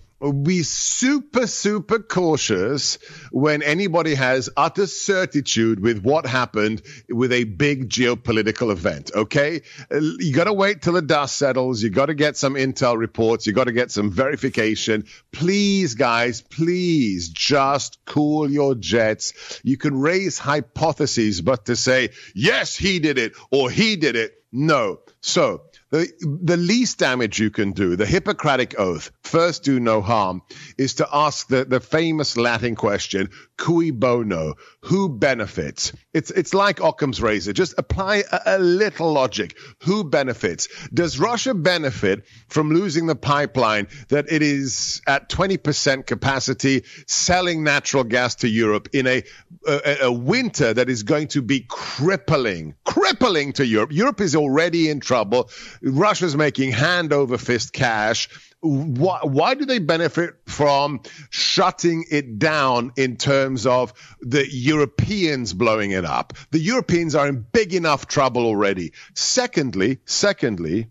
be 0.43 0.63
super, 0.63 1.47
super 1.47 1.99
cautious 1.99 2.99
when 3.31 3.63
anybody 3.63 4.15
has 4.15 4.51
utter 4.57 4.87
certitude 4.87 5.81
with 5.81 6.03
what 6.03 6.27
happened 6.27 6.83
with 7.09 7.33
a 7.33 7.45
big 7.45 7.89
geopolitical 7.89 8.71
event. 8.71 9.11
Okay. 9.15 9.63
You 9.91 10.35
got 10.35 10.45
to 10.45 10.53
wait 10.53 10.83
till 10.83 10.93
the 10.93 11.03
dust 11.03 11.37
settles. 11.37 11.83
You 11.83 11.91
got 11.91 12.07
to 12.07 12.15
get 12.15 12.37
some 12.37 12.55
intel 12.55 12.99
reports. 12.99 13.47
You 13.47 13.53
got 13.53 13.65
to 13.65 13.73
get 13.73 13.91
some 13.91 14.11
verification. 14.11 15.07
Please, 15.33 15.95
guys, 15.95 16.43
please 16.43 17.31
just 17.31 18.05
cool 18.05 18.51
your 18.51 18.75
jets. 18.75 19.61
You 19.65 19.79
can 19.79 19.99
raise 19.99 20.39
hypotheses, 20.39 21.41
but 21.41 21.67
to 21.67 21.77
say, 21.77 22.11
yes, 22.35 22.77
he 22.77 22.99
did 22.99 23.19
it 23.19 23.33
or 23.51 23.71
he 23.71 23.97
did 23.97 24.17
it. 24.17 24.35
No. 24.53 25.01
So 25.21 25.63
the, 25.91 26.09
the 26.43 26.57
least 26.57 26.99
damage 26.99 27.39
you 27.39 27.51
can 27.51 27.73
do, 27.73 27.97
the 27.97 28.07
Hippocratic 28.07 28.79
Oath, 28.79 29.11
first 29.23 29.65
do 29.65 29.81
no 29.81 30.01
harm, 30.01 30.43
is 30.79 30.95
to 30.95 31.09
ask 31.13 31.49
the, 31.49 31.65
the 31.65 31.81
famous 31.81 32.37
Latin 32.37 32.77
question, 32.77 33.31
cui 33.57 33.91
bono, 33.91 34.55
who 34.83 35.11
benefits? 35.11 35.93
It's, 36.15 36.31
it's 36.31 36.55
like 36.55 36.81
Occam's 36.81 37.21
razor. 37.21 37.53
Just 37.53 37.75
apply 37.77 38.25
a, 38.33 38.41
a 38.57 38.59
little 38.59 39.13
logic. 39.13 39.57
Who 39.85 40.05
benefits? 40.05 40.69
Does 40.93 41.19
Russia 41.19 41.53
benefit 41.53 42.25
from 42.49 42.71
losing 42.71 43.07
the 43.07 43.15
pipeline 43.15 43.89
that 44.09 44.33
it 44.33 44.43
is 44.43 45.03
at 45.07 45.29
20% 45.29 46.07
capacity 46.07 46.85
selling 47.07 47.63
natural 47.63 48.05
gas 48.05 48.37
to 48.37 48.49
Europe 48.49 48.89
in 48.95 49.07
a, 49.07 49.23
a, 49.67 49.97
a 50.05 50.13
winter 50.13 50.73
that 50.73 50.89
is 50.89 51.03
going 51.03 51.29
to 51.29 51.43
be 51.43 51.67
crippling, 51.69 52.75
crippling 52.85 53.53
to 53.55 53.67
Europe? 53.67 53.93
Europe 53.93 54.23
is 54.23 54.35
already 54.35 54.89
in 54.89 55.01
trouble. 55.01 55.51
Russia's 55.83 56.37
making 56.37 56.73
hand 56.73 57.13
over 57.13 57.37
fist 57.37 57.75
cash. 57.75 58.29
Why, 58.61 59.21
why 59.23 59.55
do 59.55 59.65
they 59.65 59.79
benefit 59.79 60.35
from 60.47 61.01
shutting 61.31 62.05
it 62.11 62.39
down 62.39 62.93
in 62.97 63.17
terms 63.17 63.67
of 63.67 63.95
the 64.21 64.47
Europeans 64.51 65.55
blowing 65.55 65.93
it 65.93 66.05
up? 66.05 66.35
The 66.51 66.59
Europeans 66.59 67.15
are 67.15 67.29
in 67.29 67.47
big 67.53 67.75
enough 67.75 68.07
trouble 68.07 68.45
already. 68.45 68.93
Secondly, 69.15 70.01
secondly, 70.05 70.89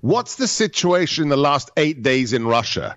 what's 0.00 0.36
the 0.36 0.46
situation 0.46 1.24
in 1.24 1.28
the 1.28 1.36
last 1.36 1.70
eight 1.76 2.02
days 2.02 2.32
in 2.32 2.46
Russia? 2.46 2.96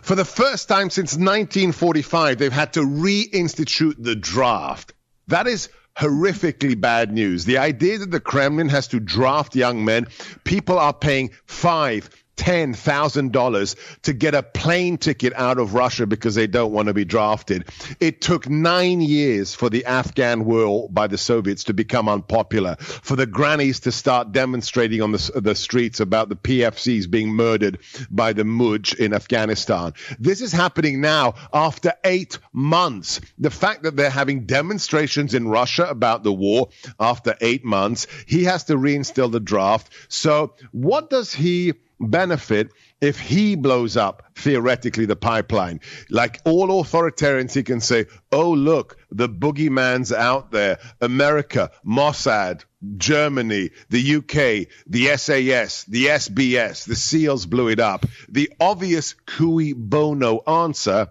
For 0.00 0.14
the 0.14 0.24
first 0.24 0.68
time 0.68 0.88
since 0.88 1.12
1945, 1.12 2.38
they've 2.38 2.50
had 2.50 2.72
to 2.74 2.80
reinstitute 2.80 3.96
the 3.98 4.16
draft. 4.16 4.94
That 5.28 5.46
is 5.46 5.68
horrifically 5.98 6.80
bad 6.80 7.12
news. 7.12 7.44
The 7.44 7.58
idea 7.58 7.98
that 7.98 8.10
the 8.10 8.20
Kremlin 8.20 8.70
has 8.70 8.88
to 8.88 9.00
draft 9.00 9.54
young 9.54 9.84
men, 9.84 10.06
people 10.44 10.78
are 10.78 10.94
paying 10.94 11.30
five, 11.44 12.08
ten 12.36 12.74
thousand 12.74 13.32
dollars 13.32 13.76
to 14.02 14.12
get 14.12 14.34
a 14.34 14.42
plane 14.42 14.98
ticket 14.98 15.32
out 15.34 15.58
of 15.58 15.74
Russia 15.74 16.06
because 16.06 16.34
they 16.34 16.46
don't 16.46 16.72
want 16.72 16.88
to 16.88 16.94
be 16.94 17.04
drafted. 17.04 17.64
It 18.00 18.20
took 18.20 18.48
nine 18.48 19.00
years 19.00 19.54
for 19.54 19.70
the 19.70 19.84
Afghan 19.86 20.44
war 20.44 20.88
by 20.90 21.06
the 21.06 21.18
Soviets 21.18 21.64
to 21.64 21.74
become 21.74 22.08
unpopular, 22.08 22.76
for 22.78 23.16
the 23.16 23.26
grannies 23.26 23.80
to 23.80 23.92
start 23.92 24.32
demonstrating 24.32 25.02
on 25.02 25.12
the, 25.12 25.32
the 25.34 25.54
streets 25.54 26.00
about 26.00 26.28
the 26.28 26.36
PFCs 26.36 27.10
being 27.10 27.30
murdered 27.30 27.78
by 28.10 28.32
the 28.32 28.42
Mujahideen 28.42 29.06
in 29.06 29.14
Afghanistan. 29.14 29.94
This 30.18 30.40
is 30.40 30.52
happening 30.52 31.00
now 31.00 31.34
after 31.52 31.94
eight 32.04 32.38
months. 32.52 33.20
The 33.38 33.50
fact 33.50 33.82
that 33.84 33.96
they're 33.96 34.10
having 34.10 34.46
demonstrations 34.46 35.34
in 35.34 35.48
Russia 35.48 35.84
about 35.84 36.22
the 36.22 36.32
war 36.32 36.68
after 36.98 37.36
eight 37.40 37.64
months, 37.64 38.06
he 38.26 38.44
has 38.44 38.64
to 38.64 38.76
reinstill 38.76 39.30
the 39.30 39.40
draft. 39.40 39.92
So 40.08 40.54
what 40.72 41.10
does 41.10 41.32
he 41.32 41.74
benefit 42.00 42.70
if 43.00 43.18
he 43.18 43.56
blows 43.56 43.96
up 43.96 44.22
theoretically 44.34 45.06
the 45.06 45.16
pipeline. 45.16 45.80
Like 46.10 46.40
all 46.44 46.68
authoritarians, 46.82 47.54
he 47.54 47.62
can 47.62 47.80
say, 47.80 48.06
oh, 48.32 48.50
look, 48.52 48.96
the 49.10 49.28
boogeyman's 49.28 50.12
out 50.12 50.50
there. 50.50 50.78
America, 51.00 51.70
Mossad, 51.86 52.64
Germany, 52.96 53.70
the 53.88 54.16
UK, 54.16 54.68
the 54.86 55.16
SAS, 55.16 55.84
the 55.84 56.06
SBS, 56.06 56.84
the 56.84 56.94
SEALs 56.94 57.46
blew 57.46 57.68
it 57.68 57.80
up. 57.80 58.06
The 58.28 58.50
obvious 58.60 59.14
cui 59.26 59.72
bono 59.72 60.40
answer 60.46 61.08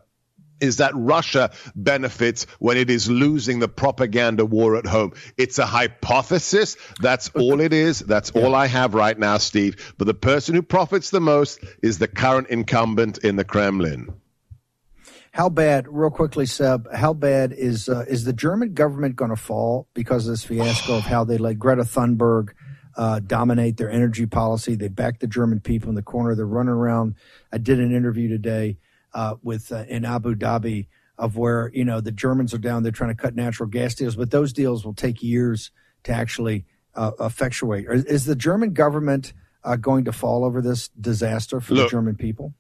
is 0.60 0.78
that 0.78 0.92
Russia 0.96 1.52
benefits 1.76 2.46
when 2.60 2.78
it 2.78 2.90
is 2.90 3.10
losing 3.10 3.60
the 3.60 3.68
propaganda 3.68 4.46
war 4.46 4.78
at 4.78 4.86
home. 4.86 5.14
It's 5.38 5.60
a 5.60 5.66
hypothesis. 5.66 6.78
That's 7.00 7.30
all 7.30 7.60
it 7.60 7.74
is. 7.74 8.00
That's 8.00 8.32
yeah. 8.34 8.42
all 8.42 8.56
I 8.56 8.68
have 8.68 8.94
right 8.94 9.18
now, 9.18 9.38
Steve. 9.38 9.94
But 9.98 10.06
the 10.06 10.14
person 10.14 10.56
who 10.56 10.62
profits 10.62 11.10
the 11.10 11.20
most 11.20 11.60
is 11.82 12.00
the 12.00 12.08
current 12.08 12.48
incumbent 12.50 13.20
in 13.20 13.36
the 13.36 13.44
Kremlin. 13.44 14.14
How 15.32 15.50
bad, 15.50 15.88
real 15.90 16.12
quickly, 16.12 16.46
Seb? 16.46 16.88
How 16.94 17.14
bad 17.14 17.52
is 17.52 17.90
uh, 17.90 18.06
is 18.08 18.24
the 18.24 18.32
German 18.32 18.74
government 18.74 19.18
going 19.18 19.32
to 19.32 19.36
fall 19.36 19.90
because 19.94 20.28
of 20.28 20.32
this 20.32 20.46
fiasco 20.46 20.98
of 20.98 21.04
how 21.04 21.26
they 21.26 21.38
let 21.38 21.60
Greta 21.60 21.82
Thunberg 21.82 22.52
uh, 22.96 23.20
dominate 23.20 23.76
their 23.76 23.92
energy 23.92 24.28
policy? 24.28 24.76
They 24.76 24.88
backed 24.88 25.20
the 25.20 25.28
German 25.28 25.60
people 25.60 25.90
in 25.90 25.96
the 25.96 26.02
corner. 26.02 26.36
They're 26.36 26.46
running 26.46 26.74
around. 26.74 27.16
I 27.52 27.58
did 27.58 27.82
an 27.82 27.94
interview 27.94 28.30
today 28.30 28.78
uh, 29.16 29.36
with 29.42 29.72
uh, 29.72 29.86
in 29.88 30.06
Abu 30.06 30.36
Dhabi 30.36 30.88
of 31.18 31.38
where 31.38 31.72
you 31.74 31.86
know 31.86 32.02
the 32.02 32.12
Germans 32.12 32.54
are 32.54 32.60
down. 32.60 32.84
They're 32.84 32.92
trying 32.92 33.16
to 33.16 33.22
cut 33.22 33.34
natural 33.34 33.68
gas 33.68 33.96
deals, 33.96 34.16
but 34.16 34.30
those 34.30 34.54
deals 34.54 34.86
will 34.86 34.94
take 34.94 35.24
years 35.24 35.72
to 36.04 36.12
actually 36.12 36.66
uh, 36.94 37.12
effectuate. 37.20 37.86
Is 37.90 38.26
the 38.26 38.36
German 38.36 38.74
government 38.74 39.34
uh, 39.64 39.78
going 39.78 40.06
to 40.06 40.12
fall 40.12 40.44
over 40.44 40.62
this 40.62 40.90
disaster 40.90 41.60
for 41.60 41.74
Look, 41.74 41.88
the 41.88 41.92
German 41.92 42.16
people? 42.16 42.54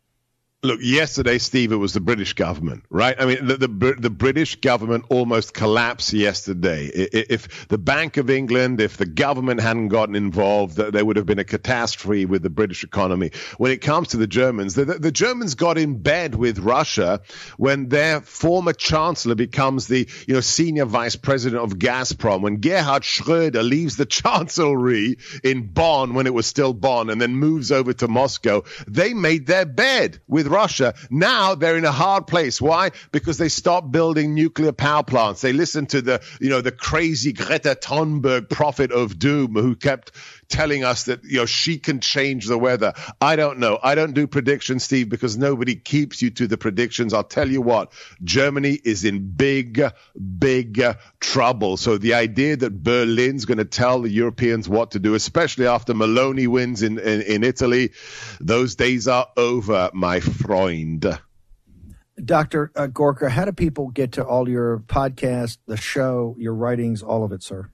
Look, 0.66 0.80
yesterday, 0.82 1.38
Steve, 1.38 1.72
it 1.72 1.76
was 1.76 1.93
the 1.93 1.99
British 1.99 2.34
government, 2.34 2.86
right? 2.89 3.16
I 3.20 3.26
mean, 3.26 3.45
the, 3.45 3.57
the, 3.57 3.95
the 3.99 4.09
British 4.09 4.55
government 4.55 5.05
almost 5.09 5.53
collapsed 5.53 6.11
yesterday. 6.11 6.88
If 6.88 7.68
the 7.68 7.78
Bank 7.78 8.18
of 8.18 8.32
England, 8.32 8.82
if 8.82 8.97
the 8.97 9.05
government 9.05 9.61
hadn't 9.61 9.89
gotten 9.89 10.16
involved, 10.16 10.78
there 10.78 11.05
would 11.05 11.18
have 11.18 11.28
been 11.28 11.38
a 11.38 11.43
catastrophe 11.43 12.26
with 12.26 12.41
the 12.41 12.49
British 12.49 12.84
economy. 12.84 13.30
When 13.59 13.72
it 13.72 13.82
comes 13.82 14.07
to 14.09 14.18
the 14.18 14.26
Germans, 14.26 14.74
the, 14.74 14.86
the 14.86 15.11
Germans 15.11 15.53
got 15.53 15.78
in 15.78 15.99
bed 15.99 16.34
with 16.34 16.57
Russia 16.57 17.22
when 17.57 17.89
their 17.89 18.22
former 18.22 18.74
chancellor 18.74 19.36
becomes 19.36 19.86
the 19.86 20.09
you 20.28 20.34
know 20.34 20.41
senior 20.41 20.86
vice 20.86 21.16
president 21.16 21.61
of 21.61 21.78
Gazprom. 21.78 22.41
When 22.41 22.59
Gerhard 22.59 23.03
Schröder 23.03 23.68
leaves 23.68 23.97
the 23.97 24.05
chancellery 24.07 25.18
in 25.43 25.68
Bonn 25.68 26.16
when 26.16 26.26
it 26.26 26.34
was 26.34 26.47
still 26.47 26.74
Bonn 26.74 27.11
and 27.11 27.22
then 27.22 27.36
moves 27.36 27.72
over 27.72 27.93
to 27.93 28.07
Moscow, 28.07 28.63
they 28.88 29.13
made 29.13 29.45
their 29.45 29.66
bed 29.66 30.20
with 30.28 30.47
Russia. 30.56 30.93
Now 31.10 31.56
they're 31.56 31.78
in 31.78 31.86
a 31.86 31.91
hard 31.91 32.28
place. 32.28 32.62
Why? 32.62 32.91
Because 33.12 33.38
they 33.38 33.49
stopped 33.49 33.91
building 33.91 34.34
nuclear 34.34 34.72
power 34.72 35.03
plants. 35.03 35.41
They 35.41 35.51
listened 35.51 35.89
to 35.89 36.01
the, 36.01 36.22
you 36.39 36.49
know, 36.49 36.62
the 36.62 36.72
crazy 36.72 37.34
Greta 37.34 37.76
Thunberg 37.76 38.49
prophet 38.49 38.91
of 38.91 39.20
doom 39.20 39.53
who 39.53 39.76
kept 39.76 40.12
telling 40.50 40.84
us 40.84 41.04
that 41.04 41.24
you 41.24 41.38
know 41.38 41.46
she 41.46 41.78
can 41.78 42.00
change 42.00 42.48
the 42.48 42.58
weather. 42.58 42.93
I 43.22 43.36
don't 43.36 43.60
know. 43.60 43.80
I 43.82 43.96
don't 43.96 44.14
do 44.14 44.28
predictions, 44.28 44.84
Steve, 44.84 45.10
because 45.10 45.38
nobody 45.38 45.76
keeps 45.76 46.22
you 46.22 46.30
to 46.32 46.48
the 46.48 46.58
predictions. 46.58 47.14
I'll 47.14 47.24
tell 47.24 47.50
you 47.50 47.62
what, 47.62 47.91
Germany 48.24 48.80
is 48.84 49.04
in 49.04 49.32
big, 49.36 49.82
big 50.38 50.82
trouble. 51.20 51.78
So 51.78 51.98
the 51.98 52.14
idea 52.14 52.58
that 52.58 52.84
Berlin's 52.84 53.46
going 53.46 53.58
to 53.58 53.66
tell 53.66 54.02
the 54.02 54.10
Europeans 54.10 54.70
what 54.70 54.91
to 54.91 55.00
do, 55.00 55.16
especially 55.16 55.68
after 55.68 55.93
Meloni 55.93 56.48
wins 56.48 56.84
in, 56.84 57.00
in, 57.00 57.22
in 57.22 57.43
Italy, 57.43 57.91
those 58.39 58.76
days 58.76 59.08
are 59.08 59.28
over, 59.38 59.89
my 59.93 60.20
friend. 60.20 61.20
Dr. 62.24 62.72
Uh, 62.76 62.88
Gorka, 62.88 63.30
how 63.30 63.46
do 63.46 63.52
people 63.52 63.89
get 63.89 64.14
to 64.14 64.26
all 64.26 64.48
your 64.48 64.80
podcasts, 64.80 65.58
the 65.68 65.76
show, 65.76 66.36
your 66.39 66.54
writings, 66.54 67.04
all 67.04 67.24
of 67.24 67.32
it, 67.34 67.43
sir? 67.43 67.70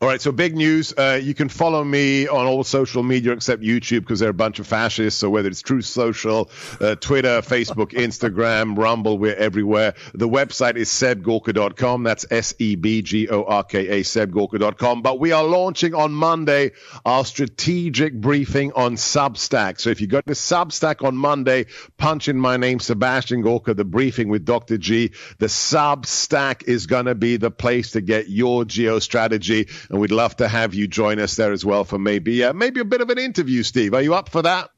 All 0.00 0.06
right, 0.06 0.20
so 0.20 0.30
big 0.30 0.54
news. 0.54 0.94
Uh, 0.96 1.18
you 1.20 1.34
can 1.34 1.48
follow 1.48 1.82
me 1.82 2.28
on 2.28 2.46
all 2.46 2.62
social 2.62 3.02
media 3.02 3.32
except 3.32 3.64
YouTube 3.64 4.02
because 4.02 4.20
they're 4.20 4.30
a 4.30 4.32
bunch 4.32 4.60
of 4.60 4.68
fascists. 4.68 5.18
So 5.18 5.28
whether 5.28 5.48
it's 5.48 5.60
Truth 5.60 5.86
Social, 5.86 6.52
uh, 6.80 6.94
Twitter, 6.94 7.42
Facebook, 7.42 7.90
Instagram, 7.94 8.78
Rumble, 8.78 9.18
we're 9.18 9.34
everywhere. 9.34 9.94
The 10.14 10.28
website 10.28 10.76
is 10.76 10.88
sebgorka.com. 10.88 12.04
That's 12.04 12.24
S 12.30 12.54
E 12.60 12.76
B 12.76 13.02
G 13.02 13.28
O 13.28 13.42
R 13.42 13.64
K 13.64 13.88
A, 13.88 14.02
sebgorka.com. 14.04 15.02
But 15.02 15.18
we 15.18 15.32
are 15.32 15.42
launching 15.42 15.96
on 15.96 16.12
Monday 16.12 16.70
our 17.04 17.24
strategic 17.24 18.14
briefing 18.14 18.70
on 18.74 18.94
Substack. 18.94 19.80
So 19.80 19.90
if 19.90 20.00
you 20.00 20.06
go 20.06 20.20
to 20.20 20.32
Substack 20.32 21.04
on 21.04 21.16
Monday, 21.16 21.66
punch 21.96 22.28
in 22.28 22.38
my 22.38 22.56
name, 22.56 22.78
Sebastian 22.78 23.42
Gorka, 23.42 23.74
the 23.74 23.84
briefing 23.84 24.28
with 24.28 24.44
Dr. 24.44 24.78
G. 24.78 25.10
The 25.38 25.46
Substack 25.46 26.68
is 26.68 26.86
going 26.86 27.06
to 27.06 27.16
be 27.16 27.36
the 27.36 27.50
place 27.50 27.90
to 27.90 28.00
get 28.00 28.28
your 28.28 28.64
geo 28.64 29.00
strategy 29.00 29.66
and 29.88 30.00
we'd 30.00 30.10
love 30.10 30.36
to 30.36 30.48
have 30.48 30.74
you 30.74 30.86
join 30.86 31.18
us 31.18 31.36
there 31.36 31.52
as 31.52 31.64
well 31.64 31.84
for 31.84 31.98
maybe 31.98 32.44
uh, 32.44 32.52
maybe 32.52 32.80
a 32.80 32.84
bit 32.84 33.00
of 33.00 33.10
an 33.10 33.18
interview. 33.18 33.62
Steve, 33.62 33.94
are 33.94 34.02
you 34.02 34.14
up 34.14 34.28
for 34.28 34.42
that? 34.42 34.70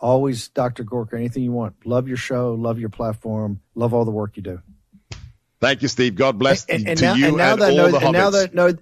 Always, 0.00 0.48
Dr. 0.48 0.82
Gorka. 0.82 1.16
Anything 1.16 1.44
you 1.44 1.52
want. 1.52 1.86
Love 1.86 2.08
your 2.08 2.16
show. 2.16 2.54
Love 2.54 2.78
your 2.78 2.88
platform. 2.88 3.60
Love 3.74 3.94
all 3.94 4.04
the 4.04 4.10
work 4.10 4.36
you 4.36 4.42
do. 4.42 4.60
Thank 5.60 5.82
you, 5.82 5.88
Steve. 5.88 6.16
God 6.16 6.38
bless 6.38 6.64
and, 6.64 6.88
and 6.88 6.98
to 6.98 7.04
now, 7.04 7.14
you 7.14 7.28
and, 7.28 7.36
now 7.36 7.52
and 7.52 7.62
that 7.62 7.70
all 7.70 7.76
know, 7.76 7.90
the 7.92 7.98
and 7.98 8.12
now 8.12 8.30
that 8.30 8.54
know, 8.54 8.74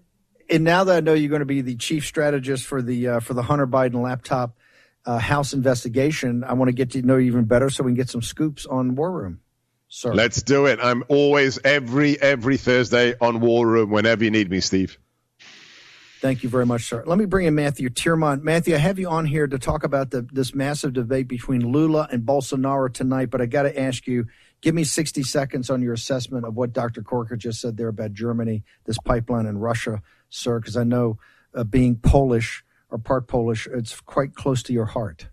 and 0.49 0.65
now 0.65 0.85
that 0.85 0.97
I 0.97 1.01
know 1.01 1.13
you're 1.13 1.29
going 1.29 1.41
to 1.41 1.47
be 1.47 1.61
the 1.61 1.77
chief 1.77 2.07
strategist 2.07 2.67
for 2.67 2.81
the 2.81 3.09
uh, 3.09 3.21
for 3.21 3.35
the 3.35 3.43
Hunter 3.43 3.67
Biden 3.67 4.03
laptop 4.03 4.57
uh, 5.05 5.19
House 5.19 5.53
investigation, 5.53 6.43
I 6.43 6.55
want 6.55 6.69
to 6.69 6.73
get 6.73 6.93
to 6.93 7.03
know 7.03 7.19
you 7.19 7.27
even 7.27 7.45
better 7.45 7.69
so 7.69 7.85
we 7.85 7.91
can 7.91 7.97
get 7.97 8.09
some 8.09 8.23
scoops 8.23 8.65
on 8.65 8.95
War 8.95 9.11
Room. 9.11 9.41
Sir. 9.89 10.15
Let's 10.15 10.43
do 10.43 10.67
it. 10.67 10.79
I'm 10.81 11.05
always 11.09 11.59
every 11.65 12.19
every 12.21 12.57
Thursday 12.57 13.15
on 13.21 13.41
War 13.41 13.67
Room 13.67 13.91
whenever 13.91 14.25
you 14.25 14.31
need 14.31 14.49
me, 14.49 14.61
Steve. 14.61 14.97
Thank 16.21 16.43
you 16.43 16.51
very 16.51 16.67
much, 16.67 16.85
sir. 16.85 17.03
Let 17.07 17.19
me 17.19 17.25
bring 17.25 17.47
in 17.47 17.55
Matthew 17.55 17.89
Tyrmand. 17.89 18.45
Matthew, 18.45 18.75
I 18.75 18.79
have 18.79 18.99
you 18.99 19.09
on 19.09 19.25
here 19.25 19.47
to 19.47 19.59
talk 19.59 19.85
about 19.85 20.11
the, 20.11 20.21
this 20.31 20.55
massive 20.55 20.93
debate 20.93 21.29
between 21.29 21.73
Lula 21.73 22.09
and 22.13 22.27
Bolsonaro 22.27 22.93
tonight, 22.93 23.31
but 23.31 23.41
I 23.41 23.47
got 23.47 23.63
to 23.63 23.81
ask 23.81 24.07
you, 24.07 24.27
give 24.61 24.75
me 24.75 24.85
60 24.85 25.23
seconds 25.23 25.71
on 25.71 25.81
your 25.81 25.95
assessment 25.95 26.45
of 26.45 26.55
what 26.55 26.75
Dr. 26.75 27.01
Gorka 27.01 27.39
just 27.39 27.63
said 27.63 27.79
there 27.79 27.89
about 27.89 28.13
Germany, 28.13 28.65
this 28.85 28.99
pipeline 28.99 29.47
and 29.47 29.63
Russia, 29.63 30.03
sir, 30.29 30.61
because 30.61 30.77
I 30.77 30.85
know 30.85 31.19
uh, 31.55 31.65
being 31.65 31.97
Polish 31.97 32.65
or 32.91 32.99
part 32.99 33.27
Polish, 33.27 33.67
it's 33.67 33.99
quite 34.01 34.35
close 34.35 34.63
to 34.65 34.75
your 34.75 34.87
heart. 34.87 35.29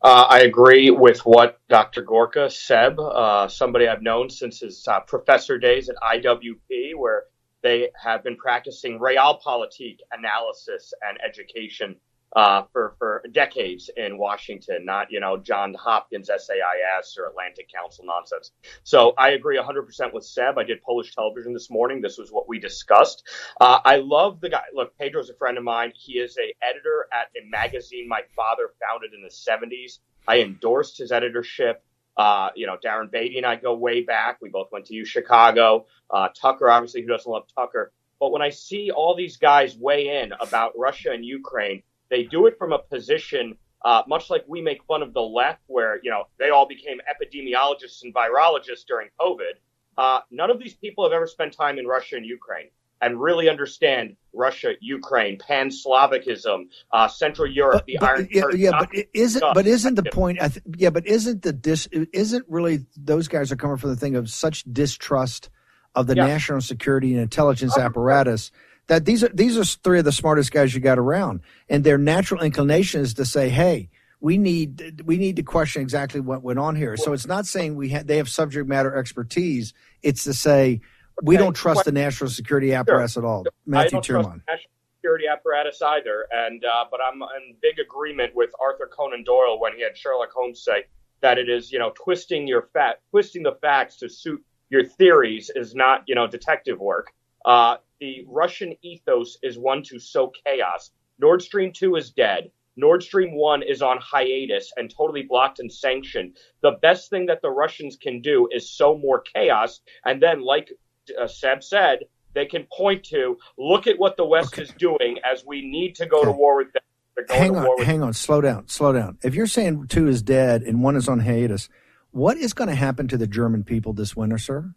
Uh, 0.00 0.26
I 0.28 0.40
agree 0.42 0.90
with 0.90 1.26
what 1.26 1.58
Dr. 1.68 2.02
Gorka, 2.02 2.50
Seb, 2.50 3.00
uh, 3.00 3.48
somebody 3.48 3.88
I've 3.88 4.02
known 4.02 4.30
since 4.30 4.60
his 4.60 4.86
uh, 4.86 5.00
professor 5.00 5.58
days 5.58 5.88
at 5.88 5.96
IWP, 5.96 6.96
where 6.96 7.24
they 7.62 7.90
have 8.02 8.24
been 8.24 8.36
practicing 8.36 8.98
realpolitik 8.98 9.98
analysis 10.12 10.92
and 11.02 11.18
education 11.26 11.96
uh, 12.34 12.62
for 12.72 12.94
for 12.98 13.22
decades 13.32 13.90
in 13.96 14.16
Washington, 14.16 14.84
not 14.84 15.10
you 15.10 15.20
know 15.20 15.36
John 15.36 15.74
Hopkins 15.74 16.28
SAIS 16.28 17.16
or 17.18 17.26
Atlantic 17.26 17.70
Council 17.72 18.04
nonsense. 18.06 18.52
So 18.84 19.12
I 19.18 19.30
agree 19.30 19.58
100% 19.58 20.12
with 20.14 20.24
Seb. 20.24 20.58
I 20.58 20.64
did 20.64 20.82
Polish 20.82 21.14
television 21.14 21.52
this 21.52 21.70
morning. 21.70 22.00
This 22.00 22.18
was 22.18 22.32
what 22.32 22.48
we 22.48 22.58
discussed. 22.58 23.28
Uh, 23.60 23.80
I 23.84 23.96
love 23.96 24.40
the 24.40 24.48
guy. 24.48 24.62
Look, 24.74 24.96
Pedro's 24.98 25.28
a 25.28 25.34
friend 25.34 25.58
of 25.58 25.64
mine. 25.64 25.92
He 25.94 26.14
is 26.14 26.36
a 26.38 26.54
editor 26.64 27.06
at 27.12 27.28
a 27.36 27.46
magazine 27.48 28.08
my 28.08 28.22
father 28.34 28.70
founded 28.80 29.12
in 29.12 29.22
the 29.22 29.28
70s. 29.28 29.98
I 30.26 30.40
endorsed 30.40 30.98
his 30.98 31.12
editorship. 31.12 31.84
Uh, 32.16 32.50
you 32.54 32.66
know, 32.66 32.76
Darren 32.84 33.10
Beattie 33.10 33.38
and 33.38 33.46
I 33.46 33.56
go 33.56 33.74
way 33.74 34.02
back. 34.02 34.38
We 34.40 34.50
both 34.50 34.70
went 34.70 34.86
to 34.86 34.94
U 34.94 35.04
Chicago. 35.04 35.86
Uh, 36.10 36.28
Tucker, 36.38 36.70
obviously, 36.70 37.02
who 37.02 37.08
doesn't 37.08 37.30
love 37.30 37.44
Tucker? 37.54 37.92
But 38.20 38.32
when 38.32 38.42
I 38.42 38.50
see 38.50 38.90
all 38.90 39.16
these 39.16 39.36
guys 39.36 39.76
weigh 39.76 40.22
in 40.22 40.32
about 40.40 40.72
Russia 40.76 41.10
and 41.10 41.24
Ukraine, 41.24 41.82
they 42.10 42.24
do 42.24 42.46
it 42.46 42.58
from 42.58 42.72
a 42.72 42.78
position, 42.78 43.56
uh, 43.84 44.02
much 44.06 44.30
like 44.30 44.44
we 44.46 44.60
make 44.60 44.84
fun 44.84 45.02
of 45.02 45.14
the 45.14 45.22
left, 45.22 45.62
where 45.66 45.98
you 46.02 46.10
know 46.10 46.24
they 46.38 46.50
all 46.50 46.68
became 46.68 46.98
epidemiologists 47.10 48.02
and 48.04 48.14
virologists 48.14 48.84
during 48.86 49.08
COVID. 49.20 49.54
Uh, 49.96 50.20
none 50.30 50.50
of 50.50 50.58
these 50.58 50.74
people 50.74 51.04
have 51.04 51.12
ever 51.12 51.26
spent 51.26 51.52
time 51.52 51.78
in 51.78 51.86
Russia 51.86 52.16
and 52.16 52.26
Ukraine 52.26 52.68
and 53.02 53.20
really 53.20 53.48
understand 53.50 54.16
Russia, 54.32 54.72
Ukraine, 54.80 55.36
Pan 55.38 55.68
Slavicism, 55.68 56.68
uh, 56.92 57.08
Central 57.08 57.46
Europe, 57.50 57.82
but, 57.82 57.86
the 57.86 57.98
but, 58.00 58.08
Iron 58.10 58.28
yeah, 58.30 58.42
Curtain. 58.42 58.60
yeah, 58.60 58.70
but 58.78 58.94
it 58.94 59.10
isn't. 59.12 59.40
stuff. 59.40 59.54
But 59.54 59.66
isn't 59.66 59.96
the 59.96 60.04
point? 60.04 60.40
I 60.40 60.48
th- 60.48 60.62
yeah, 60.76 60.90
but 60.90 61.06
isn't 61.06 61.42
the 61.42 61.52
dis? 61.52 61.86
Isn't 62.12 62.46
really 62.48 62.86
those 62.96 63.28
guys 63.28 63.52
are 63.52 63.56
coming 63.56 63.76
from 63.76 63.90
the 63.90 63.96
thing 63.96 64.16
of 64.16 64.30
such 64.30 64.64
distrust 64.72 65.50
of 65.94 66.06
the 66.06 66.16
Yeah. 66.16 66.26
national 66.26 66.62
security 66.62 67.12
and 67.12 67.20
intelligence 67.20 67.76
apparatus 67.76 68.50
that 68.86 69.04
these 69.04 69.22
are 69.22 69.28
these 69.28 69.58
are 69.58 69.64
three 69.64 69.98
of 69.98 70.04
the 70.04 70.12
smartest 70.12 70.52
guys 70.52 70.74
you 70.74 70.80
got 70.80 70.98
around, 70.98 71.40
and 71.68 71.84
their 71.84 71.98
natural 71.98 72.42
inclination 72.42 73.00
is 73.02 73.14
to 73.14 73.24
say, 73.24 73.48
"Hey." 73.50 73.90
We 74.24 74.38
need 74.38 75.02
we 75.04 75.16
need 75.16 75.34
to 75.34 75.42
question 75.42 75.82
exactly 75.82 76.20
what 76.20 76.44
went 76.44 76.60
on 76.60 76.76
here. 76.76 76.96
So 76.96 77.12
it's 77.12 77.26
not 77.26 77.44
saying 77.44 77.74
we 77.74 77.90
ha- 77.90 78.04
they 78.04 78.18
have 78.18 78.28
subject 78.28 78.68
matter 78.68 78.94
expertise. 78.94 79.74
It's 80.00 80.22
to 80.22 80.32
say 80.32 80.80
we 81.22 81.36
Okay, 81.36 81.44
don't 81.44 81.54
trust 81.54 81.84
the 81.84 81.92
national 81.92 82.30
security 82.30 82.72
apparatus 82.72 83.16
at 83.16 83.24
all. 83.24 83.44
I 83.46 83.50
Matthew 83.66 83.90
don't 83.90 84.04
trust 84.04 84.30
the 84.30 84.40
national 84.48 84.70
security 84.96 85.24
apparatus 85.26 85.82
either, 85.82 86.26
and 86.30 86.64
uh, 86.64 86.84
but 86.90 87.00
I'm 87.00 87.22
in 87.22 87.56
big 87.60 87.78
agreement 87.78 88.34
with 88.34 88.50
Arthur 88.60 88.88
Conan 88.90 89.24
Doyle 89.24 89.60
when 89.60 89.74
he 89.74 89.82
had 89.82 89.96
Sherlock 89.96 90.30
Holmes 90.32 90.62
say 90.62 90.86
that 91.20 91.38
it 91.38 91.48
is 91.48 91.72
you 91.72 91.78
know 91.78 91.92
twisting 91.94 92.46
your 92.46 92.68
fat 92.72 93.00
twisting 93.10 93.42
the 93.42 93.56
facts 93.60 93.96
to 93.98 94.08
suit 94.08 94.42
your 94.70 94.84
theories 94.84 95.50
is 95.54 95.74
not 95.74 96.04
you 96.06 96.14
know 96.14 96.26
detective 96.26 96.78
work. 96.78 97.12
Uh, 97.44 97.76
the 98.00 98.24
Russian 98.28 98.74
ethos 98.82 99.38
is 99.42 99.58
one 99.58 99.82
to 99.84 99.98
sow 99.98 100.32
chaos. 100.44 100.90
Nord 101.18 101.42
Stream 101.42 101.72
two 101.72 101.96
is 101.96 102.10
dead. 102.10 102.50
Nord 102.76 103.02
Stream 103.02 103.34
1 103.34 103.62
is 103.62 103.82
on 103.82 103.98
hiatus 104.00 104.72
and 104.76 104.90
totally 104.90 105.22
blocked 105.22 105.58
and 105.58 105.70
sanctioned. 105.70 106.38
The 106.62 106.78
best 106.80 107.10
thing 107.10 107.26
that 107.26 107.42
the 107.42 107.50
Russians 107.50 107.96
can 107.96 108.22
do 108.22 108.48
is 108.50 108.70
sow 108.70 108.96
more 108.96 109.20
chaos. 109.20 109.80
And 110.06 110.22
then, 110.22 110.40
like 110.40 110.72
uh, 111.20 111.26
Seb 111.26 111.62
said, 111.62 112.00
they 112.34 112.46
can 112.46 112.66
point 112.72 113.04
to 113.04 113.38
look 113.58 113.86
at 113.86 113.98
what 113.98 114.16
the 114.16 114.24
West 114.24 114.58
is 114.58 114.70
doing 114.78 115.18
as 115.30 115.44
we 115.44 115.62
need 115.62 115.94
to 115.96 116.06
go 116.06 116.24
to 116.24 116.32
war 116.32 116.56
with 116.56 116.72
them. 116.72 116.82
Going 117.28 117.40
hang 117.40 117.52
to 117.52 117.58
on, 117.58 117.64
war 117.64 117.76
with 117.76 117.86
hang 117.86 118.02
on, 118.02 118.12
slow 118.14 118.40
down, 118.40 118.68
slow 118.68 118.92
down. 118.92 119.18
If 119.22 119.34
you're 119.34 119.46
saying 119.46 119.88
two 119.88 120.08
is 120.08 120.22
dead 120.22 120.62
and 120.62 120.82
one 120.82 120.96
is 120.96 121.08
on 121.08 121.20
hiatus, 121.20 121.68
what 122.10 122.38
is 122.38 122.54
going 122.54 122.68
to 122.68 122.74
happen 122.74 123.06
to 123.08 123.18
the 123.18 123.26
German 123.26 123.64
people 123.64 123.92
this 123.92 124.16
winter, 124.16 124.38
sir? 124.38 124.74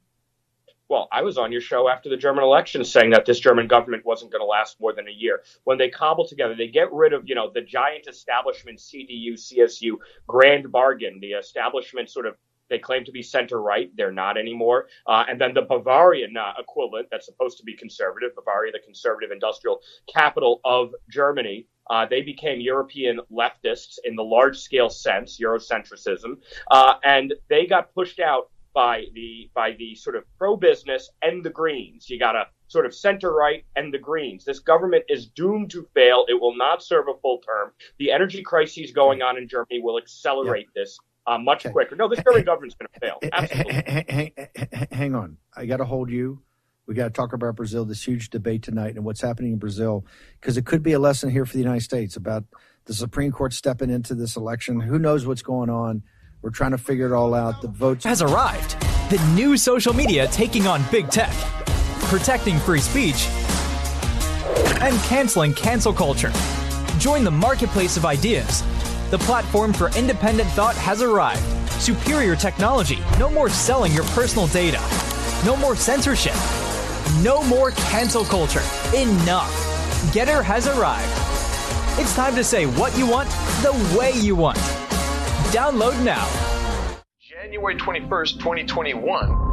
Well, 0.88 1.08
I 1.12 1.24
was 1.24 1.38
on 1.38 1.52
your 1.52 1.62
show 1.62 1.90
after 1.90 2.10
the 2.10 2.18
German 2.18 2.44
election 2.44 2.86
saying 2.86 3.10
that 3.12 3.26
this 3.26 3.40
German 3.40 3.68
government 3.68 4.06
wasn't 4.06 4.32
going 4.32 4.42
to 4.42 4.46
last 4.46 4.80
more 4.80 4.94
than 4.94 5.08
a 5.08 5.12
year. 5.12 5.42
When 5.64 5.80
they 5.80 5.90
cobble 5.90 6.28
together, 6.28 6.56
they 6.56 6.68
get 6.68 6.94
rid 6.94 7.12
of, 7.12 7.24
you 7.28 7.34
know, 7.34 7.50
the 7.52 7.62
giant 7.62 8.08
establishment 8.08 8.78
CDU, 8.78 9.34
CSU 9.34 9.94
grand 10.28 10.72
bargain, 10.72 11.20
the 11.20 11.32
establishment 11.32 12.10
sort 12.10 12.28
of 12.28 12.36
they 12.70 12.80
claim 12.80 13.06
to 13.06 13.12
be 13.12 13.22
center 13.22 13.62
right. 13.62 13.92
They're 13.96 14.12
not 14.12 14.38
anymore. 14.38 14.88
Uh, 15.08 15.26
and 15.30 15.40
then 15.40 15.54
the 15.54 15.62
Bavarian 15.62 16.36
uh, 16.38 16.54
equivalent 16.60 17.08
that's 17.12 17.26
supposed 17.26 17.58
to 17.58 17.64
be 17.64 17.76
conservative, 17.76 18.36
Bavaria, 18.36 18.72
the 18.72 18.80
conservative 18.80 19.32
industrial 19.32 19.82
capital 20.12 20.62
of 20.64 20.94
Germany. 21.10 21.68
Uh, 21.90 22.06
they 22.10 22.22
became 22.22 22.60
European 22.60 23.20
leftists 23.32 23.98
in 24.04 24.16
the 24.16 24.24
large 24.24 24.58
scale 24.58 24.90
sense, 24.90 25.40
Eurocentricism. 25.40 26.38
uh, 26.72 26.96
and 27.04 27.34
they 27.50 27.68
got 27.68 27.94
pushed 27.94 28.20
out 28.20 28.50
by 28.76 29.06
the 29.14 29.50
by 29.56 29.72
the 29.80 29.96
sort 29.96 30.18
of 30.18 30.24
pro 30.38 30.56
business 30.58 31.10
and 31.22 31.44
the 31.44 31.50
Greens. 31.50 32.10
You 32.10 32.20
got 32.20 32.36
a 32.36 32.46
sort 32.68 32.86
of 32.86 32.94
center 32.94 33.32
right 33.32 33.64
and 33.76 33.94
the 33.94 33.98
Greens. 33.98 34.44
This 34.44 34.60
government 34.60 35.06
is 35.08 35.28
doomed 35.28 35.72
to 35.72 35.88
fail. 35.94 36.26
It 36.28 36.40
will 36.40 36.56
not 36.58 36.84
serve 36.84 37.08
a 37.08 37.18
full 37.22 37.40
term. 37.40 37.72
The 38.00 38.12
energy 38.12 38.44
crises 38.44 38.92
going 38.92 39.22
on 39.22 39.38
in 39.38 39.48
Germany 39.48 39.80
will 39.82 39.98
accelerate 39.98 40.68
this 40.76 41.00
uh, 41.28 41.38
much 41.38 41.66
quicker. 41.72 41.96
No, 41.96 42.08
this 42.08 42.20
German 42.24 42.44
government's 42.44 42.76
going 42.76 42.90
to 42.94 43.00
fail. 43.00 43.20
Absolutely. 43.32 43.74
hang, 43.74 44.06
hang, 44.08 44.32
hang- 44.72 44.88
hang 44.92 45.16
on. 45.16 45.38
I 45.56 45.66
got 45.66 45.78
to 45.78 45.86
hold 45.86 46.10
you. 46.10 46.42
We 46.88 46.94
got 46.94 47.06
to 47.06 47.10
talk 47.10 47.34
about 47.34 47.56
Brazil, 47.56 47.84
this 47.84 48.04
huge 48.04 48.30
debate 48.30 48.62
tonight, 48.62 48.96
and 48.96 49.04
what's 49.04 49.22
happening 49.22 49.54
in 49.54 49.58
Brazil, 49.58 50.06
because 50.40 50.56
it 50.56 50.66
could 50.68 50.84
be 50.84 50.92
a 50.92 51.00
lesson 51.00 51.32
here 51.32 51.46
for 51.46 51.54
the 51.54 51.64
United 51.64 51.82
States 51.82 52.16
about 52.16 52.44
the 52.86 52.94
Supreme 52.94 53.32
Court 53.32 53.54
stepping 53.54 53.90
into 53.90 54.14
this 54.14 54.36
election. 54.36 54.80
Who 54.80 55.00
knows 55.00 55.26
what's 55.26 55.42
going 55.42 55.72
on? 55.72 56.04
We're 56.44 56.52
trying 56.52 56.72
to 56.72 56.78
figure 56.78 57.08
it 57.08 57.12
all 57.12 57.34
out. 57.34 57.62
The 57.64 57.70
vote 57.70 58.04
has 58.04 58.22
arrived. 58.22 58.80
The 59.10 59.18
new 59.36 59.58
social 59.58 59.94
media 59.94 60.28
taking 60.28 60.68
on 60.68 60.84
big 60.92 61.10
tech, 61.10 61.34
protecting 62.02 62.60
free 62.60 62.82
speech, 62.82 63.28
and 64.80 64.96
canceling 65.06 65.56
cancel 65.56 65.92
culture. 65.92 66.32
Join 67.00 67.24
the 67.24 67.32
marketplace 67.32 67.98
of 67.98 68.06
ideas. 68.06 68.62
The 69.12 69.20
platform 69.20 69.72
for 69.72 69.90
independent 69.98 70.50
thought 70.50 70.76
has 70.76 71.02
arrived. 71.02 71.44
Superior 71.74 72.36
technology. 72.36 72.98
No 73.20 73.30
more 73.30 73.50
selling 73.50 73.92
your 73.92 74.04
personal 74.06 74.48
data. 74.48 74.82
No 75.46 75.56
more 75.56 75.76
censorship. 75.76 76.34
No 77.22 77.44
more 77.44 77.72
cancel 77.72 78.26
culture. 78.26 78.64
Enough. 78.96 79.52
Gettr 80.12 80.44
has 80.44 80.68
arrived. 80.68 81.12
It's 82.00 82.16
time 82.16 82.36
to 82.36 82.44
say 82.44 82.66
what 82.66 82.98
you 82.98 83.06
want 83.06 83.30
the 83.62 83.98
way 83.98 84.12
you 84.12 84.36
want. 84.36 84.58
Download 85.54 86.04
now. 86.04 86.28
January 87.22 87.76
21st, 87.76 88.40
2021 88.40 89.46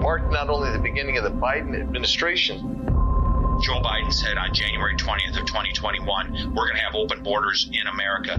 marked 0.00 0.30
not 0.30 0.48
only 0.48 0.70
the 0.72 0.78
beginning 0.78 1.16
of 1.18 1.24
the 1.24 1.30
Biden 1.30 1.78
administration, 1.78 2.58
Joe 3.60 3.80
Biden 3.80 4.12
said 4.12 4.38
on 4.38 4.54
January 4.54 4.94
20th 4.94 5.40
of 5.40 5.46
2021, 5.46 6.54
we're 6.54 6.66
going 6.66 6.76
to 6.76 6.82
have 6.82 6.94
open 6.94 7.22
borders 7.24 7.68
in 7.72 7.86
America. 7.88 8.38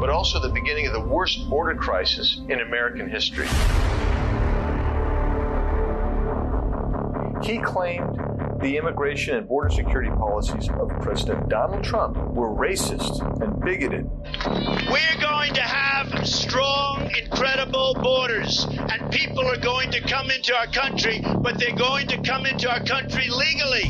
but 0.00 0.08
also 0.08 0.40
the 0.40 0.48
beginning 0.48 0.86
of 0.86 0.94
the 0.94 1.00
worst 1.00 1.48
border 1.50 1.78
crisis 1.78 2.40
in 2.48 2.60
American 2.60 3.08
history. 3.08 3.46
He 7.42 7.58
claimed 7.58 8.18
the 8.60 8.76
immigration 8.76 9.36
and 9.36 9.48
border 9.48 9.70
security 9.70 10.10
policies 10.10 10.68
of 10.68 10.90
President 11.00 11.48
Donald 11.48 11.82
Trump 11.82 12.16
were 12.16 12.50
racist 12.50 13.20
and 13.40 13.58
bigoted. 13.60 14.08
We're 14.90 15.20
going 15.20 15.54
to 15.54 15.62
have 15.62 16.26
strong, 16.26 17.10
incredible 17.22 17.94
borders, 18.02 18.66
and 18.70 19.10
people 19.10 19.46
are 19.46 19.56
going 19.56 19.90
to 19.92 20.00
come 20.02 20.30
into 20.30 20.54
our 20.54 20.66
country, 20.66 21.22
but 21.38 21.58
they're 21.58 21.76
going 21.76 22.06
to 22.08 22.20
come 22.22 22.44
into 22.44 22.70
our 22.70 22.84
country 22.84 23.28
legally. 23.30 23.84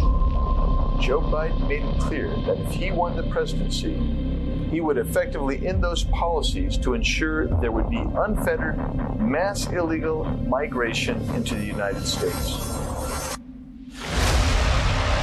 Joe 1.00 1.20
Biden 1.20 1.66
made 1.66 1.82
it 1.82 2.00
clear 2.00 2.28
that 2.46 2.58
if 2.58 2.72
he 2.72 2.92
won 2.92 3.16
the 3.16 3.24
presidency, 3.24 3.94
he 4.70 4.80
would 4.80 4.98
effectively 4.98 5.66
end 5.66 5.82
those 5.82 6.04
policies 6.04 6.76
to 6.78 6.94
ensure 6.94 7.48
there 7.60 7.72
would 7.72 7.90
be 7.90 7.98
unfettered 7.98 8.78
mass 9.18 9.66
illegal 9.72 10.24
migration 10.24 11.20
into 11.34 11.56
the 11.56 11.64
United 11.64 12.06
States. 12.06 12.79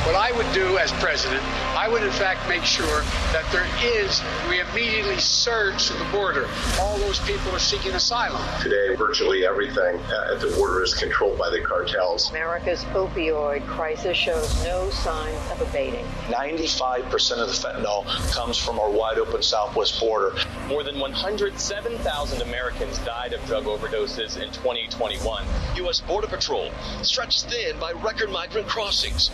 What 0.08 0.16
I 0.16 0.32
would 0.32 0.50
do 0.54 0.78
as 0.78 0.90
president, 0.94 1.44
I 1.76 1.90
would 1.90 2.02
in 2.02 2.12
fact 2.12 2.48
make 2.48 2.64
sure 2.64 3.02
that 3.34 3.44
there 3.52 3.68
is, 3.84 4.22
we 4.48 4.62
immediately 4.62 5.18
surge 5.18 5.88
to 5.88 5.94
the 5.96 6.06
border. 6.14 6.48
All 6.80 6.98
those 6.98 7.20
people 7.20 7.52
are 7.52 7.60
seeking 7.60 7.92
asylum. 7.92 8.42
Today, 8.62 8.96
virtually 8.96 9.46
everything 9.46 10.00
uh, 10.06 10.32
at 10.32 10.40
the 10.40 10.54
border 10.56 10.82
is 10.82 10.94
controlled 10.94 11.38
by 11.38 11.50
the 11.50 11.60
cartels. 11.60 12.30
America's 12.30 12.86
opioid 12.94 13.68
crisis 13.68 14.16
shows 14.16 14.64
no 14.64 14.90
signs 14.92 15.52
of 15.52 15.60
abating. 15.60 16.06
95% 16.30 17.40
of 17.40 17.48
the 17.50 17.54
fentanyl 17.54 18.06
comes 18.32 18.58
from 18.58 18.80
our 18.80 18.90
wide 18.90 19.18
open 19.18 19.44
southwest 19.44 20.00
border. 20.00 20.34
More 20.70 20.86
than 20.86 20.98
107,000 21.02 22.42
Americans 22.44 22.98
died 23.00 23.34
of 23.34 23.46
drug 23.46 23.66
overdoses 23.66 24.42
in 24.42 24.48
2021. 24.54 25.46
U.S. 25.76 26.00
Border 26.00 26.28
Patrol 26.28 26.72
stretched 27.02 27.50
thin 27.50 27.78
by 27.78 27.92
record 27.92 28.30
migrant 28.30 28.70
crossings. 28.70 29.32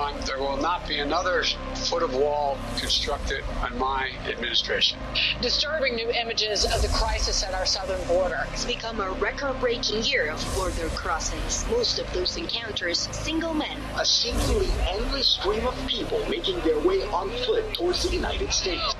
No, 0.00 0.06
on, 0.06 0.20
there 0.24 0.38
will 0.38 0.56
not 0.56 0.88
be 0.88 0.98
another 0.98 1.44
foot 1.74 2.02
of 2.02 2.14
wall 2.14 2.56
constructed 2.78 3.44
on 3.60 3.76
my 3.78 4.10
administration. 4.26 4.98
Disturbing 5.42 5.94
new 5.94 6.10
images 6.10 6.64
of 6.64 6.80
the 6.80 6.88
crisis 6.88 7.44
at 7.44 7.52
our 7.52 7.66
southern 7.66 8.02
border. 8.08 8.46
It's 8.52 8.64
become 8.64 9.00
a 9.00 9.10
record 9.12 9.60
breaking 9.60 10.04
year 10.04 10.30
of 10.30 10.54
border 10.54 10.88
crossings. 10.90 11.66
Most 11.70 11.98
of 11.98 12.10
those 12.14 12.36
encounters, 12.38 13.08
single 13.12 13.52
men. 13.52 13.78
A 13.98 14.04
seemingly 14.06 14.68
endless 14.88 15.34
stream 15.34 15.66
of 15.66 15.76
people 15.86 16.26
making 16.30 16.60
their 16.60 16.78
way 16.78 17.02
on 17.04 17.28
foot 17.44 17.74
towards 17.74 18.02
the 18.02 18.14
United 18.14 18.52
States. 18.54 18.94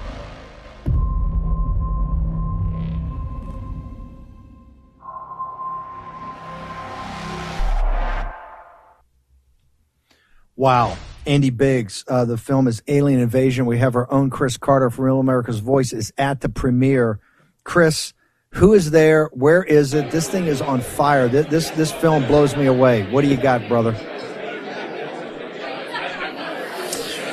Wow. 10.60 10.98
Andy 11.24 11.48
Biggs. 11.48 12.04
Uh, 12.06 12.26
the 12.26 12.36
film 12.36 12.68
is 12.68 12.82
Alien 12.86 13.18
Invasion. 13.18 13.64
We 13.64 13.78
have 13.78 13.96
our 13.96 14.12
own 14.12 14.28
Chris 14.28 14.58
Carter 14.58 14.90
from 14.90 15.06
Real 15.06 15.18
America's 15.18 15.60
Voice 15.60 15.94
is 15.94 16.12
at 16.18 16.42
the 16.42 16.50
premiere. 16.50 17.18
Chris, 17.64 18.12
who 18.50 18.74
is 18.74 18.90
there? 18.90 19.30
Where 19.32 19.64
is 19.64 19.94
it? 19.94 20.10
This 20.10 20.28
thing 20.28 20.48
is 20.48 20.60
on 20.60 20.82
fire. 20.82 21.28
This 21.28 21.46
this, 21.46 21.70
this 21.70 21.92
film 21.92 22.26
blows 22.26 22.56
me 22.56 22.66
away. 22.66 23.10
What 23.10 23.22
do 23.22 23.28
you 23.28 23.38
got, 23.38 23.66
brother? 23.68 23.92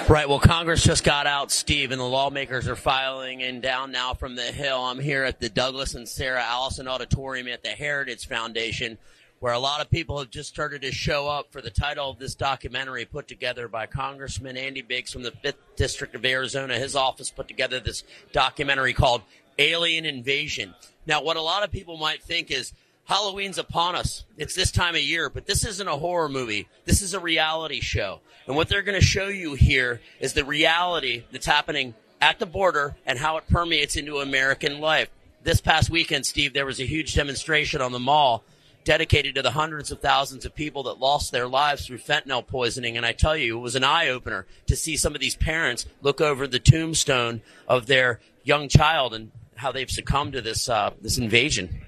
Right. 0.08 0.30
Well, 0.30 0.40
Congress 0.40 0.82
just 0.82 1.04
got 1.04 1.28
out, 1.28 1.52
Steve, 1.52 1.92
and 1.92 2.00
the 2.00 2.06
lawmakers 2.06 2.70
are 2.70 2.78
filing 2.78 3.42
in 3.42 3.60
down 3.60 3.92
now 3.92 4.14
from 4.14 4.38
the 4.38 4.44
Hill. 4.44 4.82
I'm 4.82 5.00
here 5.00 5.26
at 5.26 5.42
the 5.42 5.50
Douglas 5.50 5.96
and 5.96 6.08
Sarah 6.08 6.46
Allison 6.46 6.88
Auditorium 6.88 7.50
at 7.50 7.62
the 7.62 7.72
Heritage 7.72 8.26
Foundation 8.26 8.98
where 9.40 9.54
a 9.54 9.60
lot 9.60 9.82
of 9.82 9.90
people 9.90 10.20
have 10.20 10.30
just 10.30 10.50
started 10.50 10.82
to 10.82 10.92
show 10.92 11.28
up 11.28 11.52
for 11.52 11.62
the 11.62 11.70
title 11.70 12.10
of 12.10 12.20
this 12.20 12.36
documentary 12.36 13.06
put 13.06 13.28
together 13.28 13.68
by 13.68 13.86
Congressman 13.86 14.58
Andy 14.58 14.82
Biggs 14.82 15.12
from 15.12 15.24
the 15.24 15.32
5th 15.32 15.56
District 15.76 16.16
of 16.16 16.26
Arizona. 16.26 16.78
His 16.78 16.96
office 16.96 17.30
put 17.30 17.48
together 17.48 17.80
this 17.80 18.04
documentary 18.32 18.94
called 18.94 19.22
Alien 19.60 20.06
Invasion. 20.06 20.74
Now, 21.06 21.22
what 21.22 21.38
a 21.38 21.42
lot 21.42 21.64
of 21.64 21.72
people 21.72 21.98
might 21.98 22.24
think 22.24 22.50
is 22.50 22.74
Halloween's 23.06 23.58
upon 23.58 23.96
us. 23.96 24.26
It's 24.38 24.56
this 24.56 24.72
time 24.72 24.96
of 24.96 25.02
year, 25.02 25.30
but 25.30 25.46
this 25.46 25.66
isn't 25.66 25.88
a 25.88 25.96
horror 25.96 26.30
movie. 26.30 26.68
This 26.86 27.02
is 27.02 27.14
a 27.14 27.20
reality 27.20 27.80
show. 27.80 28.22
And 28.48 28.56
what 28.56 28.70
they're 28.70 28.82
going 28.82 29.00
to 29.00 29.06
show 29.06 29.28
you 29.28 29.54
here 29.54 30.02
is 30.20 30.34
the 30.34 30.44
reality 30.44 31.24
that's 31.32 31.46
happening 31.46 31.94
at 32.20 32.40
the 32.40 32.46
border 32.46 32.96
and 33.06 33.20
how 33.20 33.38
it 33.38 33.48
permeates 33.48 33.96
into 33.96 34.20
American 34.20 34.82
life. 34.82 35.10
This 35.44 35.62
past 35.62 35.90
weekend, 35.90 36.26
Steve, 36.26 36.54
there 36.54 36.66
was 36.66 36.82
a 36.82 36.86
huge 36.86 37.14
demonstration 37.14 37.82
on 37.82 37.92
the 37.92 38.00
mall 38.00 38.44
dedicated 38.88 39.36
to 39.36 39.42
the 39.42 39.52
hundreds 39.52 39.92
of 39.92 40.00
thousands 40.00 40.46
of 40.46 40.56
people 40.56 40.84
that 40.84 40.98
lost 40.98 41.34
their 41.34 41.46
lives 41.46 41.86
through 41.86 41.98
fentanyl 41.98 42.48
poisoning. 42.48 42.96
And 42.96 43.06
I 43.06 43.12
tell 43.12 43.36
you, 43.36 43.58
it 43.58 43.62
was 43.62 43.76
an 43.76 43.84
eye 43.84 44.08
opener 44.08 44.48
to 44.68 44.78
see 44.78 44.96
some 44.96 45.14
of 45.14 45.20
these 45.20 45.36
parents 45.36 45.86
look 46.02 46.22
over 46.22 46.48
the 46.48 46.58
tombstone 46.58 47.42
of 47.68 47.88
their 47.88 48.22
young 48.46 48.70
child 48.70 49.14
and 49.14 49.32
how 49.58 49.74
they've 49.74 49.92
succumbed 49.92 50.32
to 50.34 50.42
this 50.42 50.70
uh, 50.70 50.92
this 51.02 51.18
invasion. 51.18 51.82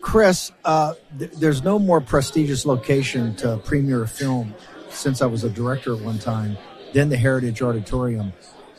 Chris, 0.00 0.52
uh, 0.64 0.94
th- 1.18 1.32
there's 1.32 1.62
no 1.62 1.78
more 1.78 2.00
prestigious 2.00 2.64
location 2.64 3.36
to 3.36 3.58
premiere 3.58 4.04
a 4.04 4.08
film 4.08 4.54
since 4.88 5.20
I 5.20 5.26
was 5.26 5.44
a 5.44 5.50
director 5.50 5.94
at 5.94 6.00
one 6.00 6.18
time 6.18 6.56
than 6.94 7.10
the 7.10 7.18
Heritage 7.18 7.60
Auditorium. 7.60 8.32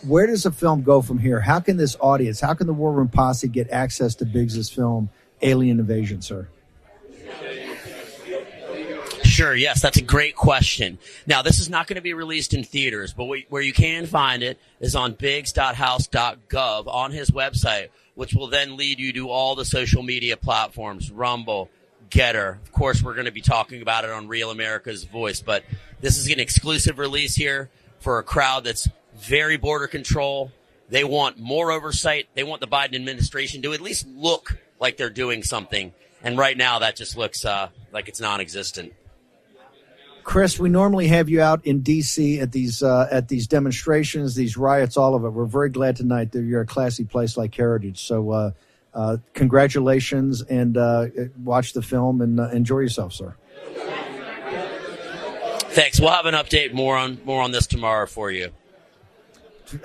Where 0.07 0.26
does 0.26 0.41
the 0.41 0.51
film 0.51 0.82
go 0.82 1.03
from 1.03 1.19
here? 1.19 1.39
How 1.39 1.59
can 1.59 1.78
this 1.78 1.95
audience, 1.99 2.39
how 2.39 2.55
can 2.55 2.65
the 2.65 2.74
War 2.74 2.91
Room 2.91 3.09
Posse 3.09 3.47
get 3.47 3.69
access 3.69 4.15
to 4.15 4.26
Biggs's 4.26 4.71
film, 4.71 5.11
Alien 5.43 5.80
Invasion, 5.80 6.24
sir? 6.24 6.49
Sure, 9.44 9.54
yes, 9.54 9.82
that's 9.82 9.98
a 9.98 10.02
great 10.02 10.38
question. 10.38 10.98
Now, 11.28 11.41
this 11.41 11.60
is 11.60 11.70
not 11.70 11.86
going 11.86 11.98
to 11.98 12.02
be 12.02 12.14
released 12.14 12.54
in 12.54 12.64
theaters, 12.64 13.12
but 13.12 13.26
we, 13.26 13.46
where 13.50 13.62
you 13.62 13.74
can 13.74 14.06
find 14.06 14.41
it 14.41 14.58
is 14.80 14.96
on 14.96 15.16
biggs.house.gov 15.16 16.88
on 16.88 17.12
his 17.12 17.30
website, 17.30 17.89
which 18.16 18.34
will 18.34 18.48
then 18.48 18.78
lead 18.78 19.00
you 19.00 19.12
to 19.12 19.30
all 19.30 19.56
the 19.56 19.66
social 19.66 20.02
media 20.02 20.38
platforms, 20.38 21.12
Rumble, 21.12 21.70
Gettr. 22.10 22.62
Of 22.62 22.72
course, 22.72 23.04
we're 23.04 23.16
going 23.16 23.26
to 23.26 23.34
be 23.34 23.41
talking 23.41 23.82
about 23.82 24.06
it 24.06 24.12
on 24.12 24.30
Real 24.30 24.50
America's 24.50 25.04
Voice, 25.04 25.41
but 25.41 25.66
this 26.00 26.18
is 26.18 26.32
an 26.32 26.39
exclusive 26.39 26.98
release 26.98 27.36
here 27.36 27.70
for 28.00 28.20
a 28.20 28.24
crowd 28.24 28.64
that's 28.64 28.88
very 29.14 29.58
border 29.58 29.88
control. 29.88 30.54
They 30.88 31.04
want 31.04 31.38
more 31.38 31.70
oversight. 31.70 32.30
They 32.34 32.44
want 32.44 32.62
the 32.62 32.68
Biden 32.68 32.96
administration 32.96 33.62
to 33.64 33.74
at 33.74 33.82
least 33.82 34.08
look 34.08 34.58
like 34.80 34.96
they're 34.96 35.10
doing 35.10 35.44
something. 35.44 35.91
And 36.24 36.38
right 36.38 36.56
now, 36.56 36.80
that 36.80 36.96
just 36.96 37.18
looks 37.18 37.44
uh, 37.44 37.68
like 37.91 38.08
it's 38.08 38.22
non-existent. 38.22 38.94
Chris, 40.24 40.57
we 40.57 40.69
normally 40.69 41.07
have 41.07 41.30
you 41.30 41.41
out 41.41 41.65
in 41.65 41.82
D.C. 41.82 42.39
at 42.39 42.51
these 42.51 42.82
uh, 42.82 43.07
at 43.11 43.28
these 43.28 43.47
demonstrations, 43.47 44.36
these 44.36 44.55
riots, 44.57 44.97
all 44.97 45.15
of 45.15 45.26
it. 45.26 45.30
We're 45.30 45.45
very 45.45 45.69
glad 45.69 45.95
tonight 45.95 46.32
that 46.32 46.43
you're 46.43 46.61
a 46.61 46.65
classy 46.65 47.03
place 47.03 47.36
like 47.36 47.53
Heritage. 47.53 48.01
So, 48.01 48.32
uh, 48.32 48.51
uh, 48.93 49.17
congratulations, 49.34 50.41
and 50.41 50.78
uh, 50.78 51.07
watch 51.43 51.74
the 51.74 51.82
film 51.82 52.21
and 52.21 52.39
uh, 52.39 52.49
enjoy 52.49 52.80
yourself, 52.80 53.13
sir. 53.13 53.36
Thanks. 55.74 55.99
We'll 55.99 56.11
have 56.11 56.26
an 56.26 56.36
update 56.36 56.74
more 56.74 56.95
on 56.95 57.19
more 57.26 57.41
on 57.41 57.51
this 57.51 57.67
tomorrow 57.67 58.05
for 58.05 58.32
you. 58.32 58.51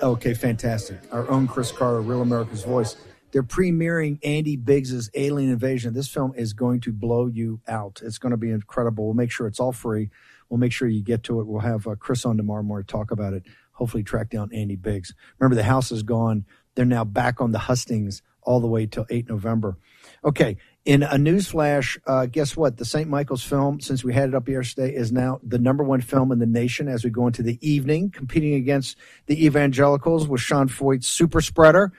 Okay, 0.01 0.33
fantastic. 0.33 0.99
Our 1.11 1.29
own 1.29 1.47
Chris 1.47 1.71
Carter, 1.71 2.01
Real 2.01 2.21
America's 2.21 2.63
Voice. 2.63 2.95
They're 3.31 3.43
premiering 3.43 4.19
Andy 4.23 4.55
Biggs's 4.55 5.09
Alien 5.13 5.51
Invasion. 5.51 5.93
This 5.93 6.07
film 6.07 6.33
is 6.35 6.53
going 6.53 6.81
to 6.81 6.91
blow 6.91 7.27
you 7.27 7.59
out. 7.67 8.01
It's 8.03 8.17
going 8.17 8.31
to 8.31 8.37
be 8.37 8.51
incredible. 8.51 9.05
We'll 9.05 9.13
make 9.13 9.31
sure 9.31 9.47
it's 9.47 9.59
all 9.59 9.71
free. 9.71 10.09
We'll 10.49 10.59
make 10.59 10.71
sure 10.71 10.87
you 10.87 11.03
get 11.03 11.23
to 11.23 11.39
it. 11.39 11.47
We'll 11.47 11.61
have 11.61 11.87
uh, 11.87 11.95
Chris 11.95 12.25
on 12.25 12.37
tomorrow 12.37 12.63
morning 12.63 12.85
to 12.85 12.91
talk 12.91 13.11
about 13.11 13.33
it. 13.33 13.43
Hopefully, 13.73 14.03
track 14.03 14.29
down 14.29 14.49
Andy 14.53 14.75
Biggs. 14.75 15.13
Remember, 15.39 15.55
the 15.55 15.63
house 15.63 15.91
is 15.91 16.03
gone. 16.03 16.45
They're 16.75 16.85
now 16.85 17.05
back 17.05 17.41
on 17.41 17.51
the 17.51 17.59
hustings 17.59 18.21
all 18.41 18.59
the 18.59 18.67
way 18.67 18.85
till 18.85 19.05
8 19.09 19.29
November. 19.29 19.77
Okay, 20.23 20.57
in 20.85 21.03
a 21.03 21.17
news 21.17 21.47
flash, 21.47 21.97
uh, 22.07 22.25
guess 22.25 22.57
what? 22.57 22.77
The 22.77 22.85
St. 22.85 23.07
Michael's 23.09 23.43
film, 23.43 23.79
since 23.79 24.03
we 24.03 24.13
had 24.13 24.29
it 24.29 24.35
up 24.35 24.47
yesterday, 24.47 24.93
is 24.93 25.11
now 25.11 25.39
the 25.43 25.59
number 25.59 25.83
one 25.83 26.01
film 26.01 26.31
in 26.31 26.39
the 26.39 26.45
nation 26.45 26.87
as 26.87 27.03
we 27.03 27.09
go 27.09 27.27
into 27.27 27.43
the 27.43 27.59
evening, 27.61 28.09
competing 28.09 28.55
against 28.55 28.97
the 29.27 29.45
Evangelicals 29.45 30.27
with 30.27 30.41
Sean 30.41 30.67
Feucht's 30.67 31.07
Super 31.07 31.41
Spreader. 31.41 31.91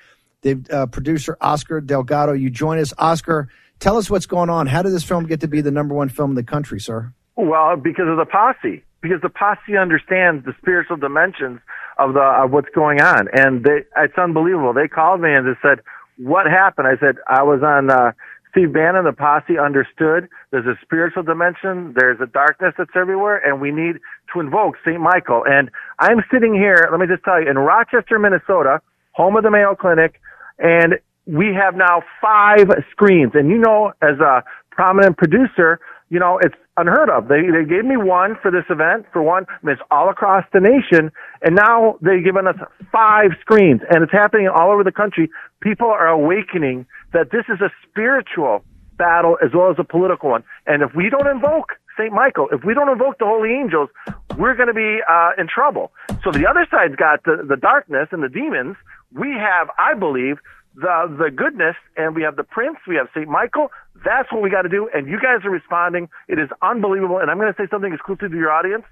The 0.43 0.65
uh, 0.71 0.87
producer, 0.87 1.37
Oscar 1.41 1.81
Delgado, 1.81 2.33
you 2.33 2.51
join 2.51 2.79
us. 2.79 2.95
Oscar, 2.99 3.49
tell 3.79 3.99
us 3.99 4.09
what's 4.11 4.27
going 4.27 4.51
on. 4.51 4.67
How 4.67 4.83
did 4.83 4.93
this 4.93 5.05
film 5.05 5.27
get 5.27 5.41
to 5.41 5.49
be 5.49 5.61
the 5.61 5.71
number 5.71 5.95
one 5.95 6.09
film 6.09 6.31
in 6.31 6.37
the 6.37 6.43
country, 6.43 6.81
sir? 6.81 7.13
Well, 7.47 7.77
because 7.77 8.09
of 8.09 8.17
the 8.17 8.27
posse. 8.27 8.83
Because 9.03 9.21
the 9.23 9.31
posse 9.31 9.77
understands 9.81 10.45
the 10.45 10.53
spiritual 10.61 10.97
dimensions 10.97 11.61
of 11.99 12.13
the 12.13 12.21
of 12.21 12.51
what's 12.51 12.69
going 12.75 13.01
on, 13.01 13.29
and 13.33 13.65
they, 13.65 13.85
it's 13.97 14.19
unbelievable. 14.19 14.75
They 14.75 14.89
called 14.89 15.23
me 15.23 15.33
and 15.33 15.47
they 15.47 15.59
said, 15.63 15.81
"What 16.19 16.45
happened?" 16.47 16.87
I 16.87 16.99
said, 17.01 17.17
"I 17.27 17.43
was 17.43 17.63
on." 17.63 17.91
Uh, 17.91 18.13
Steve 18.51 18.73
Bannon, 18.73 19.05
the 19.05 19.13
posse 19.13 19.59
understood 19.59 20.29
there's 20.51 20.67
a 20.67 20.75
spiritual 20.83 21.23
dimension, 21.23 21.95
there's 21.97 22.21
a 22.21 22.27
darkness 22.27 22.75
that's 22.77 22.91
everywhere, 22.97 23.39
and 23.39 23.61
we 23.61 23.71
need 23.71 23.97
to 24.35 24.41
invoke 24.41 24.75
St. 24.85 25.01
Michael. 25.01 25.45
And 25.47 25.71
I'm 26.01 26.19
sitting 26.33 26.55
here, 26.55 26.89
let 26.91 26.99
me 26.99 27.07
just 27.07 27.23
tell 27.23 27.41
you, 27.41 27.49
in 27.49 27.59
Rochester, 27.59 28.19
Minnesota, 28.19 28.81
home 29.13 29.37
of 29.37 29.45
the 29.45 29.53
Mayo 29.53 29.77
Clinic, 29.77 30.21
and 30.59 30.95
we 31.27 31.55
have 31.55 31.77
now 31.77 32.03
five 32.21 32.67
screens. 32.91 33.33
And 33.35 33.51
you 33.51 33.59
know, 33.59 33.93
as 34.03 34.19
a 34.19 34.43
prominent 34.71 35.17
producer, 35.17 35.79
you 36.11 36.19
know, 36.19 36.39
it's 36.43 36.55
unheard 36.77 37.09
of. 37.09 37.29
They 37.29 37.43
they 37.43 37.65
gave 37.65 37.85
me 37.85 37.97
one 37.97 38.37
for 38.43 38.51
this 38.51 38.65
event, 38.69 39.07
for 39.13 39.23
one, 39.23 39.47
I 39.49 39.67
mean, 39.67 39.75
it's 39.75 39.83
all 39.91 40.11
across 40.11 40.45
the 40.53 40.61
nation, 40.61 41.13
and 41.41 41.55
now 41.55 41.97
they've 42.03 42.23
given 42.23 42.47
us 42.47 42.57
five 42.93 43.31
screens, 43.41 43.81
and 43.89 44.03
it's 44.03 44.13
happening 44.13 44.49
all 44.49 44.71
over 44.73 44.85
the 44.85 44.93
country. 44.93 45.31
People 45.61 45.87
are 45.87 46.09
awakening 46.09 46.87
that 47.13 47.31
this 47.31 47.45
is 47.49 47.61
a 47.61 47.71
spiritual 47.89 48.65
battle 48.99 49.39
as 49.43 49.51
well 49.55 49.71
as 49.71 49.77
a 49.79 49.85
political 49.85 50.31
one. 50.31 50.45
And 50.67 50.83
if 50.83 50.95
we 50.95 51.09
don't 51.09 51.27
invoke 51.27 51.79
St. 51.97 52.13
Michael, 52.13 52.49
if 52.53 52.65
we 52.65 52.75
don't 52.75 52.89
invoke 52.89 53.19
the 53.19 53.25
holy 53.25 53.51
angels, 53.55 53.89
we're 54.37 54.55
going 54.55 54.69
to 54.69 54.75
be 54.75 54.99
uh, 55.09 55.31
in 55.39 55.49
trouble. 55.49 55.93
So 56.23 56.31
the 56.31 56.47
other 56.49 56.67
side's 56.71 56.97
got 56.97 57.25
the, 57.25 57.45
the 57.49 57.57
darkness 57.57 58.09
and 58.13 58.23
the 58.23 58.29
demons. 58.29 58.77
We 59.13 59.31
have, 59.31 59.69
I 59.79 59.95
believe, 59.95 60.39
the 60.75 61.17
the 61.19 61.31
goodness, 61.31 61.77
and 61.97 62.15
we 62.15 62.23
have 62.23 62.37
the 62.37 62.45
prince. 62.45 62.79
We 62.87 62.97
have 62.97 63.09
St. 63.15 63.29
Michael. 63.29 63.71
That's 64.05 64.31
what 64.33 64.43
we 64.43 64.51
got 64.51 64.63
to 64.63 64.69
do. 64.69 64.89
And 64.95 65.09
you 65.09 65.19
guys 65.21 65.45
are 65.45 65.51
responding. 65.51 66.09
It 66.29 66.39
is 66.39 66.49
unbelievable. 66.63 67.19
And 67.19 67.31
I'm 67.31 67.39
going 67.39 67.53
to 67.53 67.57
say 67.61 67.69
something 67.71 67.93
exclusive 67.93 68.31
to 68.31 68.37
your 68.37 68.51
audience. 68.51 68.85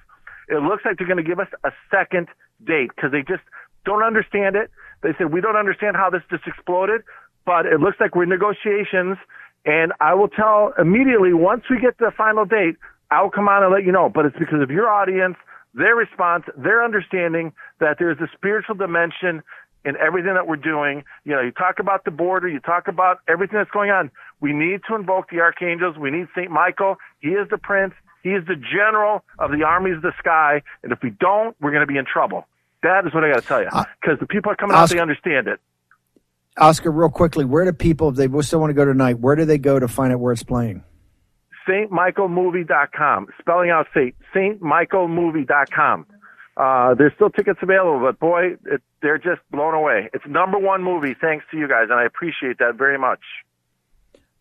It 0.48 0.62
looks 0.62 0.84
like 0.84 0.98
they're 0.98 1.06
going 1.06 1.22
to 1.22 1.28
give 1.28 1.38
us 1.38 1.48
a 1.64 1.70
second 1.90 2.28
date 2.64 2.90
because 2.94 3.12
they 3.12 3.22
just 3.22 3.42
don't 3.84 4.02
understand 4.02 4.56
it. 4.56 4.70
They 5.02 5.10
said 5.16 5.32
we 5.32 5.40
don't 5.40 5.56
understand 5.56 5.96
how 5.96 6.10
this 6.10 6.22
just 6.30 6.46
exploded 6.46 7.02
but 7.48 7.64
it 7.64 7.80
looks 7.80 7.96
like 7.98 8.14
we're 8.14 8.24
in 8.24 8.28
negotiations. 8.28 9.16
And 9.64 9.94
I 10.00 10.12
will 10.12 10.28
tell 10.28 10.74
immediately 10.78 11.32
once 11.32 11.62
we 11.70 11.80
get 11.80 11.96
the 11.96 12.12
final 12.14 12.44
date, 12.44 12.76
I'll 13.10 13.30
come 13.30 13.48
on 13.48 13.62
and 13.62 13.72
let 13.72 13.86
you 13.86 13.92
know. 13.92 14.10
But 14.14 14.26
it's 14.26 14.36
because 14.38 14.60
of 14.60 14.70
your 14.70 14.86
audience, 14.86 15.36
their 15.72 15.96
response, 15.96 16.44
their 16.58 16.84
understanding 16.84 17.54
that 17.80 17.96
there's 17.98 18.18
a 18.20 18.28
spiritual 18.36 18.74
dimension 18.74 19.42
in 19.84 19.96
everything 19.96 20.34
that 20.34 20.46
we're 20.46 20.56
doing. 20.56 21.04
You 21.24 21.32
know, 21.32 21.40
you 21.40 21.52
talk 21.52 21.78
about 21.78 22.04
the 22.04 22.10
border, 22.10 22.48
you 22.48 22.60
talk 22.60 22.88
about 22.88 23.18
everything 23.28 23.58
that's 23.58 23.70
going 23.70 23.90
on. 23.90 24.10
We 24.40 24.52
need 24.52 24.80
to 24.88 24.94
invoke 24.94 25.30
the 25.30 25.40
archangels. 25.40 25.96
We 25.96 26.10
need 26.10 26.26
St. 26.36 26.50
Michael. 26.50 26.96
He 27.20 27.30
is 27.30 27.48
the 27.50 27.58
prince. 27.58 27.94
He 28.22 28.30
is 28.30 28.44
the 28.46 28.56
general 28.56 29.24
of 29.38 29.50
the 29.52 29.64
armies 29.64 29.96
of 29.96 30.02
the 30.02 30.12
sky, 30.18 30.62
and 30.82 30.92
if 30.92 30.98
we 31.02 31.10
don't, 31.10 31.56
we're 31.60 31.70
going 31.70 31.86
to 31.86 31.86
be 31.86 31.96
in 31.96 32.04
trouble. 32.04 32.46
That 32.82 33.06
is 33.06 33.14
what 33.14 33.24
I 33.24 33.30
got 33.30 33.42
to 33.42 33.46
tell 33.46 33.62
you, 33.62 33.68
uh, 33.72 33.84
because 34.00 34.18
the 34.20 34.26
people 34.26 34.52
are 34.52 34.56
coming 34.56 34.76
out, 34.76 34.90
they 34.90 34.98
understand 34.98 35.48
it. 35.48 35.60
Oscar, 36.58 36.90
real 36.90 37.08
quickly, 37.08 37.44
where 37.44 37.64
do 37.64 37.72
people, 37.72 38.08
if 38.08 38.16
they 38.16 38.28
still 38.42 38.60
want 38.60 38.70
to 38.70 38.74
go 38.74 38.84
tonight, 38.84 39.20
where 39.20 39.36
do 39.36 39.44
they 39.44 39.58
go 39.58 39.78
to 39.78 39.88
find 39.88 40.12
out 40.12 40.20
where 40.20 40.32
it's 40.32 40.42
playing? 40.42 40.82
StMichaelMovie.com, 41.68 43.28
spelling 43.38 43.70
out 43.70 43.86
Saint, 43.94 44.14
StMichaelMovie.com. 44.34 46.06
Uh, 46.58 46.94
there's 46.94 47.12
still 47.14 47.30
tickets 47.30 47.60
available, 47.62 48.00
but 48.00 48.18
boy, 48.18 48.56
it, 48.66 48.82
they're 49.00 49.16
just 49.18 49.40
blown 49.52 49.74
away. 49.74 50.10
It's 50.12 50.24
number 50.26 50.58
one 50.58 50.82
movie, 50.82 51.14
thanks 51.20 51.44
to 51.52 51.56
you 51.56 51.68
guys, 51.68 51.84
and 51.88 52.00
I 52.00 52.04
appreciate 52.04 52.58
that 52.58 52.74
very 52.76 52.98
much. 52.98 53.20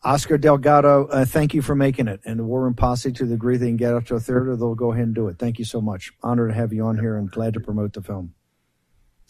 Oscar 0.04 0.38
Delgado, 0.40 1.06
uh, 1.08 1.26
thank 1.26 1.54
you 1.54 1.62
for 1.62 1.76
making 1.76 2.08
it. 2.08 2.22
And 2.26 2.40
the 2.40 2.44
War 2.44 2.64
Room 2.64 2.74
Posse, 2.74 3.12
to 3.12 3.26
the 3.26 3.36
degree 3.36 3.58
they 3.58 3.68
can 3.68 3.78
get 3.78 3.94
up 3.94 4.06
to 4.08 4.16
a 4.16 4.20
theater, 4.20 4.56
they'll 4.56 4.74
go 4.74 4.92
ahead 4.92 5.06
and 5.06 5.14
do 5.14 5.28
it. 5.28 5.38
Thank 5.38 5.60
you 5.60 5.66
so 5.66 5.80
much. 5.80 6.12
Honored 6.24 6.50
to 6.50 6.56
have 6.56 6.74
you 6.74 6.86
on 6.86 6.98
here 6.98 7.18
and 7.18 7.30
glad 7.30 7.54
to 7.54 7.60
promote 7.60 7.94
the 7.94 8.02
film. 8.02 8.34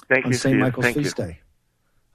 Thank 0.07 0.25
on 0.25 0.31
you, 0.31 0.37
St. 0.37 0.57
Michael's 0.57 0.85
Thank 0.85 0.97
Feast 0.97 1.17
you. 1.17 1.25
Day. 1.25 1.39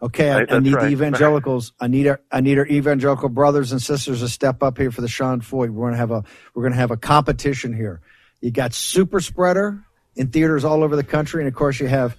Okay, 0.01 0.31
I, 0.31 0.39
Right, 0.39 0.53
I 0.53 0.59
need 0.59 0.75
right. 0.75 0.85
the 0.87 0.91
evangelicals. 0.93 1.73
I 1.81 1.89
need 1.89 2.07
our 2.09 2.21
I 2.31 2.41
need 2.41 2.59
our 2.59 2.67
evangelical 2.67 3.29
brothers 3.29 3.73
and 3.73 3.81
sisters 3.81 4.21
to 4.21 4.29
step 4.29 4.63
up 4.63 4.79
here 4.79 4.91
for 4.91 5.01
the 5.03 5.09
Sean 5.09 5.41
Feucht. 5.41 5.71
We're 5.71 5.87
gonna 5.89 5.97
have 5.99 6.11
a 6.11 6.25
we're 6.55 6.63
gonna 6.65 6.77
have 6.77 6.91
a 6.91 6.97
competition 6.97 7.75
here. 7.75 8.01
You 8.41 8.51
got 8.51 8.75
Super 8.75 9.21
Spreader 9.21 9.85
in 10.17 10.29
theaters 10.29 10.65
all 10.65 10.83
over 10.83 10.97
the 10.97 11.05
country, 11.05 11.43
and 11.43 11.49
of 11.49 11.55
course 11.55 11.81
you 11.81 11.87
have 11.87 12.17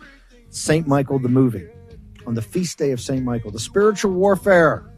Saint 0.50 0.88
Michael 0.88 1.20
the 1.20 1.30
movie 1.30 1.68
on 2.26 2.36
the 2.36 2.42
feast 2.42 2.78
day 2.78 2.92
of 2.92 3.02
Saint 3.02 3.24
Michael, 3.24 3.52
the 3.52 3.60
spiritual 3.60 4.12
warfare 4.12 4.90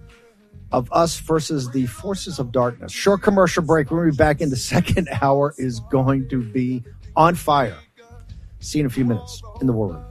of 0.71 0.91
us 0.91 1.19
versus 1.19 1.69
the 1.71 1.85
forces 1.85 2.39
of 2.39 2.51
darkness. 2.51 2.91
Short 2.91 3.21
commercial 3.21 3.63
break. 3.63 3.91
We're 3.91 3.99
gonna 3.99 4.11
be 4.11 4.17
back 4.17 4.41
in 4.41 4.49
the 4.49 4.55
second 4.73 5.09
hour. 5.21 5.53
Is 5.57 5.79
going 5.91 6.29
to 6.29 6.43
be 6.43 6.83
on 7.15 7.35
fire. 7.35 7.77
See 8.59 8.79
you 8.79 8.83
in 8.83 8.87
a 8.87 8.89
few 8.89 9.05
minutes 9.05 9.41
in 9.61 9.67
the 9.67 9.73
war 9.73 9.89
room. 9.89 10.05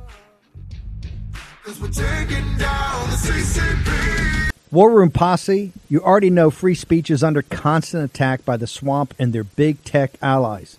War 4.71 4.91
Room 4.91 5.11
Posse, 5.11 5.73
you 5.89 6.01
already 6.01 6.31
know 6.31 6.51
free 6.51 6.75
speech 6.75 7.11
is 7.11 7.23
under 7.23 7.43
constant 7.43 8.05
attack 8.05 8.45
by 8.45 8.57
the 8.57 8.67
swamp 8.67 9.15
and 9.19 9.33
their 9.33 9.45
big 9.45 9.83
tech 9.85 10.13
allies. 10.21 10.79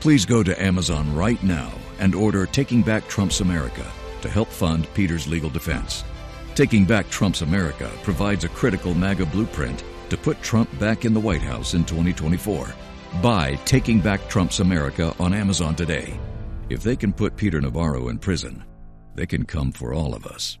Please 0.00 0.24
go 0.24 0.44
to 0.44 0.62
Amazon 0.62 1.12
right 1.12 1.42
now 1.42 1.72
and 1.98 2.14
order 2.14 2.46
Taking 2.46 2.82
Back 2.82 3.08
Trump's 3.08 3.40
America 3.40 3.84
to 4.20 4.28
help 4.28 4.46
fund 4.48 4.86
Peter's 4.94 5.26
legal 5.26 5.50
defense. 5.50 6.04
Taking 6.54 6.84
Back 6.84 7.10
Trump's 7.10 7.42
America 7.42 7.90
provides 8.04 8.44
a 8.44 8.48
critical 8.48 8.94
MAGA 8.94 9.26
blueprint 9.26 9.82
to 10.10 10.16
put 10.16 10.40
Trump 10.40 10.68
back 10.78 11.04
in 11.04 11.14
the 11.14 11.20
White 11.20 11.42
House 11.42 11.74
in 11.74 11.84
2024. 11.84 12.72
Buy 13.20 13.56
Taking 13.64 14.00
Back 14.00 14.28
Trump's 14.28 14.60
America 14.60 15.12
on 15.18 15.34
Amazon 15.34 15.74
today. 15.74 16.18
If 16.68 16.84
they 16.84 16.94
can 16.94 17.12
put 17.12 17.36
Peter 17.36 17.60
Navarro 17.60 18.08
in 18.08 18.18
prison, 18.18 18.64
they 19.16 19.26
can 19.26 19.46
come 19.46 19.72
for 19.72 19.92
all 19.92 20.14
of 20.14 20.26
us. 20.26 20.58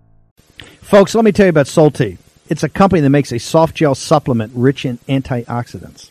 Folks, 0.80 1.14
let 1.14 1.24
me 1.24 1.30
tell 1.30 1.46
you 1.46 1.50
about 1.50 1.66
Solti. 1.66 2.18
It's 2.48 2.64
a 2.64 2.68
company 2.68 3.02
that 3.02 3.10
makes 3.10 3.30
a 3.30 3.38
soft 3.38 3.76
gel 3.76 3.94
supplement 3.94 4.50
rich 4.56 4.84
in 4.84 4.98
antioxidants 5.08 6.10